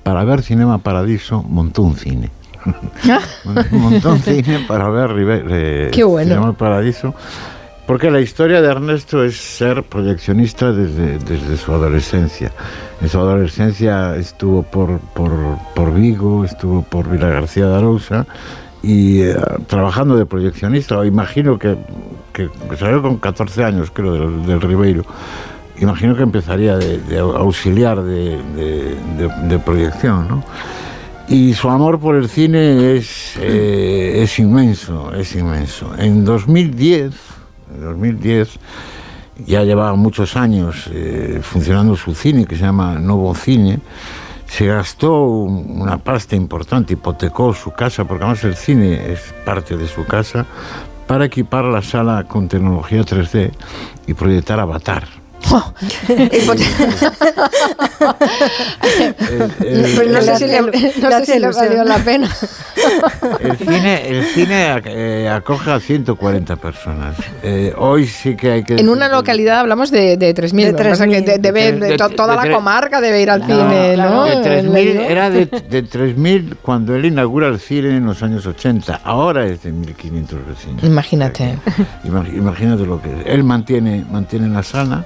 [0.03, 2.31] para ver Cinema Paradiso, montó un cine.
[3.73, 5.11] montó un cine para ver
[5.51, 6.35] eh, Qué bueno.
[6.35, 7.15] Cinema Paradiso
[7.87, 12.53] porque la historia de Ernesto es ser proyeccionista desde, desde su adolescencia.
[13.01, 18.27] En su adolescencia estuvo por, por, Vigo, estuvo por Vila García de Arousa
[18.83, 21.05] y eh, trabajando de proyeccionista.
[21.05, 21.77] Imagino que,
[22.33, 22.49] que,
[22.79, 25.05] salió con 14 años, creo, del, Ribeiro.
[25.82, 28.38] Imagino que empezaría de, auxiliar de,
[29.48, 30.44] de, proyección, ¿no?
[31.26, 35.92] Y su amor por el cine es, eh, es inmenso, es inmenso.
[35.98, 37.12] En 2010
[37.74, 38.59] en 2010
[39.46, 43.80] ya llevaba muchos años eh, funcionando su cine, que se llama Nuevo Cine,
[44.46, 49.88] se gastó una pasta importante, hipotecó su casa, porque además el cine es parte de
[49.88, 50.46] su casa,
[51.09, 53.50] para equipar la sala con tecnología 3D
[54.06, 55.22] y proyectar Avatar
[60.09, 60.47] no sé si
[61.39, 62.31] le, valió la pena.
[63.41, 67.16] El cine, el cine eh, acoge a 140 personas.
[67.43, 68.77] Eh, hoy sí que hay que...
[68.77, 72.16] En una localidad hablamos de, de 3.000.
[72.16, 74.27] toda la comarca debe ir al cine, ¿no?
[74.27, 79.03] era de, de 3.000 cuando él inaugura el cine en los años 80.
[79.05, 80.85] Ahora es de 1.500 vecinos.
[80.85, 81.59] Imagínate.
[82.05, 83.27] imagínate lo que es.
[83.27, 85.05] Él mantiene, mantiene la sala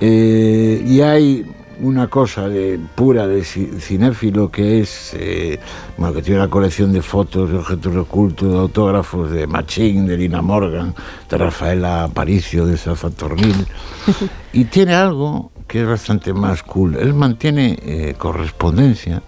[0.00, 1.44] eh, y hay
[1.80, 5.60] una cosa de, pura de cinéfilo que es, eh,
[5.96, 10.16] bueno, que tiene una colección de fotos, de objetos ocultos, de autógrafos de Machín, de
[10.16, 10.94] Lina Morgan,
[11.28, 13.66] de Rafaela Aparicio, de Safatornil,
[14.52, 16.96] y tiene algo que es bastante más cool.
[16.96, 19.22] Él mantiene eh, correspondencia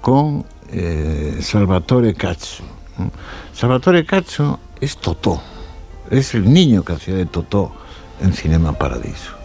[0.00, 0.44] con
[1.40, 2.62] Salvatore Cazzo.
[3.52, 5.42] Salvatore Cazzo es Totó,
[6.10, 7.72] es el niño que hacía de Totó
[8.22, 9.39] en Cinema Paradiso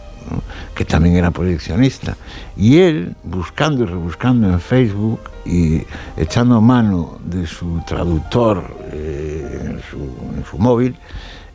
[0.73, 2.17] que también era proyeccionista.
[2.57, 5.81] Y él, buscando y rebuscando en Facebook y
[6.17, 9.81] echando mano de su traductor eh, en,
[10.49, 10.95] su, móvil,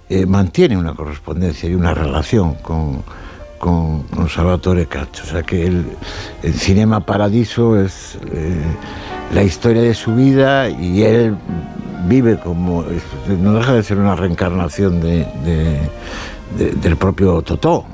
[0.09, 3.03] eh, mantiene una correspondencia y una relación con,
[3.59, 5.25] con, Salvatore Caccio.
[5.25, 5.85] O sea que el,
[6.55, 8.61] Cinema Paradiso es eh,
[9.35, 11.37] la historia de su vida y él
[12.07, 12.85] vive como.
[13.41, 15.27] no deja de ser una reencarnación de,
[16.57, 17.85] del propio Totó.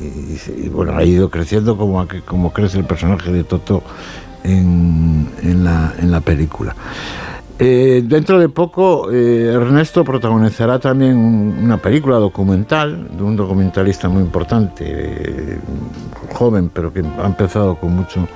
[0.00, 3.82] Y, bueno, ha ido creciendo como, como crece el personaje de Toto
[4.44, 6.74] en, la, película.
[7.58, 14.22] Eh, dentro de poco, eh, Ernesto protagonizará también una película documental de un documentalista muy
[14.22, 15.58] importante, eh,
[16.32, 18.26] joven, pero que ha empezado con mucho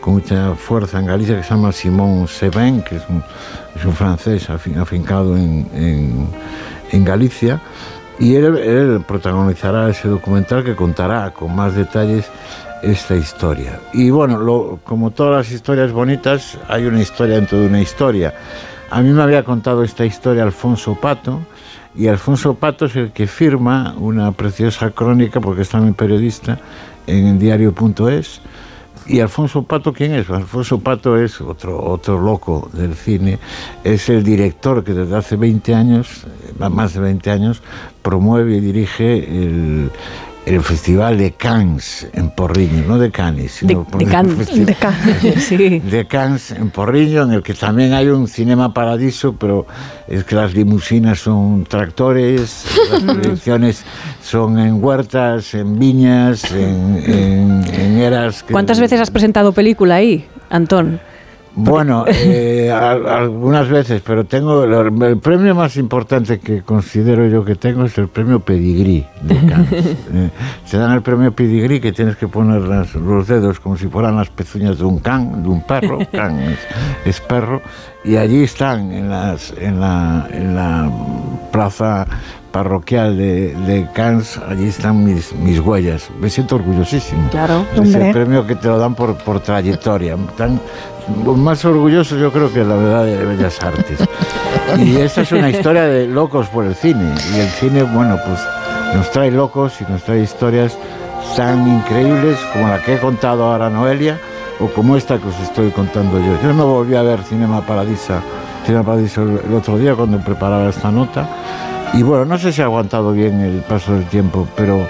[0.00, 3.22] con mucha fuerza en Galicia, que se llama Simón Seven, que es un,
[3.92, 6.28] francés afincado en,
[6.92, 7.60] en Galicia
[8.18, 12.28] y él, protagonizará ese documental que contará con más detalles
[12.82, 13.80] esta historia.
[13.92, 18.34] Y bueno, como todas las historias bonitas, hay una historia dentro de una historia.
[18.90, 21.40] A mí me había contado esta historia Alfonso Pato,
[21.94, 26.58] y Alfonso Pato es el que firma una preciosa crónica, porque es también periodista,
[27.06, 28.40] en diario.es,
[29.08, 30.28] ¿Y Alfonso Pato quién es?
[30.28, 33.38] Alfonso Pato es otro, otro loco del cine,
[33.82, 36.26] es el director que desde hace 20 años,
[36.58, 37.62] más de 20 años,
[38.02, 39.90] promueve y dirige el,
[40.54, 45.44] el Festival de Cannes en Porriño, no de Cannes, sino de, de, Cannes, de, Cannes,
[45.44, 45.78] sí.
[45.84, 49.66] de Cannes en Porriño, en el que también hay un cinema paradiso, pero
[50.06, 53.84] es que las limusinas son tractores, las proyecciones
[54.22, 58.42] son en huertas, en viñas, en, en, en eras.
[58.42, 58.52] Que...
[58.52, 61.00] ¿Cuántas veces has presentado película ahí, Antón?
[61.54, 67.56] Bueno, eh, algunas veces, pero tengo el, el, premio más importante que considero yo que
[67.56, 69.72] tengo es el premio Pedigrí de Cannes.
[69.72, 70.30] eh,
[70.70, 74.16] te dan el premio Pedigrí que tienes que poner las, los dedos como si fueran
[74.16, 76.58] las pezuñas de un can, de un perro, can es,
[77.04, 77.60] es perro,
[78.04, 80.90] y allí están en, las, en, la, en la
[81.50, 82.06] plaza
[82.52, 86.10] parroquial de, de Cannes, allí están mis, mis huellas.
[86.20, 87.28] Me siento orgullosísimo.
[87.30, 88.06] Claro, es hombre.
[88.08, 90.16] el premio que te lo dan por, por trayectoria.
[90.36, 90.60] Tan,
[91.36, 94.00] más orgulloso yo creo que la verdad de Bellas Artes.
[94.78, 97.14] Y esta es una historia de locos por el cine.
[97.34, 98.40] Y el cine, bueno, pues
[98.94, 100.76] nos trae locos y nos trae historias
[101.36, 104.18] tan increíbles como la que he contado ahora Noelia
[104.60, 106.38] o como esta que os estoy contando yo.
[106.42, 108.20] Yo me volví a ver Cinema Paradisa,
[108.64, 111.28] Cinema Paradiso el, el otro día cuando preparaba esta nota.
[111.94, 114.86] Y bueno, no sé si ha aguantado bien el paso del tiempo, pero,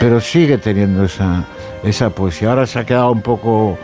[0.00, 1.44] pero sigue teniendo esa,
[1.84, 2.50] esa poesía.
[2.50, 3.78] Ahora se ha quedado un poco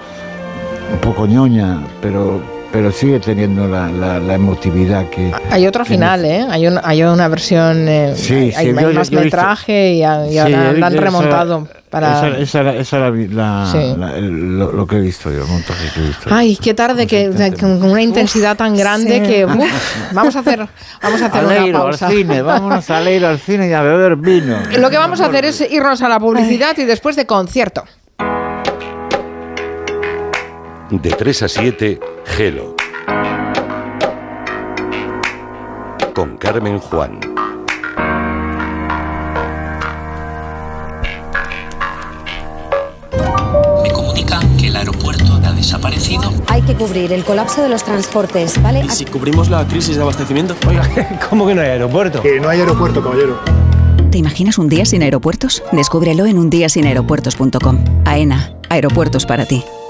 [0.93, 2.41] un poco ñoña, pero,
[2.73, 5.33] pero sigue teniendo la, la, la emotividad que...
[5.51, 6.47] Hay otro que final, ¿eh?
[6.51, 9.97] Hay, un, hay una versión, eh, sí, hay, sí, hay yo, más yo metraje y,
[9.99, 10.05] y sí,
[10.39, 11.69] ahora la han esa, remontado.
[11.91, 12.29] Para...
[12.39, 13.11] Esa, esa, esa
[13.73, 13.79] sí.
[14.17, 16.29] el, lo, lo, que he visto yo, el montaje que he visto.
[16.31, 20.67] Ay, qué tarde, que, con una intensidad tan grande que uf, vamos a hacer,
[21.03, 22.07] vamos a hacer a una pausa.
[22.09, 24.59] al cine, vámonos a leer al cine y a beber vino.
[24.79, 27.85] Lo que vamos a hacer es irnos a la publicidad y después de concierto.
[30.91, 32.75] De 3 a 7, Gelo.
[36.15, 37.21] Con Carmen Juan.
[43.83, 46.33] Me comunican que el aeropuerto ha desaparecido.
[46.47, 48.81] Hay que cubrir el colapso de los transportes, ¿vale?
[48.83, 50.57] ¿Y si cubrimos la crisis de abastecimiento?
[50.67, 50.89] Oiga,
[51.29, 52.23] ¿cómo que no hay aeropuerto?
[52.23, 53.39] Que no hay aeropuerto, caballero.
[54.11, 55.63] ¿Te imaginas un día sin aeropuertos?
[55.71, 57.85] Descúbrelo en undiasinaeropuertos.com.
[58.07, 59.63] AENA, aeropuertos para ti.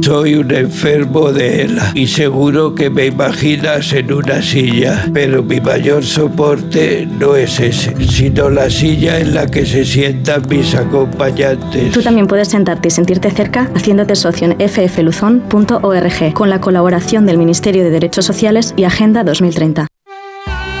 [0.00, 5.60] Soy un enfermo de ELA y seguro que me imaginas en una silla, pero mi
[5.60, 11.92] mayor soporte no es ese, sino la silla en la que se sientan mis acompañantes.
[11.92, 17.36] Tú también puedes sentarte y sentirte cerca haciéndote socio en ffluzon.org con la colaboración del
[17.36, 19.86] Ministerio de Derechos Sociales y Agenda 2030.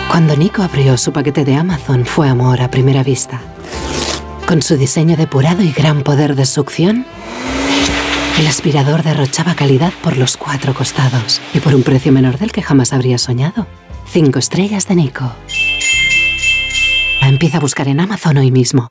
[0.08, 3.42] Cuando Nico abrió su paquete de Amazon fue amor a primera vista.
[4.46, 7.04] Con su diseño depurado y gran poder de succión,
[8.38, 12.62] el aspirador derrochaba calidad por los cuatro costados y por un precio menor del que
[12.62, 13.66] jamás habría soñado.
[14.06, 15.32] Cinco estrellas de Nico.
[17.20, 18.90] Empieza a buscar en Amazon hoy mismo.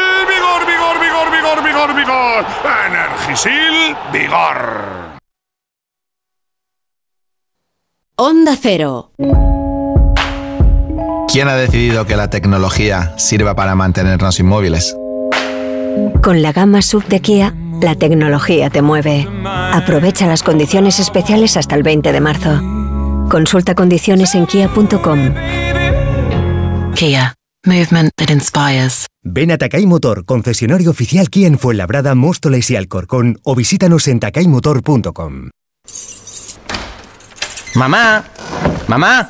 [0.27, 2.45] Vigor, vigor, vigor, vigor, vigor, vigor.
[2.87, 5.19] Energisil, vigor.
[8.15, 9.11] Onda Cero.
[11.27, 14.95] ¿Quién ha decidido que la tecnología sirva para mantenernos inmóviles?
[16.21, 19.27] Con la gama SUV de Kia La tecnología te mueve.
[19.45, 22.61] Aprovecha las condiciones especiales hasta el 20 de marzo.
[23.29, 25.33] Consulta condiciones en kia.com.
[26.95, 27.33] Kia.
[27.65, 29.10] Movement that inspires.
[29.23, 34.19] Ven a Takay Motor, concesionario oficial Kia en Fuenlabrada, Móstoles y Alcorcón o visítanos en
[34.19, 35.51] takaymotor.com.
[37.75, 38.23] Mamá,
[38.87, 39.29] mamá,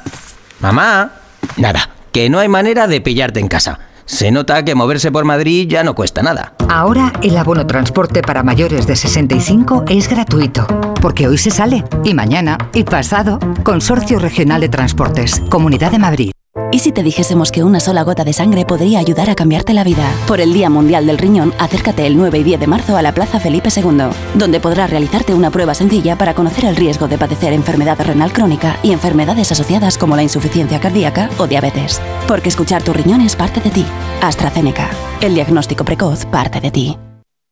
[0.62, 1.12] mamá.
[1.58, 3.80] Nada, que no hay manera de pillarte en casa.
[4.06, 6.56] Se nota que moverse por Madrid ya no cuesta nada.
[6.70, 10.66] Ahora el abono transporte para mayores de 65 es gratuito,
[11.02, 13.40] porque hoy se sale, y mañana, y pasado.
[13.64, 16.32] Consorcio Regional de Transportes, Comunidad de Madrid.
[16.72, 19.84] ¿Y si te dijésemos que una sola gota de sangre podría ayudar a cambiarte la
[19.84, 20.10] vida?
[20.26, 23.14] Por el Día Mundial del Riñón, acércate el 9 y 10 de marzo a la
[23.14, 27.52] Plaza Felipe II, donde podrás realizarte una prueba sencilla para conocer el riesgo de padecer
[27.52, 32.02] enfermedad renal crónica y enfermedades asociadas como la insuficiencia cardíaca o diabetes.
[32.26, 33.86] Porque escuchar tu riñón es parte de ti.
[34.22, 34.90] AstraZeneca.
[35.20, 36.98] El diagnóstico precoz parte de ti.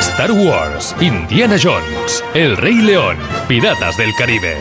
[0.00, 3.16] Star Wars, Indiana Jones, El Rey León,
[3.48, 4.56] Piratas del Caribe.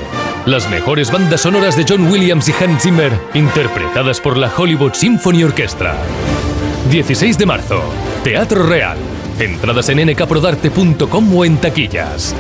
[0.46, 5.44] Las mejores bandas sonoras de John Williams y Hans Zimmer, interpretadas por la Hollywood Symphony
[5.44, 5.96] Orchestra.
[6.90, 7.84] 16 de marzo,
[8.24, 8.98] Teatro Real.
[9.40, 12.36] Entradas en nkprodarte.com o en taquillas.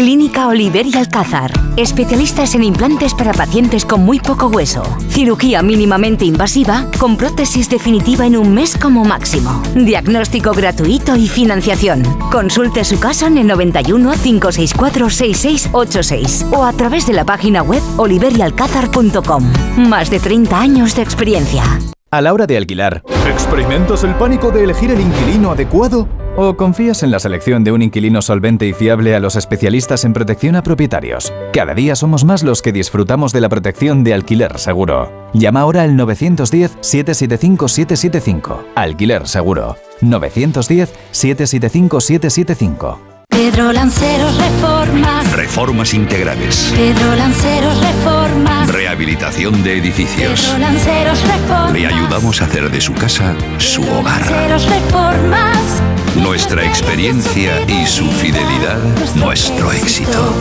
[0.00, 1.52] Clínica Oliver y Alcázar.
[1.76, 4.82] Especialistas en implantes para pacientes con muy poco hueso.
[5.10, 9.62] Cirugía mínimamente invasiva con prótesis definitiva en un mes como máximo.
[9.74, 12.02] Diagnóstico gratuito y financiación.
[12.32, 17.82] Consulte su caso en el 91 564 6686 o a través de la página web
[17.98, 19.52] oliverialcázar.com.
[19.86, 21.62] Más de 30 años de experiencia.
[22.10, 26.08] A la hora de alquilar, ¿experimentas el pánico de elegir el inquilino adecuado?
[26.36, 30.12] ¿O confías en la selección de un inquilino solvente y fiable a los especialistas en
[30.12, 31.32] protección a propietarios?
[31.52, 35.10] Cada día somos más los que disfrutamos de la protección de alquiler seguro.
[35.34, 38.58] Llama ahora al 910-775-775.
[38.76, 39.76] Alquiler seguro.
[40.02, 42.98] 910-775-775.
[43.28, 45.32] Pedro Lanceros Reformas.
[45.32, 46.72] Reformas integrales.
[46.76, 48.68] Pedro Lanceros Reformas.
[48.68, 50.42] Rehabilitación de edificios.
[50.42, 51.72] Pedro Lanceros Reformas.
[51.72, 54.20] Le ayudamos a hacer de su casa su hogar.
[54.20, 55.82] Lanceros Reformas.
[56.16, 58.78] Nuestra experiencia y su fidelidad,
[59.14, 60.34] nuestro éxito.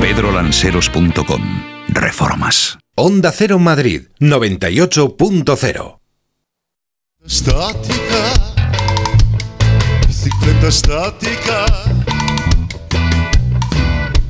[0.00, 1.42] pedrolanceros.com.
[1.88, 2.78] Reformas.
[2.94, 5.98] Onda Cero Madrid 98.0
[7.24, 8.32] Estática,
[10.06, 11.66] bicicleta estática.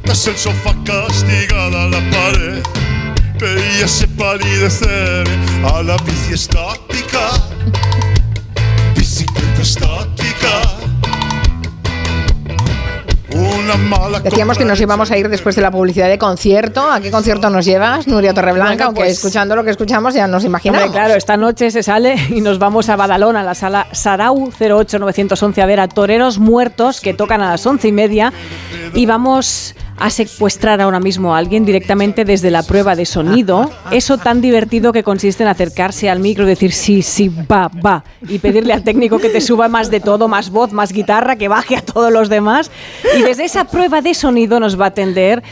[0.02, 2.62] Tras el sofá castigada a la pared,
[3.40, 5.26] veíase palidecer
[5.64, 7.30] a la bici estática.
[8.94, 10.11] Bicicleta estática.
[14.22, 16.90] Decíamos que nos íbamos a ir después de la publicidad de concierto.
[16.90, 18.68] ¿A qué concierto nos llevas, Nuria Torreblanca?
[18.74, 20.86] Bueno, Aunque pues- escuchando lo que escuchamos ya nos imaginamos.
[20.86, 24.50] Hombre, claro, esta noche se sale y nos vamos a Badalona, a la sala Sarau
[24.58, 28.32] 08911, a ver a Toreros Muertos que tocan a las once y media.
[28.94, 33.70] Y vamos a secuestrar ahora mismo a alguien directamente desde la prueba de sonido.
[33.90, 38.04] Eso tan divertido que consiste en acercarse al micro y decir sí, sí, va, va.
[38.28, 41.48] Y pedirle al técnico que te suba más de todo, más voz, más guitarra, que
[41.48, 42.70] baje a todos los demás.
[43.18, 45.42] Y desde esa prueba de sonido nos va a atender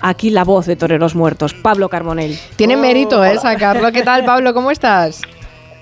[0.00, 2.38] aquí la voz de Toreros Muertos, Pablo Carbonell.
[2.56, 3.38] Tiene mérito, ¿eh?
[3.38, 3.90] Sacarlo.
[3.92, 4.52] ¿Qué tal, Pablo?
[4.52, 5.22] ¿Cómo estás?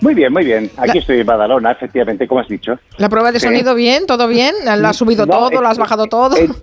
[0.01, 0.71] Muy bien, muy bien.
[0.77, 2.79] Aquí estoy en Badalona, efectivamente, como has dicho.
[2.99, 3.47] ¿La prueba de Sí.
[3.47, 4.07] sonido bien?
[4.07, 4.55] ¿Todo bien?
[4.65, 5.51] ¿La has subido No, todo?
[5.51, 6.37] es ¿Lo has bajado todo?
[6.37, 6.55] En,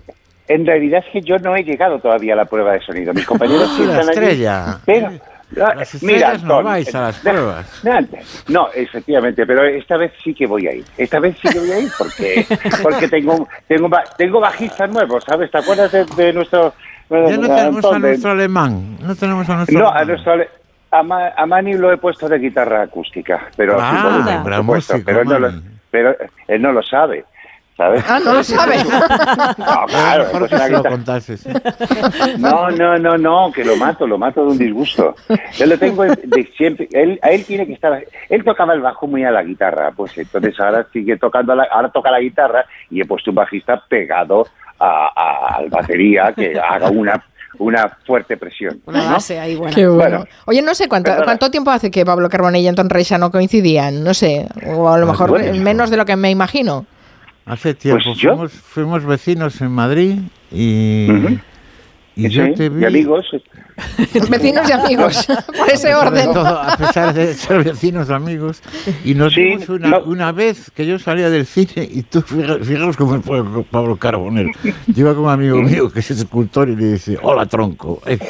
[0.48, 3.12] en realidad es que yo no he llegado todavía a la prueba de sonido.
[3.14, 4.10] Mis compañeros sí están allí.
[4.10, 4.78] estrella.
[4.84, 5.10] Pero,
[5.52, 7.82] Las mira, no vais a las pruebas.
[8.48, 10.84] No, efectivamente, pero esta vez sí que voy a ir.
[10.98, 12.46] Esta vez sí que voy a ir porque
[12.82, 15.50] porque tengo tengo tengo bajistas nuevos, ¿sabes?
[15.50, 16.74] ¿Te acuerdas de, de nuestro
[17.10, 18.96] Ya no tenemos a de- nuestro alemán.
[19.00, 20.08] No tenemos a nuestro No, a alemán.
[20.08, 20.48] nuestro ale-
[20.90, 25.20] a, Ma- a Mani lo he puesto de guitarra acústica, pero Ah, supuesto, músico, pero,
[25.22, 25.50] él no lo,
[25.90, 26.16] pero
[26.48, 27.24] él no lo sabe,
[27.76, 28.04] ¿sabes?
[28.08, 28.76] Ah, no lo sabe.
[29.58, 31.46] No, claro, Mejor pues que lo guitarra- contases.
[32.38, 35.14] No, no, no, no, que lo mato, lo mato de un disgusto.
[35.56, 36.88] Yo lo tengo de siempre.
[36.92, 38.02] Él, a él tiene que estar.
[38.28, 41.90] Él tocaba el bajo muy a la guitarra, pues entonces ahora sigue tocando, la- ahora
[41.90, 44.46] toca la guitarra y he puesto un bajista pegado
[44.78, 47.22] a, a- al batería que haga una
[47.58, 48.82] una fuerte presión.
[48.84, 49.12] Una ¿no?
[49.14, 49.74] base ahí buena.
[49.74, 50.18] Qué bueno.
[50.18, 50.24] Bueno.
[50.44, 54.04] Oye, no sé cuánto, cuánto tiempo hace que Pablo Carbonell y Anton Reixa no coincidían,
[54.04, 55.54] no sé, o a lo mejor bueno.
[55.62, 56.84] menos de lo que me imagino.
[57.46, 60.18] Hace tiempo Pues yo- fuimos, fuimos vecinos en Madrid
[60.52, 61.06] y,
[62.16, 62.82] Y yo Sí, te vi...
[62.82, 63.24] y amigos.
[64.30, 65.26] Vecinos y amigos,
[65.58, 66.32] por ese orden.
[66.32, 68.62] todo, a pesar de ser vecinos amigos.
[69.04, 72.58] Y nos Sí, vimos una, una vez que yo salía del cine y tú, fija-
[72.64, 73.22] fijaros cómo es
[73.70, 74.50] Pablo Carbonell.
[74.62, 78.00] Yo iba con un amigo mío que es escultor y le dice, hola tronco.
[78.06, 78.18] Eh,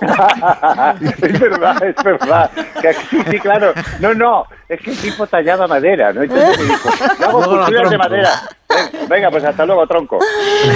[1.00, 2.50] es verdad, es verdad.
[2.80, 3.72] Que aquí- sí, sí, claro.
[4.00, 6.22] No, no, es que el tipo tallaba madera, ¿no?
[6.22, 8.30] Entonces me dijo, yo hago la culturas de madera.
[8.68, 10.18] Ven, Venga, pues hasta luego, tronco.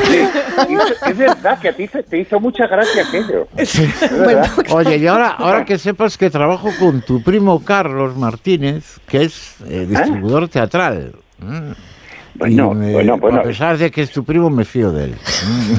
[0.07, 0.27] Sí.
[0.71, 3.47] Y es verdad que a ti te hizo mucha gracia aquello.
[4.71, 9.57] Oye, y ahora, ahora que sepas que trabajo con tu primo Carlos Martínez, que es
[9.69, 11.13] eh, distribuidor teatral.
[11.39, 11.73] Mm.
[12.35, 13.41] Bueno, me- bueno, bueno.
[13.41, 15.15] A pesar de que es tu primo, me fío de él.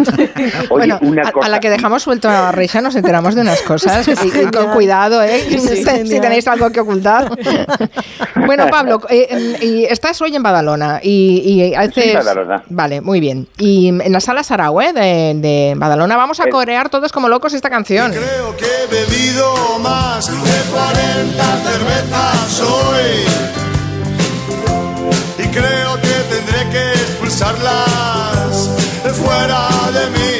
[0.69, 0.99] bueno,
[1.41, 4.07] a, a la que dejamos suelto a Reisha nos enteramos de unas cosas.
[4.07, 5.41] y, y con cuidado, ¿eh?
[5.49, 5.59] Sí,
[6.05, 7.29] si, tenéis algo que ocultar.
[8.45, 12.07] bueno, Pablo, eh, em, y estás hoy en Badalona y, y haces...
[12.07, 12.63] en Badalona.
[12.69, 13.47] Vale, muy bien.
[13.57, 14.93] Y en la sala Sarau, ¿eh?
[14.93, 16.49] de, de Badalona vamos a Eh.
[16.49, 18.11] corear todos como locos esta canción.
[18.11, 23.23] Creo que he bebido más de 40 cervezas hoy.
[25.39, 26.02] Y creo que
[27.33, 28.69] expulsarlas
[29.13, 30.33] fuera de mí.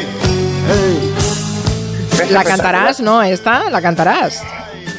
[2.31, 3.23] La cantarás, ¿no?
[3.23, 4.45] Esta, la cantarás.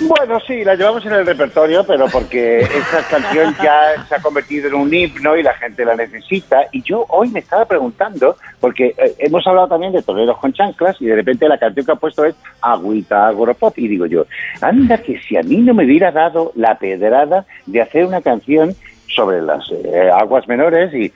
[0.01, 4.67] Bueno, sí, la llevamos en el repertorio, pero porque esta canción ya se ha convertido
[4.69, 6.67] en un himno y la gente la necesita.
[6.73, 11.01] Y yo hoy me estaba preguntando, porque eh, hemos hablado también de toreros con chanclas
[11.01, 13.79] y de repente la canción que ha puesto es Agüita Agropop.
[13.79, 14.27] Y digo yo,
[14.61, 18.75] anda que si a mí no me hubiera dado la pedrada de hacer una canción
[19.15, 21.13] sobre las eh, aguas menores y,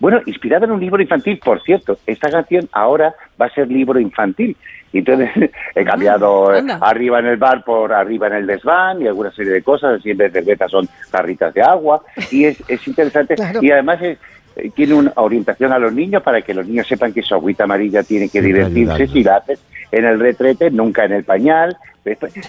[0.00, 3.98] bueno, inspirada en un libro infantil, por cierto, esta canción ahora va a ser libro
[3.98, 4.56] infantil.
[4.92, 5.30] Y entonces
[5.74, 6.78] he cambiado eh, anda.
[6.80, 10.10] arriba en el bar por arriba en el desván y alguna serie de cosas, así
[10.10, 13.60] en vez de cervezas son jarritas de agua y es, es interesante Claro.
[13.62, 14.18] y además es-
[14.56, 17.64] eh, tiene una orientación a los niños para que los niños sepan que su agüita
[17.64, 19.60] amarilla tiene que divertirse si la haces
[19.92, 21.76] en el retrete, nunca en el pañal.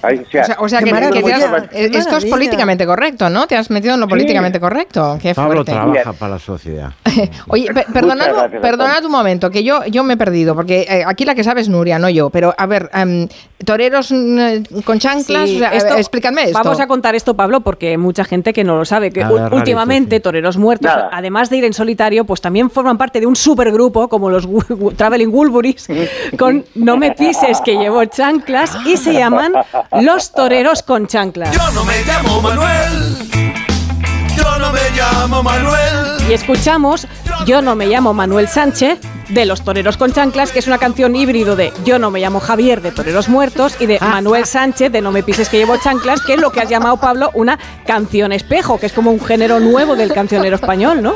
[0.04, 1.58] Ay, O sea, O sea, o sea qué que, que te maravilla.
[1.58, 3.48] has- esto es políticamente correcto, ¿no?
[3.48, 4.10] Te has metido en lo Sí.
[4.12, 5.18] políticamente correcto.
[5.22, 5.72] Qué Pablo fuerte.
[5.72, 6.92] trabaja para la sociedad.
[7.48, 11.04] Oye, pe- perdonad, gracias, perdonad un momento, que yo, yo me he perdido, porque eh,
[11.06, 12.30] aquí la que sabe es Nuria, no yo.
[12.30, 13.28] Pero, a ver, em,
[13.66, 16.60] toreros mm, con chanclas, Sí, o sea, esto- explícame esto.
[16.64, 19.12] Vamos a contar esto, Pablo, porque hay mucha gente que no lo sabe.
[19.12, 20.22] Que rarito, últimamente, sí.
[20.22, 21.10] toreros muertos, Nada.
[21.12, 24.48] además de ir en solitario, pues también forman parte de un supergrupo como los
[24.96, 25.88] Traveling Wilburys,
[26.38, 29.14] con No me pises que llevo chanclas, y se
[29.50, 31.52] llaman Los Toreros con Chanclas.
[31.52, 33.16] Yo no me llamo Manuel.
[34.36, 36.30] Yo no me llamo Manuel.
[36.30, 37.08] Y escuchamos
[37.46, 39.00] Yo no me llamo Manuel Sánchez
[39.30, 42.40] de Los Toreros con Chanclas, que es una canción híbrido de Yo no me llamo
[42.40, 46.22] Javier de Toreros Muertos y de Manuel Sánchez de No me pises que llevo chanclas,
[46.22, 49.60] que es lo que has llamado, Pablo, una canción espejo, que es como un género
[49.60, 51.16] nuevo del cancionero español, ¿no?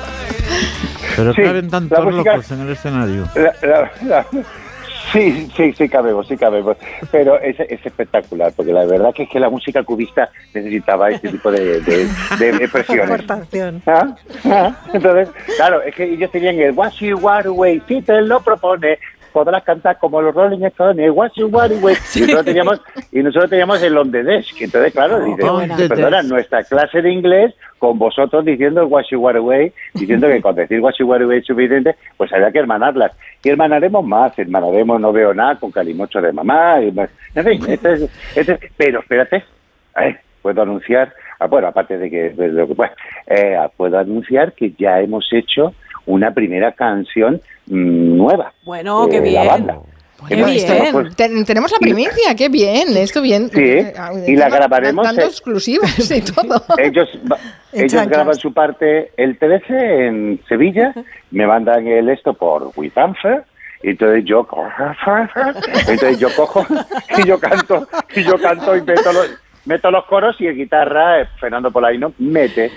[1.16, 3.28] Pero Sí, caben tantos locos en el escenario.
[3.36, 4.26] La- la- la-
[5.12, 6.78] sí, sí, sí cabemos, sí cabemos.
[7.12, 11.30] Pero es, es espectacular, porque la verdad que es que la música cubista necesitaba este
[11.30, 12.08] tipo de, de,
[12.40, 13.24] de expresiones.
[13.86, 14.16] ¿Ah?
[14.46, 14.76] ¿Ah?
[14.94, 17.20] Entonces, claro, es que ellos tenían el What You
[17.88, 19.00] si te lo propone,
[19.32, 21.96] podrás cantar como los Rolling Stones, el What You Want Away.
[22.16, 22.82] Y nosotros teníamos,
[23.12, 24.62] y nosotros teníamos el On The Desk.
[24.62, 25.20] Entonces, claro,
[25.78, 30.28] the perdona, nuestra clase de inglés con vosotros diciendo el What You Want Away, diciendo
[30.28, 33.12] que con decir What You Want Away es suficiente, pues había que hermanarlas.
[33.44, 36.82] Y hermanaremos más, hermanaremos No Veo Nada con Calimocho de Mamá.
[36.82, 37.10] Y más.
[37.34, 39.44] En fin, este es- este es- pero espérate,
[39.94, 42.94] Ay, puedo anunciar, ah, bueno, aparte de que, de que- bueno,
[43.28, 45.74] eh, puedo anunciar que ya hemos hecho
[46.06, 48.54] una primera canción mm, nueva.
[48.64, 49.48] Bueno, de qué la bien.
[49.48, 49.78] banda.
[50.28, 50.92] Qué Hemos- bien.
[50.92, 53.50] pues, Ten- tenemos la primicia, qué bien, esto bien.
[53.50, 53.92] Sí, Eh,
[54.28, 55.26] y la encima grabaremos, Dando eh.
[55.26, 56.64] exclusivas y todo.
[56.78, 57.10] ellos
[57.74, 60.94] En ellos graban su parte el 13 en Sevilla,
[61.32, 63.44] me mandan el esto por WeTransfer
[63.84, 64.46] y entonces yo
[65.88, 66.66] entonces yo cojo
[67.18, 69.28] y yo canto y yo canto y meto los,
[69.66, 72.70] meto los coros y el guitarra eh, Fernando Polaino mete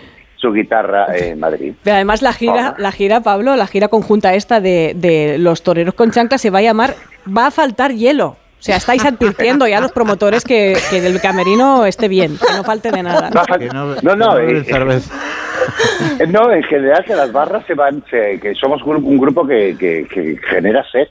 [0.45, 1.73] su guitarra en Madrid.
[1.83, 5.95] Pero además la gira, la gira, Pablo, la gira conjunta esta de, de Los Toreros
[5.95, 6.95] con Chanclas se va a llamar
[7.27, 8.27] Va a faltar hielo.
[8.61, 12.53] O sea, estáis advirtiendo ya a los promotores que, que el camerino esté bien, que
[12.57, 13.31] no falte de nada.
[13.73, 15.15] No, no, no, eh, cerveza.
[16.21, 19.47] Eh, No, en general que las barras se van, se- que somos un, un grupo
[19.47, 21.09] que, que- que genera sed.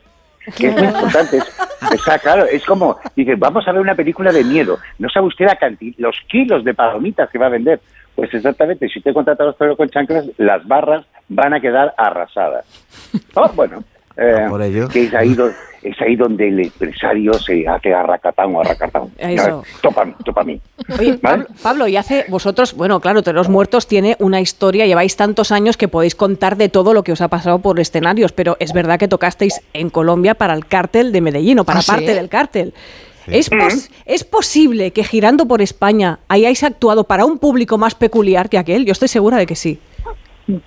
[0.57, 1.37] Que es muy importante.
[1.37, 1.45] Es,
[1.93, 4.77] está claro, es como, dice, vamos a ver una película de miedo.
[4.99, 7.79] No sabe usted la canti- los kilos de palomitas que va a vender.
[8.15, 11.93] Pues exactamente, si usted contrata a los toreros con chanclas, las barras van a quedar
[11.97, 12.65] arrasadas.
[13.35, 13.83] Oh, bueno,
[14.15, 14.87] eh, Por ello.
[14.87, 15.49] que es ahí, do-
[15.81, 19.03] es ahí donde el empresario se hace arracatán o arracatán.
[19.17, 19.63] Eso.
[19.81, 20.61] Topa, topa a mí.
[20.99, 25.51] Oye, Pablo, Pablo, y hace vosotros, bueno, claro, los muertos tiene una historia, lleváis tantos
[25.51, 28.71] años que podéis contar de todo lo que os ha pasado por escenarios, pero es
[28.73, 31.91] verdad que tocasteis en Colombia para el cártel de Medellín o para ¿Ah, sí?
[31.91, 32.73] parte del cártel.
[33.27, 38.49] ¿Es, pos- ¿Es posible que girando por España hayáis actuado para un público más peculiar
[38.49, 38.85] que aquel?
[38.85, 39.79] Yo estoy segura de que sí.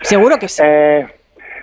[0.02, 0.62] Seguro que sí.
[0.64, 1.06] Eh,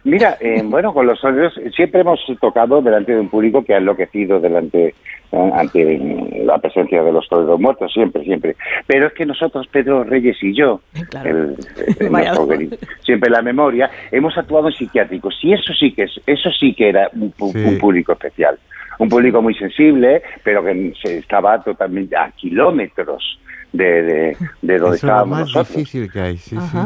[0.04, 3.78] mira, eh, bueno, con los sonidos siempre hemos tocado delante de un público que ha
[3.78, 4.94] enloquecido delante
[5.32, 8.56] eh, ante mm, la presencia de los toreros muertos, siempre, siempre.
[8.86, 10.82] Pero es que nosotros, Pedro Reyes y yo,
[11.26, 11.56] el-
[12.00, 16.04] el- Vaya nuestro querido- siempre la memoria, hemos actuado en psiquiátricos y eso sí que
[16.04, 17.32] es, eso sí que era un
[17.80, 18.60] público especial,
[19.00, 23.40] un público muy sensible, pero que se estaba totalmente a kilómetros
[23.72, 25.68] de, de, de donde Eso es lo estábamos más nosotros.
[25.76, 26.78] difícil que hay, sí, sí.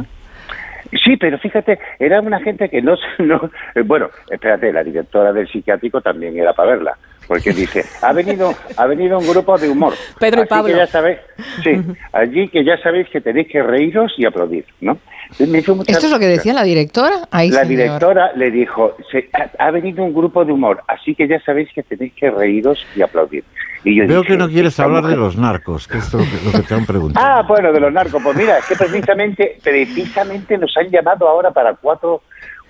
[1.03, 3.49] Sí, pero fíjate, era una gente que no, se- no
[3.85, 6.97] bueno, espérate, la directora del psiquiátrico también era para verla,
[7.27, 9.93] porque dice, ha venido, ha venido un grupo de humor.
[10.19, 10.67] Pedro y Así Pablo.
[10.73, 11.17] Que ya sabéis,
[11.63, 11.71] sí,
[12.13, 14.97] allí que ya sabéis que tenéis que reíros y aplaudir, ¿no?
[15.39, 17.27] Me hizo mucha ¿Esto es lo que decía la directora?
[17.31, 17.69] Ay, la señor.
[17.69, 21.67] directora le dijo, "Se- ha, ha venido un grupo de humor, así que ya sabéis
[21.75, 23.43] que tenéis que reíros y aplaudir.
[23.83, 26.11] Y yo Veo dije, que no quieres "Esta hablar de mujer- los narcos, que es
[26.13, 27.25] lo que, lo que te han preguntado.
[27.25, 28.23] Ah, bueno, de los narcos.
[28.23, 32.21] Pues mira, es que precisamente, precisamente nos han llamado ahora para cuatro,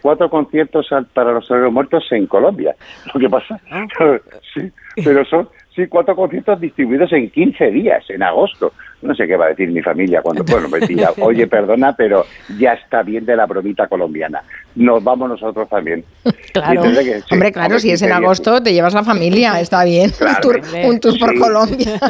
[0.08, 2.74] cuatro conciertos al- para los toreros muertos en Colombia.
[3.14, 3.60] Lo que pasa,
[4.54, 4.72] sí,
[5.04, 8.72] pero son sí cuatro conciertos distribuidos en 15 días, en agosto.
[9.00, 12.26] No sé qué va a decir mi familia cuando, bueno, me diga, oye, perdona, pero
[12.58, 14.42] ya está bien de la bromita colombiana.
[14.76, 16.04] Nos vamos nosotros también.
[16.52, 16.82] Claro.
[16.82, 19.60] Que- sí, Hombre, claro, hombre, si es en 15 días, agosto, te llevas la familia,
[19.60, 20.10] está bien.
[20.10, 20.90] Claro, un tour, hombre.
[20.90, 21.38] un tour por Sí.
[21.40, 21.94] Colombia.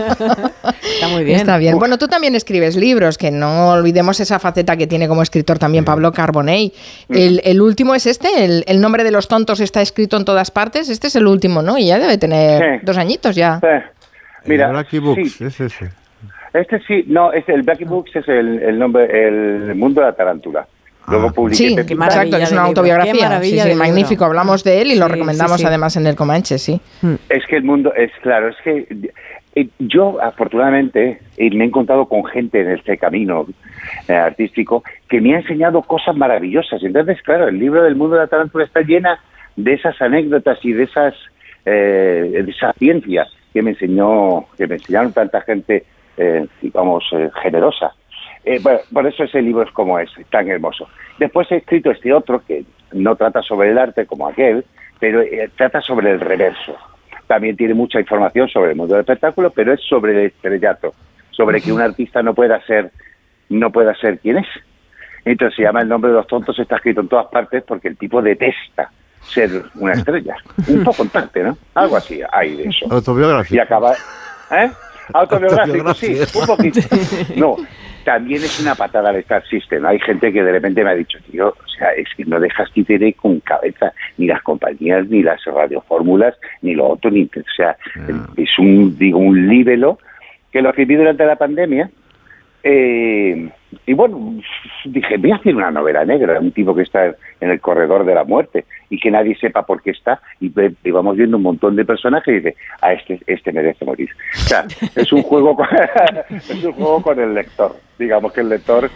[0.93, 1.39] Está muy bien.
[1.39, 1.77] Está bien.
[1.77, 5.84] Bueno, tú también escribes libros, que no olvidemos esa faceta que tiene como escritor también
[5.85, 6.72] Pablo Carbonell.
[7.09, 10.51] El, el último es este, el, el nombre de los tontos está escrito en todas
[10.51, 10.89] partes.
[10.89, 11.77] Este es el último, ¿no?
[11.77, 12.85] Y ya debe tener Sí.
[12.85, 13.59] dos añitos ya.
[14.45, 15.43] Mira, Books, sí.
[15.43, 15.89] es ese.
[16.53, 20.13] Este sí, no, es el Blacky Books es el, el nombre, el mundo de la
[20.13, 20.67] tarántula.
[21.09, 23.41] Luego publiqué Sí, este- exacto, es una autobiografía.
[23.41, 24.25] Sí, sí, magnífico.
[24.25, 25.65] Hablamos de él y lo recomendamos sí, sí.
[25.67, 26.81] además en el Comanche, sí.
[27.29, 28.87] Es que el mundo, es claro, es que
[29.55, 33.47] eh, yo afortunadamente eh, me he encontrado con gente en este camino
[34.09, 36.83] eh, artístico que me ha enseñado cosas maravillosas.
[36.83, 39.17] Entonces, claro, el libro del mundo de la tarántula está llena
[39.55, 41.13] de esas anécdotas y de esas
[41.65, 45.85] eh, de esa ciencia que me enseñó, que me enseñaron tanta gente,
[46.18, 47.94] eh, digamos, eh, generosa.
[48.44, 50.88] Eh, bueno, por eso ese libro es como es, tan hermoso.
[51.19, 52.64] Después he escrito este otro que
[52.94, 54.65] no trata sobre el arte como aquel,
[54.99, 56.76] pero eh, trata sobre el reverso.
[57.27, 60.94] También tiene mucha información sobre el mundo del espectáculo, pero es sobre el estrellato,
[61.31, 62.91] sobre que un artista no pueda ser,
[63.49, 64.48] no pueda ser quien es.
[65.26, 67.98] Entonces se llama El nombre de los tontos, está escrito en todas partes porque el
[67.98, 68.89] tipo detesta
[69.23, 70.38] ser una estrella.
[70.69, 71.57] Un poco en parte, ¿no?
[71.73, 72.85] Algo así hay de eso.
[72.89, 73.56] Autobiográfico.
[73.56, 73.94] Y acaba...
[74.52, 74.72] ¿Eh?
[75.13, 76.79] Autobiográfico, sí, un poquito.
[77.35, 77.55] No,
[78.03, 79.85] también es una patada al Star System.
[79.85, 82.71] Hay gente que de repente me ha dicho, tío, o sea, es que no dejas
[82.71, 87.23] títere con cabeza, ni las compañías, ni las radiofórmulas, ni lo otro, ni...
[87.23, 87.75] O sea,
[88.38, 89.99] es un, digo, un líbelo
[90.51, 91.89] que lo escribí durante la pandemia.
[92.63, 93.49] eh,
[93.88, 94.41] y bueno,
[94.84, 97.05] dije, voy a hacer una novela negra, un tipo que está
[97.39, 100.19] en el corredor de la muerte y que nadie sepa por qué está.
[100.41, 100.51] Y,
[100.84, 104.09] y vamos viendo un montón de personajes y dice, a este, este merece morir.
[104.35, 104.65] O sea,
[104.95, 105.68] es un juego con,
[106.30, 107.77] es un juego con el lector.
[107.97, 108.91] Digamos que el lector,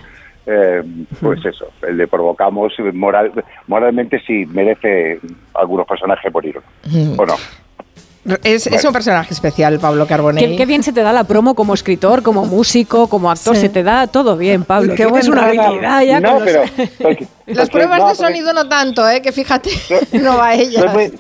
[0.46, 0.84] eh,
[1.22, 3.32] pues eso, le provocamos moral,
[3.68, 5.22] moralmente si merece
[5.54, 6.60] algunos personajes morir
[7.18, 7.36] o no.
[8.44, 10.52] Es, es un personaje especial, Pablo Carbonell.
[10.52, 13.56] Qué, qué bien se te da la promo como escritor, como músico, como actor.
[13.56, 13.62] Sí.
[13.64, 14.94] Se te da todo bien, Pablo.
[14.94, 16.62] Qué Tienes buen una habilidad ya No, los- pero...
[17.02, 19.22] porque- Las porque- pruebas no, de sonido no tanto, ¿eh?
[19.24, 19.72] que fíjate,
[20.22, 20.84] no va a ellas.
[20.84, 21.14] Soy muy,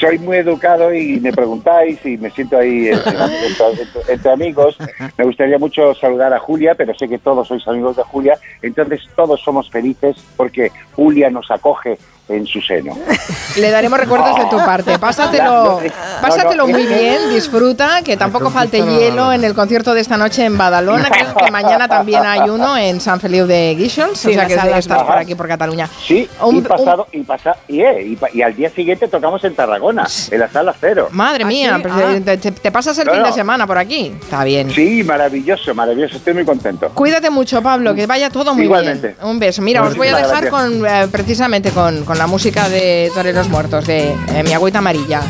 [0.00, 4.76] soy muy educado y me preguntáis y me siento ahí entre, entre- entre amigos.
[5.16, 9.00] Me gustaría mucho saludar a Julia, pero sé que todos sois amigos de Julia, entonces
[9.14, 12.96] todos somos felices porque Julia nos acoge en su seno.
[13.56, 14.98] Le daremos recuerdos de tu parte.
[14.98, 15.80] Pásatelo,
[16.22, 20.56] pásatelo muy bien, disfruta, que tampoco falte hielo en el concierto de esta noche en
[20.56, 21.10] Badalona.
[21.10, 24.54] Creo que mañana también hay uno en San Feliu de Guíxols, Sí, o sea que
[24.54, 25.06] estás Ajá.
[25.06, 25.88] por aquí por Cataluña.
[26.06, 29.42] Sí, Un- y un- pasado, y, pasa, y, eh, y, y al día siguiente tocamos
[29.44, 31.08] en Tarragona, en la sala cero.
[31.10, 31.82] Madre mía, sí?
[31.82, 32.14] pues, Ah.
[32.14, 34.14] eh, te, te- te pasas el No, fin de semana por aquí.
[34.20, 34.70] Está bien.
[34.70, 36.88] Sí, maravilloso, maravilloso, estoy muy contento.
[36.94, 39.08] Cuídate mucho, Pablo, que vaya todo muy Igualmente.
[39.08, 39.28] bien.
[39.28, 39.60] Un beso.
[39.60, 43.86] Mira, os voy a dejar con eh, precisamente con, con la música de Toreros Muertos,
[43.86, 45.22] de eh, Mi Agüita Amarilla.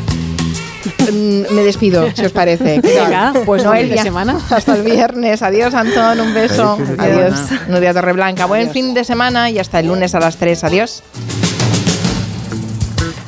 [1.12, 2.80] Mm, Me despido, si os parece.
[2.82, 3.04] ¿Qué tal?
[3.04, 4.40] Venga, pues Noelia, semana.
[4.50, 5.42] Hasta el viernes.
[5.42, 6.18] Adiós, Antón.
[6.18, 6.76] Un beso.
[6.78, 7.38] Feliz Adiós.
[7.38, 7.66] semana.
[7.68, 8.46] Nuria Torreblanca.
[8.46, 10.64] Buen fin de semana y hasta el lunes a las 3.
[10.64, 11.04] Adiós.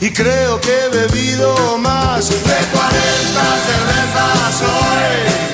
[0.01, 2.51] y creo que he bebido más de 40
[3.69, 5.54] cervezas hoy.